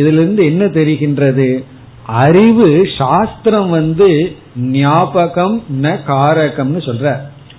இதுல 0.00 0.20
இருந்து 0.20 0.42
என்ன 0.44 0.64
தெரிகின்றது? 0.78 1.48
அறிவு 2.22 2.68
சாஸ்திரம் 2.98 3.70
வந்து 3.70 4.08
ஞாபகம் 4.56 5.56
ந 5.82 5.94
காரகம்னு 6.08 6.80
சொல்ற. 6.88 7.14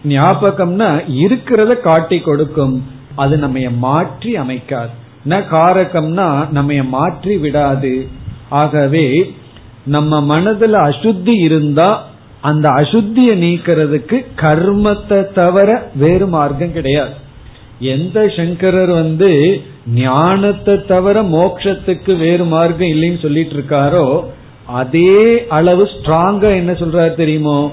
ஞாபகம்னா 0.08 0.90
இருக்கிறத 1.24 1.74
காட்டி 1.80 2.20
கொடுக்கும். 2.20 2.76
அது 3.16 3.36
நம்ம 3.38 3.60
மாற்றி 3.86 4.32
அமைக்காது. 4.40 4.94
ந 5.30 5.40
காரகம்னா 5.54 6.28
நம்ம 6.52 6.80
மாற்றி 6.96 7.36
விடாது. 7.38 7.94
ஆகவே 8.62 9.08
நம்ம 9.86 10.20
மனதுல 10.30 10.76
அசுத்தி 10.90 11.36
இருந்தா 11.44 11.90
அந்த 12.42 12.70
அசுத்திய 12.70 13.32
நீக்கிறதுக்கு 13.36 14.18
கர்மத்தை 14.36 15.20
தவிர 15.34 15.70
வேறு 15.96 16.28
மார்க்கம் 16.28 16.74
கிடையாது. 16.74 17.14
எந்த 17.80 18.28
சங்கரர் 18.36 18.92
வந்து 18.92 19.62
ஞானத்தை 19.94 20.76
தவிர 20.86 21.22
மோக்ஷத்துக்கு 21.22 22.18
வேறு 22.18 22.46
மார்க்கம் 22.46 22.88
இல்லைன்னு 22.88 23.20
சொல்லிட்டு 23.22 23.56
இருக்காரோ 23.58 24.24
அதே 24.66 25.46
அளவு 25.48 25.84
ஸ்ட்ராங்கா 25.84 26.50
என்ன 26.56 26.72
சொல்றாரு 26.72 27.14
தெரியுமோ? 27.14 27.72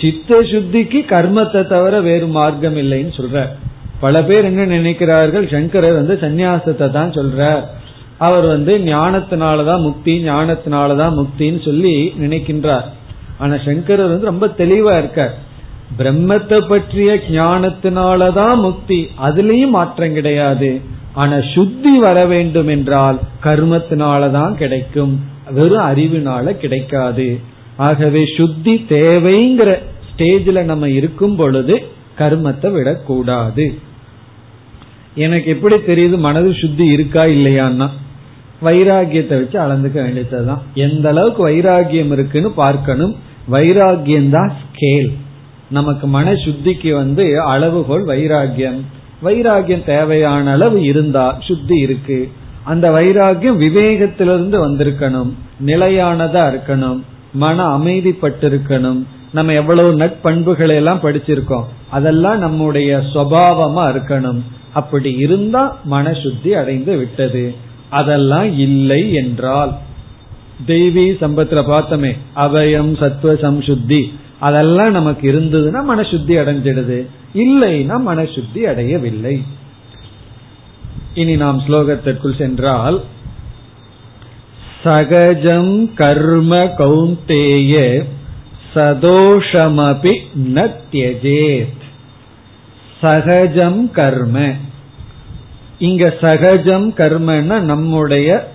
சித்த 0.00 0.40
சுத்திக்கு 0.40 1.00
கர்மத்தை 1.12 1.66
தவிர 1.66 2.00
வேறு 2.00 2.26
மார்க்கம் 2.26 2.76
இல்லைன்னு 2.76 3.12
சொல்ற 3.20 3.46
பல 4.00 4.22
பேர் 4.22 4.44
என்ன 4.44 4.64
நினைக்கிறார்கள்? 4.64 5.50
சங்கரர் 5.50 5.94
வந்து 5.94 6.14
சந்நியாசத்தை 6.20 6.90
தான் 6.90 7.10
சொல்றார். 7.10 7.62
அவர் 8.18 8.46
வந்து 8.46 8.78
ஞானத்தினாலதான் 8.78 9.82
முக்தி 9.82 10.12
ஞானத்தினாலதான் 10.24 11.14
முக்தின்னு 11.20 11.62
சொல்லி 11.64 12.12
நினைக்கின்றார். 12.18 12.86
ஆனா 13.38 13.56
சங்கரர் 13.64 14.08
வந்து 14.08 14.24
ரொம்ப 14.24 14.46
தெளிவா 14.46 14.98
இருக்கார். 14.98 15.34
பிரம்மத்தை 15.98 16.68
பற்றிய 16.68 17.20
ஞானத்தினாலதான் 17.30 18.60
முக்தி 18.60 19.08
அதுலயும் 19.22 19.68
மாற்றம் 19.68 20.12
கிடையாது. 20.12 20.80
ஆனா 21.12 21.40
சுத்தி 21.54 21.98
வர 21.98 22.26
வேண்டும் 22.26 22.68
என்றால் 22.68 23.18
கர்மத்தினாலதான் 23.42 24.54
கிடைக்கும். 24.54 25.20
வெறும் 25.50 25.88
அறிவினால 25.90 26.56
கிடைக்காது. 26.56 27.40
ஆகவே 27.76 28.22
சுத்தி 28.36 28.86
தேவைங்கிற 28.88 29.78
ஸ்டேஜில் 30.08 30.62
நம்ம 30.62 30.88
இருக்கும் 30.88 31.36
பொழுது 31.36 31.86
கர்மத்தை 32.18 32.72
விடக்கூடாது. 32.72 33.78
எனக்கு 35.14 35.50
எப்படி 35.50 35.74
தெரியுது 35.74 36.18
மனது 36.18 36.54
சுத்தி 36.54 36.86
இருக்கா 36.86 37.24
இல்லையான்னா 37.24 37.88
வைராகியத்தை 38.62 39.28
வச்சு 39.28 39.60
அளந்துக்க 39.60 39.92
வேண்டியதுதான். 39.92 40.62
எந்த 40.74 41.08
அளவுக்கு 41.08 41.48
வைராகியம் 41.48 42.12
இருக்குன்னு 42.12 42.50
பார்க்கணும். 42.50 43.16
வைராகியம் 43.52 44.30
தான் 44.30 44.52
ஸ்கேல் 44.52 45.12
நமக்கு 45.70 46.06
மன 46.06 46.32
சுத்திக்கு 46.32 46.92
வந்து 46.92 47.40
அளவுகோல் 47.40 48.06
வைராகியம் 48.06 48.80
வைராகியம் 49.24 49.84
தேவையான 49.84 50.52
அளவு 50.52 50.82
இருந்தா 50.82 51.38
சுத்தி 51.40 51.78
இருக்கு. 51.78 52.30
அந்த 52.64 52.90
வைராகியம் 52.90 53.58
விவேகத்திலிருந்து 53.58 54.68
வந்திருக்கணும். 54.68 55.32
நிலையானதா 55.66 56.54
இருக்கணும். 56.54 57.02
மன 57.32 57.78
அமைதிப்பட்டிருக்கணும். 57.78 59.02
நம்ம 59.32 59.52
எவ்வளவு 59.52 59.92
நட்பண்புகளை 59.92 60.74
எல்லாம் 60.74 61.00
படிச்சிருக்கோம். 61.00 61.64
அதெல்லாம் 61.90 62.38
நம்முடைய 62.38 62.96
சுவாவமா 63.14 63.84
இருக்கணும். 63.92 64.40
அப்படி 64.72 65.12
இருந்தா 65.12 65.78
மன 65.84 66.12
சுத்தி 66.12 66.54
அடைந்து 66.54 66.96
விட்டது. 66.96 67.54
அதெல்லாம் 67.90 68.58
இல்லை 68.58 69.12
என்றால் 69.12 69.72
தெய்வீ 70.66 71.06
சம்பத்துல 71.20 71.60
பார்த்தோமே 71.70 72.16
அபயம் 72.36 72.98
சத்துவ 72.98 73.32
சம்சுத்தி 73.32 74.12
அதெல்லாம் 74.40 74.90
நமக்கு 74.90 75.32
இருந்ததுன்னா 75.32 75.80
மனசுத்தி 75.88 76.32
அடைஞ்சிடுது. 76.32 77.06
இல்லைன்னா 77.34 78.00
மனசுத்தி 78.08 78.58
அடையவில்லை. 78.58 79.42
இனி 81.14 81.36
நாம் 81.36 81.62
ஸ்லோகத்திற்குள் 81.68 82.36
சென்றால் 82.36 83.02
சகஜம் 84.84 85.94
கர்ம 85.94 86.64
கௌந்தேய 86.64 88.04
சதோஷமபி 88.74 90.16
நத்யஜேத். 90.54 91.82
சகஜம் 93.00 93.90
கர்ம 93.90 94.50
இங்க 95.78 96.14
சகஜம் 96.20 96.94
கர்மன்னா 96.94 97.60
நம்முடைய 97.60 98.48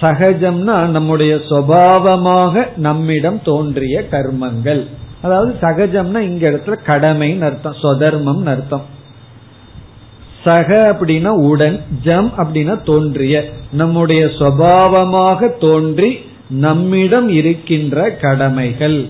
சகஜம்னா 0.00 0.86
நம்முடைய 0.86 1.34
சுவாவமாக 1.34 2.76
நம்மிடம் 2.76 3.42
தோன்றிய 3.42 4.06
கர்மங்கள். 4.10 4.86
அதாவது 5.22 5.54
சகஜம்னா 5.60 6.18
இங்க 6.18 6.50
இடத்துல 6.50 6.74
கடமைன்னு 6.86 7.40
அர்த்தம் 7.40 7.76
சொதர்மம் 7.82 8.46
அர்த்தம். 8.46 8.84
சக 10.44 10.96
அப்படின்னா 11.00 11.28
உடன் 11.28 11.80
ஜம் 12.02 12.32
அப்படின்னா 12.36 12.82
தோன்றிய 12.82 13.48
நம்முடைய 13.72 14.24
சுவாவமாக 14.24 15.58
தோன்றி 15.58 16.18
நம்மிடம் 16.50 17.28
இருக்கின்ற 17.28 18.10
கடமைகள். 18.10 19.08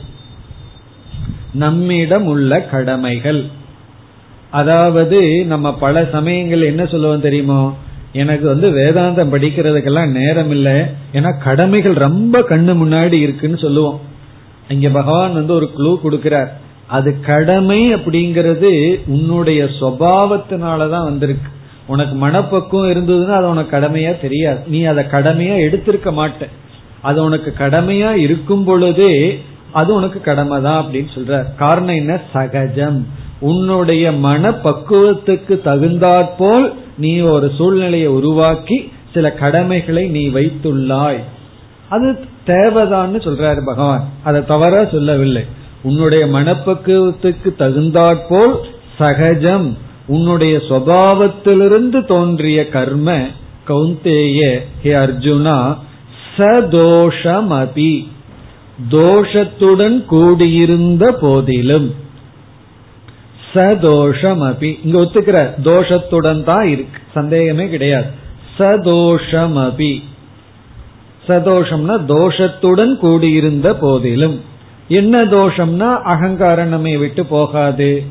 நம்மிடம் 1.52 2.26
உள்ள 2.26 2.60
கடமைகள். 2.60 3.46
அதாவது 4.50 5.44
நம்ம 5.46 5.74
பல 5.74 6.08
சமயங்கள் 6.12 6.60
என்ன 6.60 6.86
சொல்லுவோம் 6.86 7.20
தெரியுமோ? 7.20 7.76
எனக்கு 8.12 8.46
வந்து 8.46 8.70
வேதாந்தம் 8.70 9.34
படிக்கிறதுக்கெல்லாம் 9.34 10.10
நேரம் 10.10 10.50
இல்லை 10.50 10.72
ஏன்னா 11.12 11.30
கடமைகள் 11.44 11.92
ரொம்ப 11.92 12.40
கண்ணு 12.40 12.72
முன்னாடி 12.82 13.12
இருக்குன்னு 13.12 13.58
சொல்லுவோம். 13.58 14.00
இங்க 14.68 14.88
பகவான் 14.88 15.32
வந்து 15.32 15.54
ஒரு 15.54 15.72
குழு 15.72 15.98
கொடுக்கிறார். 16.04 16.48
அது 16.86 17.20
கடமை 17.20 17.94
அப்படிங்கிறது 17.94 19.00
உன்னுடைய 19.06 19.64
சுவாவத்தினாலதான் 19.64 21.04
வந்திருக்கு. 21.04 21.50
உனக்கு 21.86 22.14
மனப்பக்குவம் 22.14 22.90
இருந்ததுன்னா 22.90 23.28
அது 23.28 23.48
உனக்கு 23.48 23.78
கடமையா 23.78 24.20
தெரியாது. 24.20 24.58
நீ 24.66 24.82
அதை 24.84 25.04
கடமையா 25.04 25.54
எடுத்திருக்க 25.68 26.10
மாட்ட 26.12 26.48
அது 27.02 27.22
உனக்கு 27.22 27.54
கடமையா 27.58 28.14
இருக்கும் 28.14 28.64
பொழுதே 28.64 29.42
அது 29.72 29.94
உனக்கு 29.94 30.20
கடமை 30.20 30.60
தான் 30.60 30.84
அப்படின்னு 30.84 31.06
சொல்ற 31.14 31.44
காரணம் 31.56 31.94
என்ன? 31.94 32.20
சகஜம். 32.32 33.06
உன்னுடைய 33.40 34.12
மன 34.12 34.50
பக்குவத்துக்கு 34.50 35.62
தகுந்தாற்போல் 35.62 36.72
நீ 36.98 37.18
ஒரு 37.18 37.52
சூழ்நிலையை 37.56 38.08
உருவாக்கி 38.08 38.92
சில 39.14 39.32
கடமைகளை 39.32 40.08
நீ 40.08 40.28
வைத்துள்ளாய். 40.28 41.20
அது 41.88 42.18
தேவைதான்னு 42.46 43.20
சொல்றாரு 43.26 43.58
பகவான். 43.64 44.08
அதை 44.22 44.44
தவற 44.44 44.88
சொல்லவில்லை. 44.92 45.44
உன்னுடைய 45.82 46.26
மனப்பக்குவத்துக்கு 46.26 47.56
தகுந்தாற்போல் 47.56 48.54
சகஜம். 48.98 49.76
உன்னுடைய 50.06 50.58
சுவாவத்திலிருந்து 50.68 52.04
தோன்றிய 52.04 52.68
கர்ம 52.68 53.26
கௌந்தேய 53.68 54.58
ஹே 54.82 54.92
அர்ஜுனா 54.92 55.76
சதோஷமபி. 56.36 58.06
தோஷத்துடன் 58.90 60.04
கூடியிருந்த 60.04 61.12
போதிலும் 61.12 61.94
சதோஷம் 63.52 64.42
அபி 64.42 64.78
இங்க 64.84 65.00
ஒத்துக்கிற 65.00 65.62
தோஷத்துடன் 65.64 66.44
தான் 66.44 66.66
இருக்கு. 66.66 67.00
சந்தேகமே 67.14 67.68
கிடையாது. 67.68 68.06
சதோஷம் 68.58 69.56
அபி 69.56 70.02
சதோஷம்னா 71.28 72.04
தோஷத்துடன் 72.04 72.96
கூடியிருந்த 72.96 73.74
போதிலும். 73.74 74.40
என்ன 74.88 75.24
தோஷம்னா 75.24 76.02
அகங்காரம் 76.02 76.68
நம்மை 76.68 76.96
விட்டு 76.96 77.26
போகாது. 77.26 78.04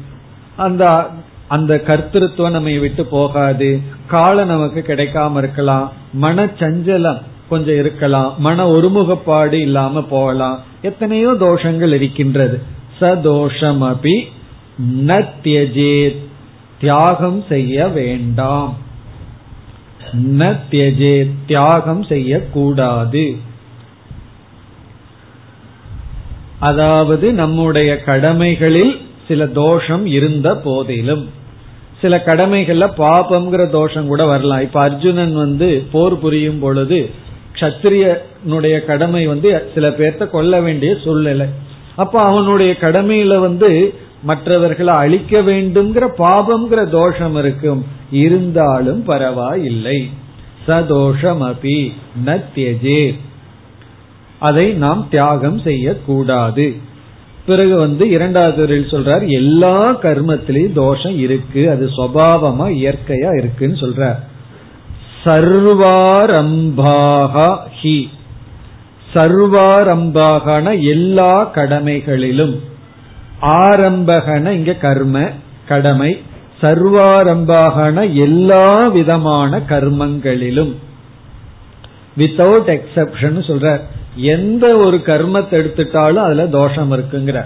அந்த 0.56 1.08
அந்த 1.48 1.82
கர்த்திருவம் 1.88 2.50
நம்மை 2.50 2.80
விட்டு 2.80 3.06
போகாது. 3.06 3.80
காலம் 4.08 4.48
நமக்கு 4.48 4.84
கிடைக்காம 4.88 5.38
இருக்கலாம். 5.38 5.94
மன 6.14 6.46
சஞ்சலம் 6.46 7.22
கொஞ்சம் 7.50 7.76
இருக்கலாம். 7.76 8.36
மன 8.38 8.68
ஒருமுகப்பாடு 8.68 9.52
இல்லாம 9.52 10.04
போகலாம். 10.04 10.60
எத்தனையோ 10.82 11.30
தோஷங்கள் 11.30 11.94
இருக்கின்றது. 11.94 12.62
சதோஷம் 13.00 13.82
அபி 13.84 14.22
ந 14.82 15.28
தியஜேத். 15.44 16.16
தியாகம் 16.80 17.44
செய்ய 17.50 17.88
வேண்டாம். 17.88 18.78
ந 20.14 20.58
தியஜேத். 20.72 21.32
தியாகம் 21.46 22.04
செய்யக்கூடாது. 22.04 23.38
அதாவது 26.60 27.34
நம்முடைய 27.34 28.04
கடமைகளில் 28.04 28.98
சில 29.28 29.48
தோஷம் 29.48 30.06
இருந்த 30.06 30.56
போதிலும் 30.56 31.30
சில 32.02 32.24
கடமைகள்ல 32.26 32.92
பாபம்ங்கிற 32.98 33.70
தோஷம் 33.70 34.08
கூட 34.08 34.26
வரலாம். 34.26 34.62
இப்ப 34.62 34.82
அர்ஜுனன் 34.82 35.36
வந்து 35.36 35.86
போர் 35.92 36.20
புரியும் 36.20 36.60
பொழுது 36.60 37.10
கத்திரியனுடைய 37.60 38.86
கடமை 38.86 39.28
வந்து 39.28 39.72
சில 39.74 39.90
பேர்த்த 39.90 40.30
கொல்ல 40.30 40.62
வேண்டிய 40.62 40.96
சூழ்நிலை. 41.04 41.48
அப்ப 41.96 42.22
அவனுடைய 42.22 42.76
கடமையில 42.82 43.40
வந்து 43.40 43.94
மற்றவர்களை 44.24 44.94
அழிக்க 44.94 45.42
வேண்டும்ங்கிற 45.42 46.08
பாபம்ங்கிற 46.18 46.90
தோஷம் 46.90 47.36
இருக்கும். 47.36 47.86
இருந்தாலும் 48.12 49.04
பரவாயில்லை. 49.04 50.10
சதோஷம் 50.68 51.42
அபி 51.42 51.92
நத்தியஜே 52.26 53.14
அதை 54.40 54.74
நாம் 54.74 55.08
தியாகம் 55.10 55.60
செய்யக்கூடாது. 55.60 56.76
பிறகு 57.46 57.78
வந்து 57.78 58.10
இரண்டாவது 58.10 58.68
சொல்றார் 58.68 59.28
எல்லா 59.28 60.02
கர்மத்திலையும் 60.02 60.74
தோஷம் 60.74 61.18
இருக்கு 61.18 61.70
அது 61.70 61.86
சுவாவமா 61.86 62.70
இயற்கையா 62.70 63.38
இருக்குன்னு 63.38 63.78
சொல்றார். 63.78 64.18
சர்வாரம்பாக 65.26 67.58
ஹி. 67.82 68.10
சர்வாரம்பாகன 69.14 70.82
எல்லா 70.82 71.52
கடமைகளிலும் 71.56 72.60
ஆரம்பகன 73.42 74.50
இங்க 74.50 74.74
கர்ம 74.74 75.30
கடமை 75.68 76.22
சர்வாரம்பாகன 76.62 78.14
எல்லா 78.14 78.88
விதமான 78.88 79.62
கர்மங்களிலும். 79.70 80.74
வித்தவுட் 82.18 82.70
எக்ஸப்ஷன் 82.76 83.38
சொல்ற 83.50 83.82
எந்த 84.16 84.78
ஒரு 84.78 84.98
கர்மத்தை 84.98 85.56
எடுத்துட்டாலும் 85.62 86.26
அதுல 86.28 86.46
தோஷம் 86.48 86.92
இருக்குங்கிற. 86.92 87.42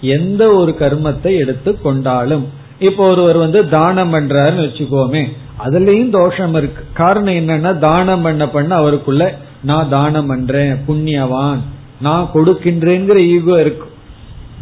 எந்த 0.00 0.50
ஒரு 0.52 0.76
கர்மத்தை 0.78 1.38
எடுத்து 1.38 1.80
கொண்டாலும். 1.80 2.46
இப்போ 2.78 3.08
ஒருவர் 3.08 3.36
வந்து 3.36 3.68
தானம் 3.68 4.12
பண்றாருன்னு 4.14 4.64
வச்சுக்கோமே 4.66 5.32
அதுலயும் 5.64 6.10
தோஷம் 6.10 6.54
இருக்கு. 6.54 6.84
காரணம் 6.94 7.34
என்னன்னா 7.34 7.78
தானம் 7.78 8.22
பண்ண 8.22 8.48
பண்ண 8.48 8.76
அவருக்குள்ள 8.76 9.34
நான் 9.62 9.88
தானம் 9.88 10.26
பண்றேன் 10.26 10.78
புண்ணியவான் 10.88 11.58
நான் 12.00 12.30
கொடுக்கின்றேங்கிற 12.34 13.18
ஈகோ 13.18 13.60
இருக்கும் 13.60 13.94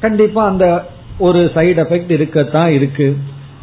கண்டிப்பா 0.05 0.43
அந்த 0.47 0.67
ஒரு 1.19 1.41
சைடு 1.55 1.79
எஃபெக்ட் 1.85 2.15
இருக்கத்தான் 2.17 2.73
இருக்கு. 2.79 3.09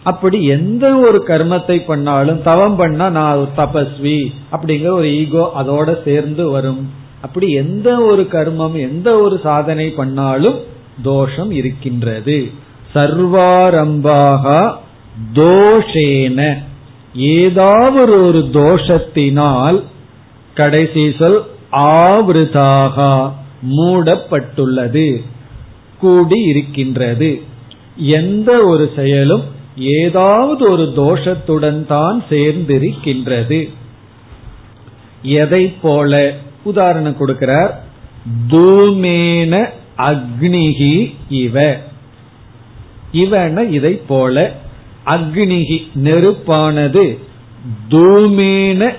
அப்படி 0.03 0.37
எந்த 0.45 0.85
ஒரு 1.07 1.19
கர்மத்தை 1.27 1.77
பண்ணாலும் 1.87 2.43
தவம் 2.43 2.75
பண்ணா 2.75 3.07
நான் 3.09 3.49
தபஸ்வி 3.57 4.19
அப்படிங்கிற 4.51 4.89
ஒரு 4.99 5.09
ஈகோ 5.17 5.43
அதோட 5.59 5.89
சேர்ந்து 6.05 6.49
வரும். 6.49 6.81
அப்படி 7.21 7.47
எந்த 7.63 7.89
ஒரு 8.11 8.23
கர்மம் 8.31 8.75
எந்த 8.87 9.09
ஒரு 9.25 9.35
சாதனை 9.43 9.87
பண்ணாலும் 9.99 10.57
தோஷம் 11.03 11.51
இருக்கின்றது. 11.51 12.37
சர்வாரம்பாக 12.95 14.45
தோஷேன. 15.33 16.39
ஏதாவது 17.15 18.17
ஒரு 18.27 18.41
தோஷத்தினால் 18.53 19.79
கடைசி 20.55 21.03
சொல் 21.19 21.41
ஆவிருதாக 21.71 22.97
மூடப்பட்டுள்ளது. 23.77 25.07
கூடி 26.01 26.41
இருக்கின்றது. 26.41 27.41
எந்த 27.97 28.65
ஒரு 28.65 28.91
செயலும் 28.95 29.43
ஏதாவது 29.77 30.71
ஒரு 30.71 30.93
தோஷத்துடன் 30.95 31.87
தான் 31.87 32.23
சேர்ந்திருக்கின்றது. 32.29 33.69
எதை 35.21 35.73
போல? 35.81 36.35
உதாரணம் 36.63 37.15
கொடுக்கிறார். 37.19 37.71
தூமேன 38.49 39.69
அக்னிகி 39.97 41.15
இவ. 41.29 41.77
இவன 43.13 43.69
இதை 43.69 44.01
போல 44.07 44.51
அக்னிகி 45.05 45.77
நெருப்பானது 46.03 47.17
தூமேன 47.89 48.93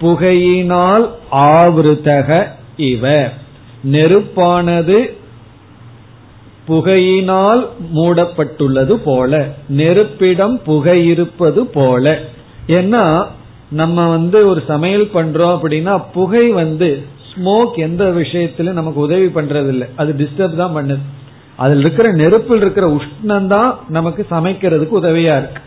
புகையினால் 0.00 1.10
ஆவிருத்தக 1.32 2.46
இவ. 2.76 3.30
நெருப்பானது 3.84 5.15
புகையினால் 6.68 7.66
மூடப்பட்டுள்ளது 7.94 8.94
போல 9.04 9.48
நெருப்பிடம் 9.68 10.60
புகை 10.64 11.06
இருப்பது 11.06 11.66
போல. 11.66 12.18
ஏன்னா 12.66 13.24
நம்ம 13.70 14.08
வந்து 14.08 14.48
ஒரு 14.48 14.62
சமையல் 14.66 15.10
பண்றோம் 15.14 15.54
அப்படின்னா 15.56 16.02
புகை 16.12 16.48
வந்து 16.50 16.88
ஸ்மோக் 17.28 17.74
எந்த 17.74 18.04
விஷயத்துல 18.04 18.72
நமக்கு 18.72 19.00
உதவி 19.00 19.26
பண்றது 19.26 19.68
இல்லை 19.68 19.88
அது 19.96 20.12
டிஸ்டர்ப் 20.12 20.56
தான் 20.56 20.76
பண்ணுது. 20.76 21.04
அதுல 21.56 21.80
இருக்கிற 21.80 22.12
நெருப்பில் 22.12 22.60
இருக்கிற 22.60 22.86
உஷ்ணம் 22.88 23.46
தான் 23.46 23.78
நமக்கு 23.88 24.26
சமைக்கிறதுக்கு 24.30 24.94
உதவியா 25.00 25.36
இருக்கு. 25.36 25.60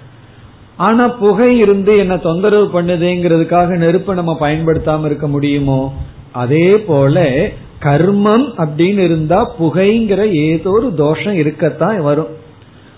ஆனா 0.78 1.08
புகை 1.08 1.58
இருந்து 1.58 1.97
என்ன 1.97 2.18
தொந்தரவு 2.18 2.82
பண்ணுதுங்கிறதுக்காக 2.82 3.78
நெருப்பை 3.78 4.16
நம்ம 4.16 4.38
பயன்படுத்தாம 4.39 5.06
இருக்க 5.06 5.28
முடியுமோ? 5.28 5.93
அதே 6.32 6.78
போல 6.78 7.26
கர்மம் 7.84 8.45
அப்படின்னு 8.57 8.97
இருந்தா 8.97 9.55
புகைங்கிற 9.59 10.32
ஏதோ 10.32 10.69
ஒரு 10.69 10.93
தோஷம் 10.93 11.34
இருக்கத்தான் 11.34 12.01
வரும். 12.01 12.27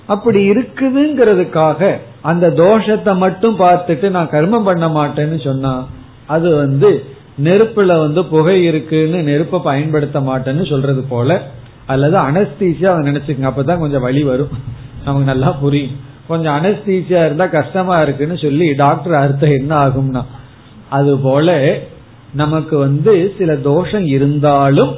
அப்படி 0.07 0.49
இருக்குதுங்கிறதுக்காக 0.49 1.97
அந்த 2.21 2.49
தோஷத்தை 2.49 3.17
மட்டும் 3.17 3.59
பார்த்துட்டு 3.59 4.09
நான் 4.09 4.29
கர்மம் 4.29 4.63
பண்ண 4.63 4.87
மாட்டேன்னு 4.87 5.43
சொன்னா 5.43 5.87
அது 6.27 6.55
வந்து 6.55 7.03
நெருப்புல 7.43 7.99
வந்து 7.99 8.25
புகை 8.25 8.63
இருக்குன்னு 8.63 9.23
நெருப்பை 9.23 9.59
பயன்படுத்த 9.63 10.19
மாட்டேன்னு 10.19 10.69
சொல்றது 10.69 11.01
போல 11.01 11.41
அல்லது 11.85 12.17
அனஸ்தீசியா 12.17 12.85
அதை 12.85 13.11
நினைச்சுக்கங்க 13.11 13.51
அப்பதான் 13.51 13.79
கொஞ்சம் 13.79 14.01
வழி 14.01 14.23
வரும். 14.23 14.49
நமக்கு 15.05 15.25
நல்லா 15.25 15.51
புரியும். 15.51 15.95
கொஞ்சம் 16.27 16.55
அனஸ்தீசியா 16.55 17.25
இருந்தா 17.25 17.45
கஷ்டமா 17.45 18.01
இருக்குன்னு 18.01 18.37
சொல்லி 18.37 18.73
டாக்டர் 18.75 19.13
அர்த்தம் 19.13 19.51
என்ன 19.51 19.87
ஆகும்னா 19.87 20.21
அது 20.89 21.17
போல 21.17 21.79
நமக்கு 22.33 22.77
வந்து 22.77 23.33
சில 23.37 23.55
தோஷம் 23.55 24.05
இருந்தாலும் 24.05 24.95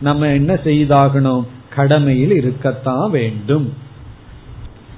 நம்ம 0.00 0.28
என்ன 0.28 0.54
செய்தாகணும்? 0.54 1.44
கடமையில் 1.76 2.30
இருக்கத்தான் 2.30 3.10
வேண்டும். 3.10 3.72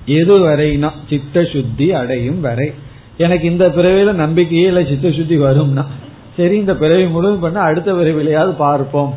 எதுவரைனா 0.07 0.91
சித்த 1.09 1.45
சுத்தி 1.45 1.93
அடையும் 1.93 2.41
வரை. 2.41 2.73
எனக்கு 3.17 3.51
இந்த 3.51 3.69
பிறவில 3.69 4.13
நம்பிக்கையே 4.13 4.71
சித்த 4.71 5.11
சுத்தி 5.11 5.39
வரும்னா. 5.39 5.85
சரி 6.37 6.57
இந்த 6.57 6.77
பிறவி 6.77 7.07
முழுவதும் 7.07 7.41
பண்ண 7.41 7.59
அடுத்த 7.59 7.93
பிறவிலையாவது 7.93 8.51
பார்ப்போம். 8.51 9.15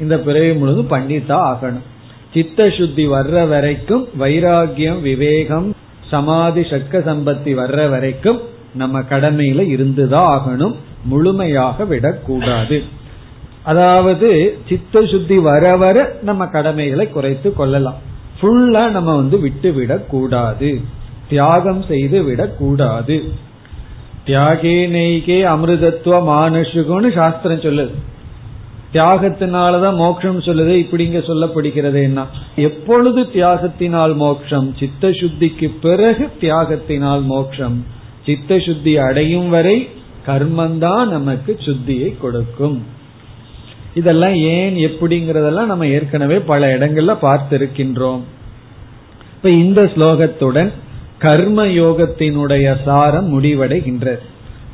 இந்த 0.00 0.18
பிறவி 0.18 0.52
முழுவதும் 0.52 0.86
பண்ணித்தான் 0.86 1.54
ஆகணும். 1.54 1.88
சித்த 2.34 2.70
சுத்தி 2.70 3.08
வர்ற 3.08 3.48
வரைக்கும் 3.48 4.08
வைராகியம் 4.20 5.00
விவேகம் 5.00 5.74
சமாதி 6.10 6.60
சக்க 6.60 6.92
சம்பத்தி 6.92 7.54
வர்ற 7.54 7.90
வரைக்கும் 7.90 8.40
நம்ம 8.74 9.00
கடமையில 9.00 9.66
இருந்துதான் 9.66 10.38
ஆகணும். 10.38 10.74
முழுமையாக 11.04 11.84
விடக்கூடாது. 11.84 12.82
அதாவது 13.62 14.58
சித்த 14.68 15.06
சுத்தி 15.06 15.38
வர 15.38 15.76
வர 15.76 16.18
நம்ம 16.22 16.46
கடமைகளை 16.46 17.08
குறைத்து 17.08 17.52
கொள்ளலாம். 17.52 17.98
ஃபுல்லா 18.42 18.90
நம்ம 18.90 19.16
வந்து 19.16 19.40
விட்டு 19.40 19.72
விடக்கூடாது 19.72 20.80
தியாகம் 21.28 21.82
செய்து 21.82 22.22
விடக்கூடாது. 22.22 23.24
தியாகே 24.26 24.88
நெய்கே 24.88 25.42
அமிர்தத்துவ 25.44 26.22
மானுஷுகம்னு 26.22 27.14
சாஸ்திரம் 27.14 27.60
சொல்லுது. 27.60 27.90
தியாகத்தினாலதான் 28.92 29.96
மோட்சம் 29.96 30.40
சொல்லுது 30.40 30.74
இப்படிங்க 30.84 31.18
சொல்லப்படுகிறது 31.26 32.02
என்ன? 32.02 32.26
எப்பொழுது 32.56 33.20
தியாகத்தினால் 33.20 34.14
மோட்சம் 34.14 34.74
சித்த 34.78 35.08
சுத்திக்கு 35.08 35.70
பிறகு 35.82 36.28
தியாகத்தினால் 36.40 37.22
மோட்சம் 37.22 37.86
சித்த 38.26 38.58
சுத்தி 38.58 38.96
அடையும் 38.96 39.48
வரை 39.48 39.88
கர்மந்தான் 40.26 41.06
நமக்கு 41.06 41.56
சுத்தியை 41.58 42.18
கொடுக்கும். 42.18 42.86
இதெல்லாம் 43.94 44.34
ஏன் 44.34 44.74
எப்படிங்கறதெல்லாம் 44.74 45.66
நம்ம 45.66 45.86
ஏற்கனவே 45.86 46.38
பல 46.38 46.76
இடங்கள்ல 46.76 47.16
பார்த்திருக்கின்றோம். 47.22 48.20
இப்ப 49.36 49.50
இந்த 49.50 49.82
ஸ்லோகத்துடன் 49.82 50.72
கர்ம 51.18 51.66
யோகத்தினுடைய 51.66 52.76
சாரம் 52.84 53.42
முடிவடைகின்றது. 53.42 54.18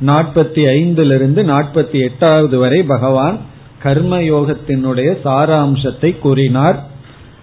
நாற்பத்தி 0.05 0.63
ஐந்திலிருந்து 0.77 1.43
நாற்பத்தி 1.43 2.01
எட்டாவது 2.01 2.57
வரை 2.57 2.83
பகவான் 2.83 3.37
கர்ம 3.83 4.19
யோகத்தினுடைய 4.19 5.17
சாராம்சத்தை 5.25 6.19
கூறினார். 6.19 6.85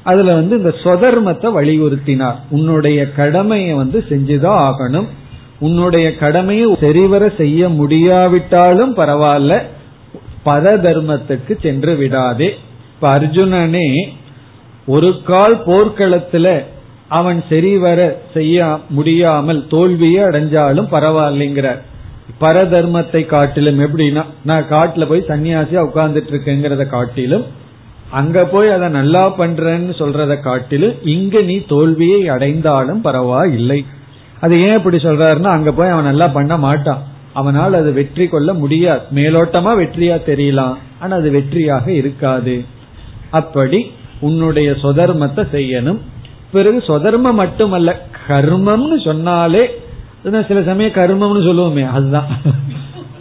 அதுல 0.03 0.35
வந்து 0.35 0.57
இந்த 0.57 0.75
சொதர்மத்தை 0.83 1.47
வலியுறுத்தினார். 1.59 2.37
உன்னுடைய 2.51 3.13
கடமையை 3.13 3.75
வந்து 3.75 4.05
செஞ்சுதான் 4.09 4.69
ஆகணும். 4.69 5.07
உன்னுடைய 5.61 6.17
கடமையை 6.17 6.77
சரிவர 6.81 7.29
செய்ய 7.37 7.69
முடியாவிட்டாலும் 7.69 8.93
பரவாயில்ல 8.97 9.63
பத 10.47 10.75
தர்மத்துக்கு 10.87 11.53
சென்று 11.61 11.97
விடாதே. 11.97 12.49
இப்ப 12.95 13.19
அர்ஜுனனே 13.19 13.89
ஒரு 14.87 15.23
கால் 15.23 15.57
போர்க்களத்துல 15.67 16.65
அவன் 17.09 17.45
சரிவர 17.49 17.99
செய்ய 18.35 18.79
முடியாமல் 18.89 19.67
தோல்வியை 19.67 20.23
அடைஞ்சாலும் 20.25 20.93
பரவாயில்லைங்கிறார். 20.95 21.81
பரதர்மத்தை 22.41 23.27
காட்டிலும் 23.27 23.79
எப்படின்னா 23.79 24.23
நான் 24.45 24.71
காட்டுல 24.71 25.07
போய் 25.09 25.29
சன்னியாசியா 25.29 25.81
உட்கார்ந்துட்டு 25.89 26.33
இருக்கேங்கிறத 26.33 26.87
காட்டிலும் 26.87 27.45
அங்க 28.11 28.45
போய் 28.45 28.69
அதை 28.69 28.89
நல்லா 28.89 29.37
பண்றேன்னு 29.39 29.95
சொல்றத 29.99 30.41
காட்டிலும் 30.41 30.95
இங்க 31.03 31.41
நீ 31.41 31.57
தோல்வியை 31.67 32.29
அடைந்தாலும் 32.29 33.01
பரவாயில்லை. 33.01 33.85
அது 34.45 34.55
ஏன் 34.67 34.77
இப்படி 34.77 34.97
சொல்றாருன்னா 34.97 35.51
அங்க 35.57 35.73
போய் 35.73 35.95
அவன் 35.95 36.11
நல்லா 36.11 36.29
பண்ண 36.37 36.55
மாட்டான். 36.65 37.03
அவனால் 37.33 37.79
அது 37.81 37.93
வெற்றி 37.93 38.25
கொள்ள 38.29 38.51
முடியாது. 38.63 39.03
மேலோட்டமா 39.15 39.73
வெற்றியா 39.83 40.17
தெரியலாம். 40.31 40.75
ஆனா 41.01 41.17
அது 41.17 41.31
வெற்றியாக 41.39 41.87
இருக்காது. 42.01 42.57
அப்படி 43.31 43.81
உன்னுடைய 44.21 44.69
சொதர்மத்தை 44.83 45.45
செய்யணும். 45.55 46.01
பிறகு 46.53 46.79
சொதர்மம் 46.89 47.41
மட்டுமல்ல 47.43 47.93
கர்மம்னு 48.29 48.99
சொன்னாலே 49.05 49.65
சில 50.49 50.61
சமயம் 50.69 50.99
கர்மம்னு 50.99 51.47
சொல்லுவோமே 51.47 51.85
அதுதான். 51.97 52.31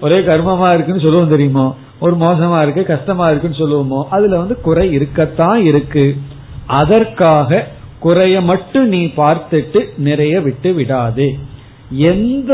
ஒரே 0.02 0.20
கர்மமா 0.20 0.68
இருக்குன்னு 0.74 1.06
சொல்லுவோம் 1.06 1.34
தெரியுமோ? 1.34 1.66
ஒரு 2.04 2.14
மோசமா 2.16 2.62
இருக்கு 2.62 2.84
கஷ்டமா 2.86 3.26
இருக்குன்னு 3.30 3.62
சொல்லுவோமோ? 3.62 4.00
அதுல 4.18 4.38
வந்து 4.38 4.56
குறை 4.68 4.86
இருக்கத்தான் 4.98 5.62
இருக்கு. 5.72 6.06
அதற்காக 6.80 7.68
குறைய 8.04 8.36
மட்டும் 8.42 8.88
நீ 8.88 9.02
பார்த்துட்டு 9.18 9.82
நிறைய 9.98 10.36
விட்டு 10.42 10.72
விடாதே. 10.74 11.28
எந்த 12.12 12.52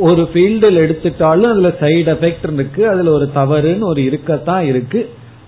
ஒரு 0.00 0.22
ஃபீல்டில் 0.32 0.80
எடுத்துட்டாலும் 0.82 1.50
அதுல 1.52 1.70
சைடு 1.80 2.10
எஃபெக்ட் 2.14 2.52
இருக்கு 2.52 2.82
அதுல 2.88 3.10
ஒரு 3.10 3.26
தவறுன்னு 3.34 3.84
ஒரு 3.84 4.00
இருக்கத்தான் 4.04 4.64
இருக்கு. 4.64 5.00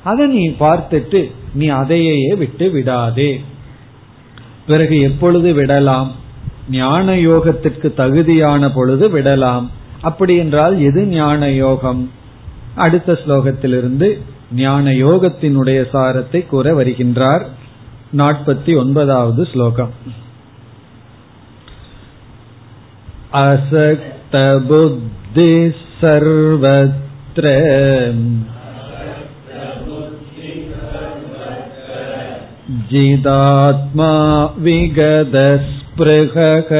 அதை 0.05 0.27
நீ 0.27 0.45
பார்த்துட்டு 0.61 1.21
நீ 1.55 1.67
அதையே 1.81 2.35
விட்டு 2.35 2.67
விடாதே. 2.71 3.31
பிறகு 4.67 4.97
எப்பொழுது 5.01 5.53
விடலாம்? 5.53 6.11
ஞான 6.71 7.15
யோகத்திற்கு 7.29 7.89
தகுதியான 7.95 8.71
பொழுது 8.75 9.07
விடலாம். 9.11 9.71
அப்படி 10.01 10.35
என்றால் 10.37 10.77
எது 10.83 11.01
ஞான 11.07 11.51
யோகம்? 11.51 12.03
அடுத்த 12.75 13.13
ஸ்லோகத்திலிருந்து 13.13 14.09
ஞான 14.55 14.91
யோகத்தினுடைய 14.91 15.81
சாரத்தை 15.93 16.41
கூற 16.47 16.67
வருகின்றார். 16.75 17.45
नापत्यवद् 18.21 19.39
श्लोकम् 19.51 19.93
असक्तबुद्धिः 23.41 24.99
सर्वत्र 26.01 27.53
जिदात्मा 32.91 34.11
विगतस्पृहः 34.67 36.75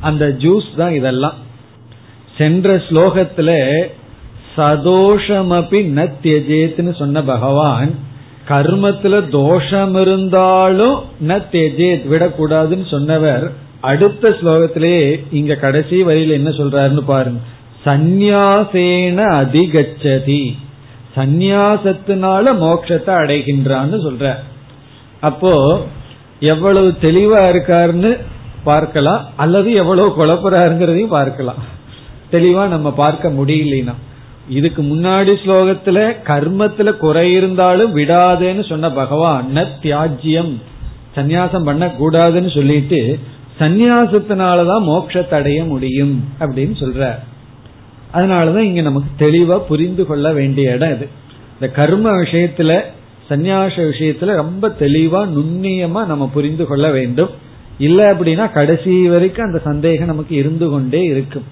அந்த 0.00 0.26
ஜூஸ் 0.38 0.76
தான் 0.76 0.92
இதெல்லாம். 0.92 1.34
சென்ற 2.38 2.76
ஸ்லோகத்துல 2.76 3.82
சதோஷமபி 4.56 5.84
ந 5.84 6.12
தியஜேத்னு 6.22 6.94
சொன்ன 6.94 7.22
பகவான் 7.22 7.94
கர்மத்துல 8.48 9.28
தோஷம் 9.28 9.94
இருந்தாலும் 9.94 11.02
ந 11.28 11.42
தேஜேத் 11.52 12.06
விடக்கூடாதுன்னு 12.10 12.88
சொன்னவர். 12.88 13.52
அடுத்த 13.88 14.30
ஸ்லோகத்திலேயே 14.38 15.04
இங்க 15.38 15.54
கடைசி 15.64 15.96
வரியில் 16.08 16.38
என்ன 16.38 16.50
சொல்றாருன்னு 16.58 17.04
பாருங்க. 17.06 17.40
சந்நியாசேன 17.86 19.20
அதிகச்சதி. 19.40 20.44
சந்நியாசத்தினால 21.16 22.52
மோட்சத்தை 22.62 23.12
அடைகின்றான்னு 23.22 23.98
சொல்ற 24.06 24.32
அப்போ 25.20 25.52
எவ்வளவு 26.52 26.88
தெளிவா 27.06 27.42
இருக்காருன்னு 27.52 28.10
பார்க்கலாம் 28.64 29.22
அல்லது 29.36 29.70
எவ்வளவு 29.82 30.08
குழப்பறாருங்கிறதையும் 30.18 31.16
பார்க்கலாம். 31.18 31.60
தெளிவா 32.32 32.62
நம்ம 32.74 32.88
பார்க்க 33.02 33.36
முடியலனா 33.38 33.94
இதுக்கு 34.48 34.82
முன்னாடி 34.82 35.32
ஸ்லோகத்துல 35.42 35.98
கர்மத்துல 36.30 36.88
குறை 36.96 37.26
இருந்தாலும் 37.32 37.92
விடாதேன்னு 37.96 38.64
சொன்ன 38.68 38.90
பகவான் 39.00 39.46
ந 39.56 39.62
தியாஜ்யம் 39.82 40.52
சந்நியாசம் 41.16 41.66
பண்ண 41.68 41.84
கூடாதுன்னு 42.00 42.50
சொல்லிட்டு 42.54 43.00
சந்நியாசத்தினாலதான் 43.58 44.84
மோட்சத்தை 44.84 45.34
அடைய 45.34 45.64
முடியும் 45.64 46.24
அப்படின்னு 46.40 46.74
சொல்ற 46.80 47.18
அதனாலதான் 48.14 48.58
இங்க 48.58 48.80
நமக்கு 48.80 49.26
தெளிவா 49.26 49.58
புரிந்து 49.58 50.06
கொள்ள 50.06 50.32
வேண்டிய 50.32 50.72
இடம் 50.72 50.94
இது. 50.94 51.08
இந்த 51.54 51.74
கர்ம 51.74 52.10
விஷயத்துல 52.10 52.80
சந்நியாச 53.30 53.76
விஷயத்துல 53.76 54.34
ரொம்ப 54.34 54.68
தெளிவா 54.68 55.20
நுண்ணியமா 55.36 56.06
நம்ம 56.06 56.30
புரிந்து 56.34 56.66
கொள்ள 56.66 56.90
வேண்டும். 56.90 57.30
இல்ல 57.78 58.14
அப்படின்னா 58.14 58.52
கடைசி 58.52 59.08
வரைக்கும் 59.08 59.46
அந்த 59.46 59.58
சந்தேகம் 59.58 60.06
நமக்கு 60.06 60.34
இருந்து 60.34 60.68
கொண்டே 60.68 61.02
இருக்கும். 61.02 61.42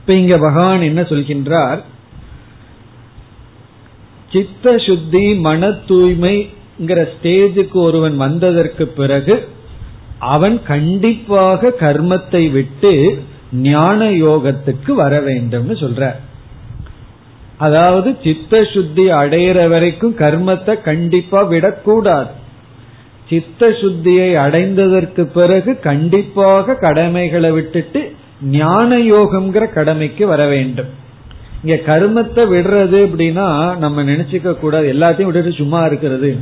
இப்ப 0.00 0.12
இங்க 0.12 0.38
பகவான் 0.38 0.82
என்ன 0.82 1.00
சொல்கின்றார்? 1.02 1.80
சித்த 4.32 4.78
சுத்தி 4.78 5.34
மன 5.34 5.68
தூய்மைங்கிற 5.68 7.08
ஸ்டேஜுக்கு 7.12 7.72
ஒருவன் 7.72 8.16
வந்ததற்கு 8.16 8.86
பிறகு 8.86 9.48
அவன் 10.22 10.62
கண்டிப்பாக 10.62 11.72
கர்மத்தை 11.80 12.50
விட்டு 12.50 13.22
ஞான 13.52 14.10
யோகத்துக்கு 14.10 14.92
வர 14.94 15.20
வேண்டும்னு 15.20 15.74
சொல்ற. 15.84 16.14
அதாவது 17.56 18.16
சித்த 18.22 18.64
சுத்தி 18.64 19.04
அடையிற 19.12 19.68
வரைக்கும் 19.68 20.14
கர்மத்தை 20.18 20.82
கண்டிப்பா 20.82 21.42
விடக்கூடாது. 21.42 22.30
சித்த 23.28 23.68
சுத்தியை 23.68 24.30
அடைந்ததற்கு 24.46 25.22
பிறகு 25.22 25.78
கண்டிப்பாக 25.78 26.74
கடமைகளை 26.74 27.50
விட்டுட்டு 27.50 28.00
ஞான 28.42 28.98
யோகம்ங்கிற 28.98 29.72
கடமைக்கு 29.72 30.26
வர 30.26 30.46
வேண்டும். 30.46 30.90
இங்க 31.62 31.74
கர்மத்தை 31.86 32.42
விடுறது 32.54 32.98
அப்படின்னா 33.06 33.48
நம்ம 33.76 34.02
நினைச்சுக்க 34.02 34.54
கூடாது. 34.54 34.92
எல்லாத்தையும் 34.92 35.28
விட்டுட்டு 35.28 35.52
சும்மா 35.52 35.80
இருக்கிறது. 35.84 36.38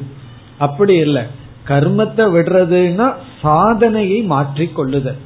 அப்படி 0.59 0.95
இல்லை. 0.97 1.23
கர்மத்தை 1.71 2.25
விடுறதுன்னா 2.37 3.09
சாதனையை 3.43 4.21
மாற்றி 4.35 4.67
கொள்ளுதல். 4.79 5.21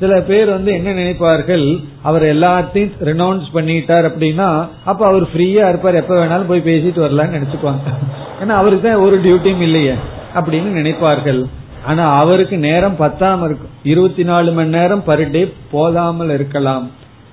சில 0.00 0.14
பேர் 0.28 0.48
வந்து 0.48 0.70
என்ன 0.76 0.90
நினைப்பார்கள்? 0.90 1.66
அவர் 2.08 2.24
எல்லாத்தையும் 2.34 2.94
ரெனௌன்ஸ் 3.08 3.48
பண்ணிட்டார் 3.56 4.06
அப்படின்னா 4.10 4.48
அப்ப 4.90 5.00
அவர் 5.10 5.24
ஃப்ரீயா 5.32 5.64
இருப்பார். 5.68 6.00
எப்ப 6.00 6.14
வேணாலும் 6.20 6.50
போய் 6.52 6.68
பேசிட்டு 6.70 7.04
வரலாம்னு 7.04 7.36
நினைச்சுக்குவாங்க. 7.36 7.92
ஏன்னா 8.40 8.54
அவருக்கு 8.60 8.86
தான் 8.88 9.04
ஒரு 9.06 9.16
டியூட்டியும் 9.24 9.64
இல்லையே 9.68 9.94
அப்படின்னு 10.34 10.70
நினைப்பார்கள். 10.80 11.42
ஆனா 11.90 12.04
அவருக்கு 12.22 12.56
நேரம் 12.66 12.98
பத்தாம 12.98 13.44
இருக்கும். 13.48 13.72
இருபத்தி 13.92 14.24
நாலு 14.32 14.50
மணி 14.52 14.70
நேரம் 14.78 15.04
பர் 15.08 15.24
டே 15.30 15.42
போதாமல் 15.70 16.34
இருக்கலாம். 16.38 16.84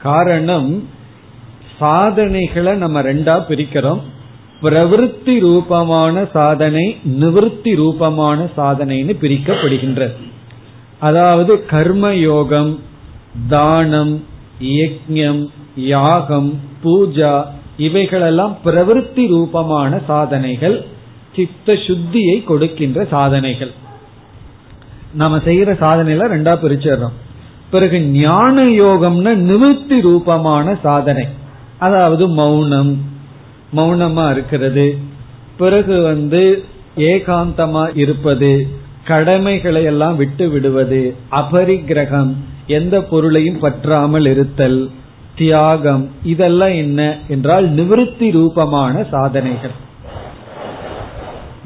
காரணம் 0.05 0.69
சாதனைகளை 1.79 2.73
நம்ம 2.83 3.01
ரெண்டா 3.01 3.35
பிரிக்கிறோம். 3.49 4.01
பிரவிற்த்தி 4.61 5.39
ரூபமான 5.39 6.25
சாதனை 6.33 6.97
நிவர்த்தி 7.03 7.75
ரூபமான 7.75 8.49
சாதனைன்னு 8.57 9.13
பிரிக்கப்படுகின்றது 9.21 10.13
அதாவது 10.99 11.65
கர்ம 11.65 12.15
யோகம் 12.15 12.79
தானம் 13.49 14.23
யஜ்யம் 14.61 15.47
யாகம் 15.75 16.59
பூஜா 16.83 17.45
இவைகளெல்லாம் 17.77 18.57
பிரவிற்த்தி 18.65 19.27
ரூபமான 19.27 20.01
சாதனைகள் 20.07 20.85
சித்த 21.35 21.73
சுத்தியை 21.73 22.43
கொடுக்கின்ற 22.43 23.05
சாதனைகள். 23.05 23.71
நாம 25.13 25.37
செய்யற 25.37 25.69
சாதனையில 25.83 26.27
ரெண்டா 26.35 26.53
பிரிச்சிடறோம். 26.63 27.15
பிறகு 27.71 28.01
ஞான 28.01 28.63
யோகம்னா 28.63 29.35
நிவர்த்தி 29.35 30.01
ரூபமான 30.01 30.77
சாதனை. 30.83 31.25
அதாவது 31.79 32.27
மௌனம் 32.27 32.91
மௌனமா 33.75 34.31
இருக்கிறது. 34.31 34.97
பிறகு 35.57 36.01
வந்து 36.01 36.63
ஏகாந்தமா 36.97 37.97
இருப்பது 37.97 38.67
கடமைகளை 39.05 39.83
எல்லாம் 39.83 40.15
விட்டு 40.15 40.49
விடுவது 40.49 41.15
அபரிக்கிரகம் 41.31 42.33
எந்த 42.67 43.01
பொருளையும் 43.01 43.59
பற்றாமல் 43.59 44.25
இருத்தல் 44.25 44.89
தியாகம் 45.35 46.09
இதெல்லாம் 46.23 46.73
என்ன 46.73 47.17
என்றால் 47.27 47.69
நிவிருத்தி 47.73 48.31
ரூபமான 48.31 49.03
சாதனைகள். 49.03 49.71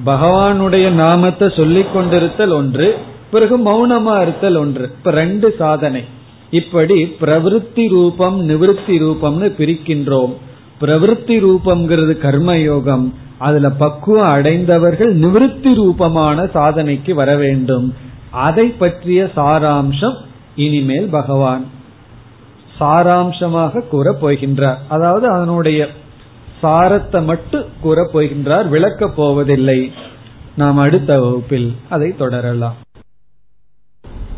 பகவானுடைய 0.05 0.89
நாமத்தை 0.89 1.53
சொல்லிக் 1.55 1.93
கொண்டிருத்தல் 1.93 2.51
ஒன்று 2.51 2.97
பிறகு 3.31 3.57
மௌனமா 3.57 4.21
இருத்தல் 4.21 4.55
ஒன்று. 4.55 4.83
இப்ப 4.83 5.11
ரெண்டு 5.11 5.55
சாதனை. 5.57 6.03
இப்படி 6.49 7.03
பிரவருத்தி 7.21 7.89
ரூபம் 7.89 8.49
நிவிருத்தி 8.49 8.99
ரூபம்னு 9.03 9.51
பிரிக்கின்றோம். 9.59 10.33
பிரவருத்தி 10.81 11.35
ரூபம்ங்கிறது 11.39 12.15
கர்மயோகம். 12.21 13.13
அதுல 13.37 13.69
பக்குவம் 13.69 14.29
அடைந்தவர்கள் 14.29 15.19
நிவிருத்தி 15.19 15.75
ரூபமான 15.75 16.43
சாதனைக்கு 16.43 17.13
வர 17.13 17.35
வேண்டும். 17.35 17.93
அதை 18.31 18.67
பற்றிய 18.67 19.29
சாராம்சம் 19.35 20.15
இனிமேல் 20.55 21.09
பகவான் 21.09 21.65
சாராம்சமாக 22.79 23.87
கூற 23.87 24.15
போகின்றார். 24.21 24.77
அதாவது 24.87 25.27
அதனுடைய 25.27 25.87
சாரத்தை 26.61 27.23
மட்டும் 27.23 27.63
கூற 27.81 28.09
போகின்றார் 28.13 28.69
விளக்கப் 28.69 29.15
போவதில்லை. 29.15 29.91
நாம் 30.55 30.77
அடுத்த 30.77 31.19
வகுப்பில் 31.21 31.75
அதை 31.89 32.15
தொடரலாம். 32.17 32.75